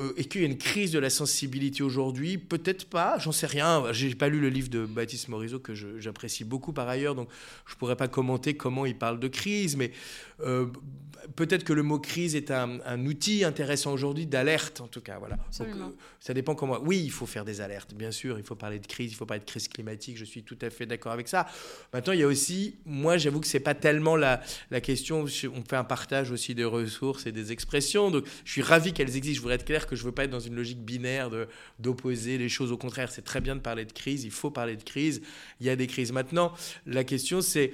Euh, 0.00 0.12
et 0.16 0.24
qu'il 0.24 0.40
y 0.40 0.44
a 0.44 0.46
une 0.46 0.56
crise 0.56 0.92
de 0.92 0.98
la 0.98 1.10
sensibilité 1.10 1.82
aujourd'hui 1.82 2.38
Peut-être 2.38 2.86
pas, 2.86 3.18
j'en 3.18 3.32
sais 3.32 3.46
rien. 3.46 3.84
J'ai 3.92 4.14
pas 4.14 4.28
lu 4.28 4.40
le 4.40 4.48
livre 4.48 4.68
de 4.68 4.86
Baptiste 4.86 5.28
Morisot 5.28 5.58
que 5.58 5.74
j'apprécie 5.74 6.44
beaucoup 6.44 6.72
par 6.72 6.88
ailleurs, 6.88 7.14
donc 7.14 7.28
je 7.66 7.74
pourrais 7.74 7.96
pas 7.96 8.08
commenter 8.08 8.54
comment 8.54 8.86
il 8.86 8.96
parle 8.96 9.18
de 9.20 9.28
crise, 9.28 9.76
mais 9.76 9.92
euh, 10.42 10.66
peut-être 11.36 11.64
que 11.64 11.72
le 11.72 11.82
mot 11.82 11.98
crise 11.98 12.34
est 12.34 12.50
un, 12.50 12.78
outil 13.06 13.44
intéressant 13.44 13.92
aujourd'hui 13.92 14.26
d'alerte, 14.26 14.80
en 14.80 14.88
tout 14.88 15.00
cas. 15.00 15.18
Voilà. 15.18 15.38
Euh, 15.60 15.88
ça 16.20 16.34
dépend 16.34 16.54
comment. 16.54 16.78
Oui, 16.82 17.00
il 17.02 17.10
faut 17.10 17.26
faire 17.26 17.44
des 17.44 17.60
alertes, 17.60 17.94
bien 17.94 18.10
sûr. 18.10 18.38
Il 18.38 18.44
faut 18.44 18.54
parler 18.54 18.78
de 18.78 18.86
crise, 18.86 19.12
il 19.12 19.14
faut 19.14 19.26
parler 19.26 19.40
de 19.40 19.48
crise 19.50 19.68
climatique. 19.68 20.16
Je 20.16 20.24
suis 20.24 20.42
tout 20.42 20.58
à 20.60 20.70
fait 20.70 20.86
d'accord 20.86 21.12
avec 21.12 21.28
ça. 21.28 21.46
Maintenant, 21.92 22.12
il 22.12 22.20
y 22.20 22.22
a 22.22 22.26
aussi, 22.26 22.76
moi, 22.84 23.16
j'avoue 23.16 23.40
que 23.40 23.46
c'est 23.46 23.60
pas 23.60 23.74
tellement 23.74 24.16
la, 24.16 24.40
la 24.70 24.80
question. 24.80 25.24
On 25.24 25.62
fait 25.64 25.76
un 25.76 25.84
partage 25.84 26.30
aussi 26.30 26.54
des 26.54 26.64
ressources 26.64 27.26
et 27.26 27.32
des 27.32 27.52
expressions. 27.52 28.10
Donc, 28.10 28.24
je 28.44 28.52
suis 28.52 28.62
ravi 28.62 28.92
qu'elles 28.92 29.16
existent. 29.16 29.36
Je 29.36 29.42
voudrais 29.42 29.56
être 29.56 29.64
clair 29.64 29.86
que 29.86 29.96
je 29.96 30.04
veux 30.04 30.12
pas 30.12 30.24
être 30.24 30.30
dans 30.30 30.40
une 30.40 30.54
logique 30.54 30.84
binaire 30.84 31.30
d'opposer 31.78 32.38
les 32.38 32.48
choses. 32.48 32.72
Au 32.72 32.78
contraire, 32.78 33.10
c'est 33.10 33.22
très 33.22 33.40
bien 33.40 33.56
de 33.56 33.60
parler 33.60 33.84
de 33.84 33.92
crise. 33.92 34.24
Il 34.24 34.30
faut 34.30 34.50
parler 34.50 34.76
de 34.76 34.82
crise. 34.82 35.22
Il 35.60 35.66
y 35.66 35.70
a 35.70 35.76
des 35.76 35.86
crises. 35.86 36.12
Maintenant, 36.12 36.52
la 36.86 37.04
question, 37.04 37.40
c'est 37.40 37.72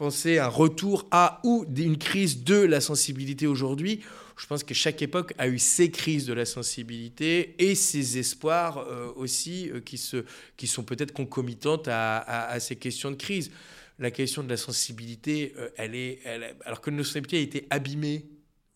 penser 0.00 0.38
un 0.38 0.48
retour 0.48 1.06
à 1.10 1.40
ou 1.44 1.66
une 1.76 1.98
crise 1.98 2.42
de 2.42 2.54
la 2.56 2.80
sensibilité 2.80 3.46
aujourd'hui. 3.46 4.00
Je 4.38 4.46
pense 4.46 4.64
que 4.64 4.72
chaque 4.72 5.02
époque 5.02 5.34
a 5.36 5.46
eu 5.46 5.58
ses 5.58 5.90
crises 5.90 6.24
de 6.24 6.32
la 6.32 6.46
sensibilité 6.46 7.54
et 7.58 7.74
ses 7.74 8.16
espoirs 8.16 8.78
euh, 8.78 9.12
aussi 9.14 9.68
euh, 9.68 9.80
qui, 9.80 9.98
se, 9.98 10.24
qui 10.56 10.68
sont 10.68 10.84
peut-être 10.84 11.12
concomitantes 11.12 11.86
à, 11.86 12.56
ces 12.60 12.76
questions 12.76 13.10
de 13.10 13.16
crise. 13.16 13.50
La 13.98 14.10
question 14.10 14.42
de 14.42 14.48
la 14.48 14.56
sensibilité, 14.56 15.52
euh, 15.58 15.68
elle 15.76 15.94
est, 15.94 16.20
alors 16.64 16.80
que 16.80 16.88
notre 16.88 17.08
sensibilité 17.08 17.36
a 17.36 17.40
été 17.40 17.66
abîmée 17.68 18.24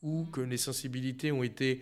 ou 0.05 0.27
que 0.27 0.41
les 0.41 0.59
sensibilités 0.59 1.33
ont 1.33 1.43
été, 1.43 1.81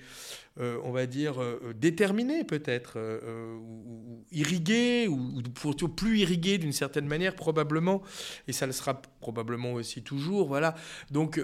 euh, 0.58 0.78
on 0.84 0.92
va 0.92 1.06
dire, 1.06 1.42
euh, 1.42 1.60
euh, 1.64 1.72
déterminées 1.74 2.44
peut-être, 2.44 2.98
ou, 2.98 4.24
irriguées, 4.30 5.08
ou, 5.08 5.42
ou 5.42 5.88
plus 5.88 6.20
irriguées 6.20 6.56
d'une 6.56 6.72
certaine 6.72 7.06
manière 7.06 7.34
probablement, 7.34 8.00
et 8.46 8.52
ça 8.52 8.66
le 8.66 8.72
sera 8.72 9.02
probablement 9.20 9.74
aussi 9.74 10.02
toujours, 10.02 10.48
voilà. 10.48 10.74
Donc 11.10 11.40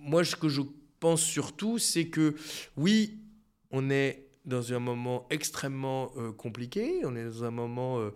moi, 0.00 0.24
ce 0.24 0.36
que 0.36 0.48
je 0.48 0.62
pense 1.00 1.22
surtout, 1.22 1.78
c'est 1.78 2.06
que 2.06 2.34
oui, 2.76 3.18
on 3.70 3.90
est 3.90 4.28
dans 4.44 4.72
un 4.72 4.78
moment 4.78 5.26
extrêmement 5.30 6.08
compliqué, 6.38 7.02
on 7.04 7.14
est 7.14 7.24
dans 7.24 7.44
un 7.44 7.50
moment 7.50 7.98
euh, 7.98 8.10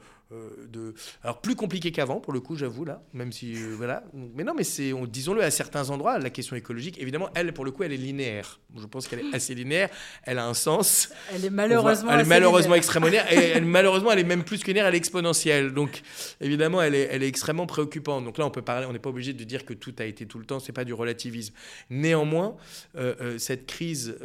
de 0.68 0.94
alors 1.22 1.40
plus 1.40 1.54
compliqué 1.54 1.92
qu'avant 1.92 2.20
pour 2.20 2.32
le 2.32 2.40
coup 2.40 2.56
j'avoue 2.56 2.84
là 2.84 3.02
même 3.12 3.32
si 3.32 3.54
euh, 3.54 3.74
voilà. 3.76 4.04
Mais 4.34 4.44
non 4.44 4.54
mais 4.56 4.64
c'est 4.64 4.92
disons-le 5.08 5.42
à 5.42 5.50
certains 5.50 5.90
endroits 5.90 6.18
la 6.18 6.30
question 6.30 6.56
écologique 6.56 6.98
évidemment 7.00 7.28
elle 7.34 7.52
pour 7.52 7.64
le 7.64 7.70
coup 7.70 7.82
elle 7.82 7.92
est 7.92 7.96
linéaire. 7.96 8.60
Je 8.76 8.86
pense 8.86 9.06
qu'elle 9.08 9.20
est 9.20 9.34
assez 9.34 9.54
linéaire. 9.54 9.90
Elle 10.24 10.38
a 10.38 10.46
un 10.46 10.54
sens. 10.54 11.10
Elle 11.34 11.44
est 11.44 11.50
malheureusement 11.50 12.12
elle 12.12 12.20
est 12.20 12.28
malheureusement 12.28 12.74
extrêmement 12.74 13.08
linéaire. 13.08 13.30
Et 13.32 13.50
elle, 13.50 13.64
malheureusement 13.66 14.12
elle 14.12 14.20
est 14.20 14.24
même 14.24 14.44
plus 14.44 14.62
que 14.62 14.68
linéaire 14.68 14.86
elle 14.86 14.94
est 14.94 14.98
exponentielle. 14.98 15.72
Donc 15.72 16.02
évidemment 16.40 16.80
elle 16.82 16.94
est, 16.94 17.08
elle 17.10 17.22
est 17.22 17.28
extrêmement 17.28 17.66
préoccupante. 17.66 18.24
Donc 18.24 18.38
là 18.38 18.46
on 18.46 18.50
peut 18.50 18.62
parler 18.62 18.86
on 18.86 18.92
n'est 18.92 18.98
pas 18.98 19.10
obligé 19.10 19.32
de 19.32 19.44
dire 19.44 19.64
que 19.64 19.74
tout 19.74 19.94
a 19.98 20.04
été 20.04 20.26
tout 20.26 20.38
le 20.38 20.44
temps. 20.44 20.60
C'est 20.60 20.72
pas 20.72 20.84
du 20.84 20.94
relativisme. 20.94 21.54
Néanmoins 21.90 22.56
euh, 22.96 23.38
cette 23.38 23.66
crise 23.66 24.16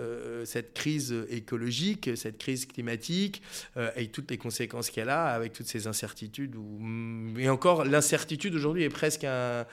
cette 0.46 0.74
crise 0.74 1.14
écologique 1.30 2.10
cette 2.16 2.38
crise 2.38 2.66
climatique 2.66 3.42
et 3.96 4.08
toutes 4.08 4.32
les 4.32 4.38
conséquences 4.38 4.90
qu'elle 4.90 5.10
a 5.10 5.28
avec 5.28 5.54
toutes 5.54 5.68
ces 5.68 5.88
incertitude. 5.98 6.56
Ou... 6.56 6.80
Et 7.40 7.50
encore, 7.50 7.84
l'incertitude 7.84 8.54
aujourd'hui 8.56 8.84
est 8.84 8.90
presque 8.90 9.24
un, 9.24 9.66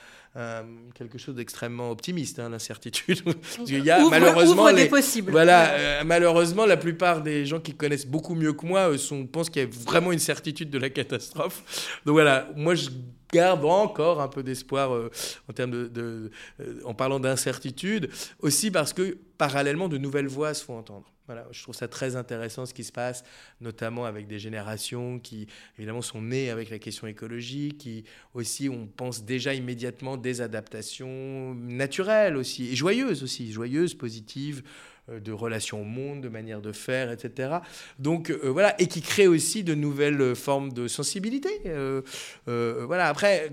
quelque 0.95 1.19
chose 1.19 1.35
d'extrêmement 1.37 1.91
optimiste, 1.91 2.39
hein, 2.39 2.49
l'incertitude. 2.49 3.23
Il 3.67 3.85
y 3.85 3.91
a 3.91 4.09
malheureusement 4.09 4.69
les, 4.69 4.89
possibles. 4.89 5.31
Voilà, 5.31 5.71
euh, 5.71 6.03
malheureusement, 6.05 6.67
la 6.67 6.77
plupart 6.77 7.23
des 7.23 7.47
gens 7.47 7.61
qui 7.61 7.75
connaissent 7.75 8.07
beaucoup 8.07 8.35
mieux 8.35 8.53
que 8.53 8.67
moi 8.67 8.97
sont, 8.99 9.27
pensent 9.27 9.51
qu'il 9.51 9.63
y 9.63 9.67
a 9.67 9.69
vraiment 9.69 10.13
une 10.13 10.19
certitude 10.19 10.71
de 10.71 10.79
la 10.79 10.91
catastrophe. 10.91 12.01
Donc 12.05 12.15
voilà, 12.15 12.49
moi 12.57 12.75
je 12.75 12.89
garde 13.33 13.65
encore 13.65 14.21
un 14.21 14.29
peu 14.29 14.43
d'espoir 14.43 14.95
euh, 14.95 15.11
en 15.49 15.53
termes 15.53 15.89
de, 15.89 16.31
euh, 16.61 16.81
en 16.85 16.95
parlant 16.95 17.21
d'incertitude, 17.21 18.11
aussi 18.41 18.71
parce 18.71 18.93
que 18.93 19.19
parallèlement 19.39 19.89
de 19.89 19.99
nouvelles 19.99 20.29
voix 20.29 20.55
se 20.55 20.65
font 20.65 20.79
entendre. 20.79 21.14
Voilà, 21.27 21.47
je 21.53 21.63
trouve 21.63 21.75
ça 21.75 21.89
très 21.89 22.17
intéressant 22.17 22.67
ce 22.67 22.75
qui 22.75 22.85
se 22.85 22.93
passe, 22.93 23.25
notamment 23.63 24.05
avec 24.05 24.27
des 24.27 24.39
générations 24.39 25.19
qui, 25.19 25.47
évidemment, 25.79 26.03
sont 26.03 26.21
nées 26.21 26.51
avec 26.51 26.69
la 26.69 26.79
question 26.79 27.07
écologique, 27.07 27.79
qui 27.79 28.05
aussi, 28.35 28.69
on 28.69 28.87
pense 28.87 29.25
déjà 29.25 29.55
immédiatement 29.55 30.19
des 30.19 30.43
adaptations 30.43 31.55
naturelles 31.55 32.37
aussi, 32.37 32.69
et 32.69 32.77
joyeuses 32.77 33.23
aussi, 33.23 33.53
joyeuses, 33.53 33.95
positives, 33.95 34.63
euh, 35.11 35.21
de 35.21 35.33
relations 35.33 35.83
au 35.83 35.85
monde, 35.85 36.23
de 36.23 36.31
manière 36.31 36.63
de 36.63 36.73
faire, 36.73 37.11
etc. 37.11 37.59
Donc 37.99 38.31
euh, 38.31 38.51
voilà, 38.51 38.75
et 38.81 38.87
qui 38.87 39.03
créent 39.03 39.27
aussi 39.27 39.63
de 39.63 39.75
nouvelles 39.75 40.35
formes 40.35 40.73
de 40.73 40.89
sensibilité. 40.89 41.51
Euh, 41.67 42.03
voilà, 42.47 43.09
après 43.09 43.53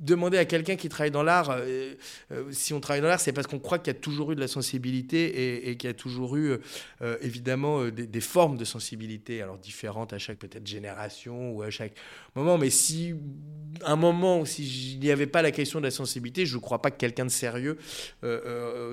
demander 0.00 0.38
à 0.38 0.46
quelqu'un 0.46 0.76
qui 0.76 0.88
travaille 0.88 1.10
dans 1.10 1.22
l'art, 1.22 1.50
euh, 1.50 1.94
euh, 2.32 2.44
si 2.50 2.72
on 2.72 2.80
travaille 2.80 3.02
dans 3.02 3.08
l'art, 3.08 3.20
c'est 3.20 3.32
parce 3.32 3.46
qu'on 3.46 3.58
croit 3.58 3.78
qu'il 3.78 3.92
y 3.92 3.96
a 3.96 4.00
toujours 4.00 4.32
eu 4.32 4.34
de 4.34 4.40
la 4.40 4.48
sensibilité 4.48 5.68
et, 5.68 5.76
qu'il 5.76 5.88
y 5.88 5.90
a 5.90 5.94
toujours 5.94 6.36
eu 6.36 6.56
euh, 7.02 7.16
évidemment 7.20 7.84
des, 7.88 8.20
formes 8.20 8.56
de 8.56 8.64
sensibilité, 8.64 9.42
alors 9.42 9.58
différentes 9.58 10.12
à 10.12 10.18
chaque 10.18 10.38
peut-être 10.38 10.66
génération 10.66 11.52
ou 11.52 11.62
à 11.62 11.70
chaque 11.70 11.92
moment. 12.34 12.56
Mais 12.56 12.70
si 12.70 13.14
un 13.84 13.96
moment, 13.96 14.44
si 14.44 14.94
il 14.94 15.00
n'y 15.00 15.10
avait 15.10 15.26
pas 15.26 15.42
la 15.42 15.50
question 15.50 15.80
de 15.80 15.84
la 15.84 15.90
sensibilité, 15.90 16.46
je 16.46 16.56
ne 16.56 16.60
crois 16.60 16.80
pas 16.80 16.90
que 16.90 16.98
quelqu'un 16.98 17.26
de 17.26 17.30
sérieux 17.30 17.76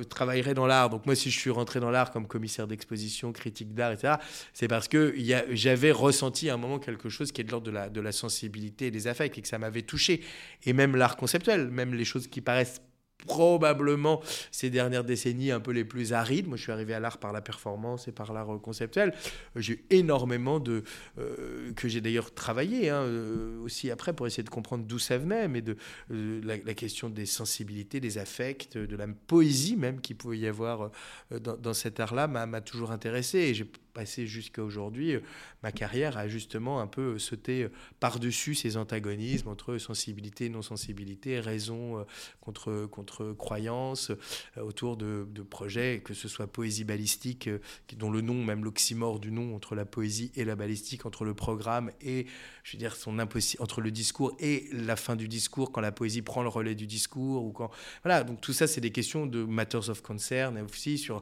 travaillerait 0.10 0.54
dans 0.54 0.68
l'art. 0.68 0.90
Donc 0.90 1.06
moi, 1.06 1.16
si 1.16 1.32
je 1.32 1.40
suis 1.40 1.50
rentré 1.50 1.80
dans 1.80 1.92
l'art 1.92 2.12
comme 2.12 2.28
commissaire 2.28 2.68
d'exposition, 2.68 3.32
critique 3.32 3.74
d'art, 3.74 3.94
etc., 3.94 4.16
c'est 4.54 4.68
parce 4.68 4.88
que 4.88 5.16
j'avais 5.52 5.92
ressenti 5.92 6.50
à 6.50 6.56
un 6.56 6.58
moment 6.58 6.80
quelque 6.80 7.10
chose 7.10 7.32
qui 7.32 7.42
est 7.42 7.44
de 7.44 7.52
l'ordre 7.52 7.68
de 7.68 7.72
la, 7.72 7.90
de 7.90 8.02
la 8.02 8.12
sensibilité 8.12 8.88
et 8.88 8.92
des 8.92 9.08
affects 9.08 9.38
et 9.38 9.42
que 9.42 9.48
ça 9.48 9.58
m'avait 9.58 9.84
touché. 9.84 10.22
Et 10.66 10.74
même 10.74 10.97
l'art 10.98 11.16
conceptuel, 11.16 11.70
même 11.70 11.94
les 11.94 12.06
choses 12.06 12.28
qui 12.28 12.42
paraissent 12.42 12.82
probablement 13.26 14.22
ces 14.52 14.70
dernières 14.70 15.04
décennies 15.04 15.52
un 15.52 15.60
peu 15.60 15.72
les 15.72 15.84
plus 15.84 16.14
arides. 16.14 16.48
Moi, 16.48 16.58
je 16.58 16.64
suis 16.64 16.72
arrivé 16.72 16.94
à 16.94 17.00
l'art 17.00 17.18
par 17.18 17.34
la 17.34 17.42
performance 17.42 18.08
et 18.08 18.12
par 18.12 18.34
l'art 18.34 18.48
conceptuel. 18.62 19.14
J'ai 19.56 19.84
énormément 19.90 20.60
de... 20.60 20.84
Euh, 21.18 21.72
que 21.74 21.88
j'ai 21.88 22.02
d'ailleurs 22.02 22.34
travaillé 22.34 22.90
hein, 22.90 23.02
euh, 23.02 23.62
aussi 23.64 23.92
après 23.92 24.14
pour 24.14 24.28
essayer 24.28 24.44
de 24.44 24.50
comprendre 24.50 24.86
d'où 24.86 25.00
ça 25.00 25.18
venait, 25.18 25.48
mais 25.48 25.62
de 25.62 25.78
euh, 26.12 26.42
la, 26.44 26.74
question 26.74 27.10
des 27.10 27.26
sensibilités, 27.26 28.00
des 28.00 28.18
affects, 28.18 28.78
de 28.78 28.96
la 28.96 29.08
poésie 29.08 29.76
même 29.76 30.00
qu'il 30.00 30.16
pouvait 30.16 30.38
y 30.38 30.48
avoir 30.48 30.92
dans, 31.32 31.74
cet 31.74 32.00
art-là 32.00 32.28
m'a 32.28 32.62
toujours 32.62 32.92
intéressé. 32.92 33.40
Et 33.40 33.54
j'ai 33.54 33.66
passé 33.98 34.28
jusqu'à 34.28 34.64
aujourd'hui, 34.64 35.16
euh, 35.16 35.22
ma 35.64 35.72
carrière 35.72 36.20
a 36.20 36.28
justement 36.28 36.80
un 36.82 36.86
peu 36.86 37.16
euh, 37.16 37.18
sauté 37.18 37.64
euh, 37.64 37.72
par-dessus 38.00 38.54
ces 38.54 38.78
antagonismes 38.78 39.48
entre 39.48 39.80
sensibilité, 39.80 40.50
non-sensibilité, 40.50 41.40
raison 41.40 42.06
contre, 42.40 42.88
notre 43.08 43.32
croyance, 43.34 44.12
autour 44.58 44.98
de, 44.98 45.26
projets, 45.50 46.02
que 46.04 46.14
ce 46.14 46.28
soit 46.28 46.48
poésie 46.48 46.84
balistique, 46.84 47.50
dont 47.96 48.12
le 48.12 48.22
nom, 48.22 48.44
même 48.44 48.66
l'oxymore 48.66 49.20
du 49.20 49.32
nom 49.32 49.56
entre 49.56 49.76
la 49.76 49.86
poésie 49.86 50.32
et 50.36 50.44
la 50.44 50.56
balistique, 50.56 51.06
entre 51.06 51.24
le 51.24 51.34
programme 51.34 51.92
et, 52.02 52.26
je 52.64 52.74
veux 52.74 52.80
dire, 52.80 52.96
son 52.96 53.18
impossible, 53.20 53.64
entre 53.64 53.80
le 53.80 53.92
discours 53.92 54.36
et 54.40 54.68
la 54.74 54.98
fin 54.98 55.16
du 55.16 55.30
discours, 55.30 55.72
quand 55.72 55.80
la 55.80 55.94
poésie 55.94 56.22
prend 56.22 56.44
le 56.44 56.50
relais 56.50 56.76
du 56.76 56.86
discours, 56.86 57.46
ou 57.46 57.52
quand. 57.52 57.72
Voilà, 58.04 58.24
donc 58.24 58.42
tout 58.42 58.54
ça, 58.54 58.68
c'est 58.68 58.82
des 58.82 58.92
questions 58.92 59.26
de 59.26 59.44
matters 59.44 59.90
of 59.90 60.02
concern, 60.02 60.58
aussi 60.60 60.98
sur 60.98 61.22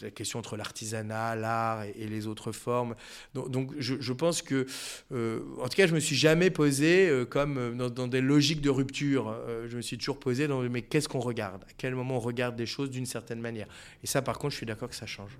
la 0.00 0.10
question 0.10 0.38
entre 0.38 0.56
l'artisanat, 0.56 1.36
l'art 1.36 1.84
et, 1.84 2.06
les 2.06 2.26
autres 2.26 2.52
formes. 2.52 2.94
Donc, 3.34 3.72
je, 3.78 4.12
pense 4.12 4.42
que, 4.42 4.66
euh, 5.12 5.40
en 5.60 5.68
tout 5.68 5.76
cas, 5.76 5.86
je 5.86 5.94
me 5.94 6.00
suis 6.00 6.16
jamais 6.16 6.50
posé 6.50 7.08
euh, 7.08 7.24
comme 7.24 7.58
euh, 7.58 7.88
dans, 7.88 8.08
des 8.08 8.20
logiques 8.20 8.60
de 8.60 8.70
rupture. 8.70 9.34
je 9.68 9.76
me 9.76 9.82
suis 9.82 9.98
toujours 9.98 10.18
posé 10.18 10.48
dans 10.48 10.62
mais 10.62 10.82
qu'est-ce 10.82 11.08
qu'on 11.08 11.20
regarde? 11.20 11.62
À 11.64 11.72
quel 11.76 11.94
moment 11.94 12.16
on 12.16 12.20
regarde 12.20 12.56
des 12.56 12.66
choses 12.66 12.90
d'une 12.90 13.06
certaine 13.06 13.40
manière? 13.40 13.66
Et 14.02 14.06
ça, 14.06 14.22
par 14.22 14.38
contre, 14.38 14.52
je 14.52 14.58
suis 14.58 14.66
d'accord 14.66 14.88
que 14.88 14.96
ça 14.96 15.06
change. 15.06 15.38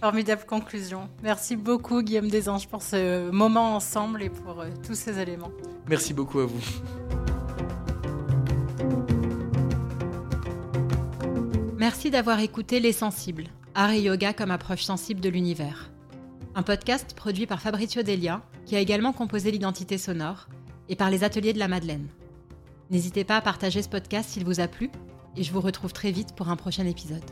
Formidable 0.00 0.44
conclusion. 0.46 1.08
Merci 1.22 1.56
beaucoup 1.56 2.02
Guillaume 2.02 2.30
Desanges 2.30 2.68
pour 2.68 2.82
ce 2.82 3.30
moment 3.30 3.74
ensemble 3.74 4.22
et 4.22 4.30
pour 4.30 4.64
tous 4.86 4.94
ces 4.94 5.18
éléments. 5.18 5.50
Merci 5.88 6.14
beaucoup 6.14 6.38
à 6.38 6.46
vous. 6.46 6.62
Merci 11.88 12.10
d'avoir 12.10 12.38
écouté 12.40 12.80
Les 12.80 12.92
Sensibles, 12.92 13.46
art 13.74 13.92
et 13.92 14.02
yoga 14.02 14.34
comme 14.34 14.50
approche 14.50 14.82
sensible 14.82 15.22
de 15.22 15.30
l'univers. 15.30 15.90
Un 16.54 16.62
podcast 16.62 17.14
produit 17.16 17.46
par 17.46 17.62
Fabrizio 17.62 18.02
Delia, 18.02 18.42
qui 18.66 18.76
a 18.76 18.78
également 18.78 19.14
composé 19.14 19.50
l'identité 19.50 19.96
sonore, 19.96 20.48
et 20.90 20.96
par 20.96 21.08
les 21.08 21.24
ateliers 21.24 21.54
de 21.54 21.58
la 21.58 21.66
Madeleine. 21.66 22.08
N'hésitez 22.90 23.24
pas 23.24 23.38
à 23.38 23.40
partager 23.40 23.80
ce 23.80 23.88
podcast 23.88 24.28
s'il 24.28 24.44
vous 24.44 24.60
a 24.60 24.68
plu, 24.68 24.90
et 25.34 25.42
je 25.42 25.50
vous 25.50 25.62
retrouve 25.62 25.94
très 25.94 26.10
vite 26.10 26.34
pour 26.36 26.50
un 26.50 26.56
prochain 26.56 26.84
épisode. 26.84 27.24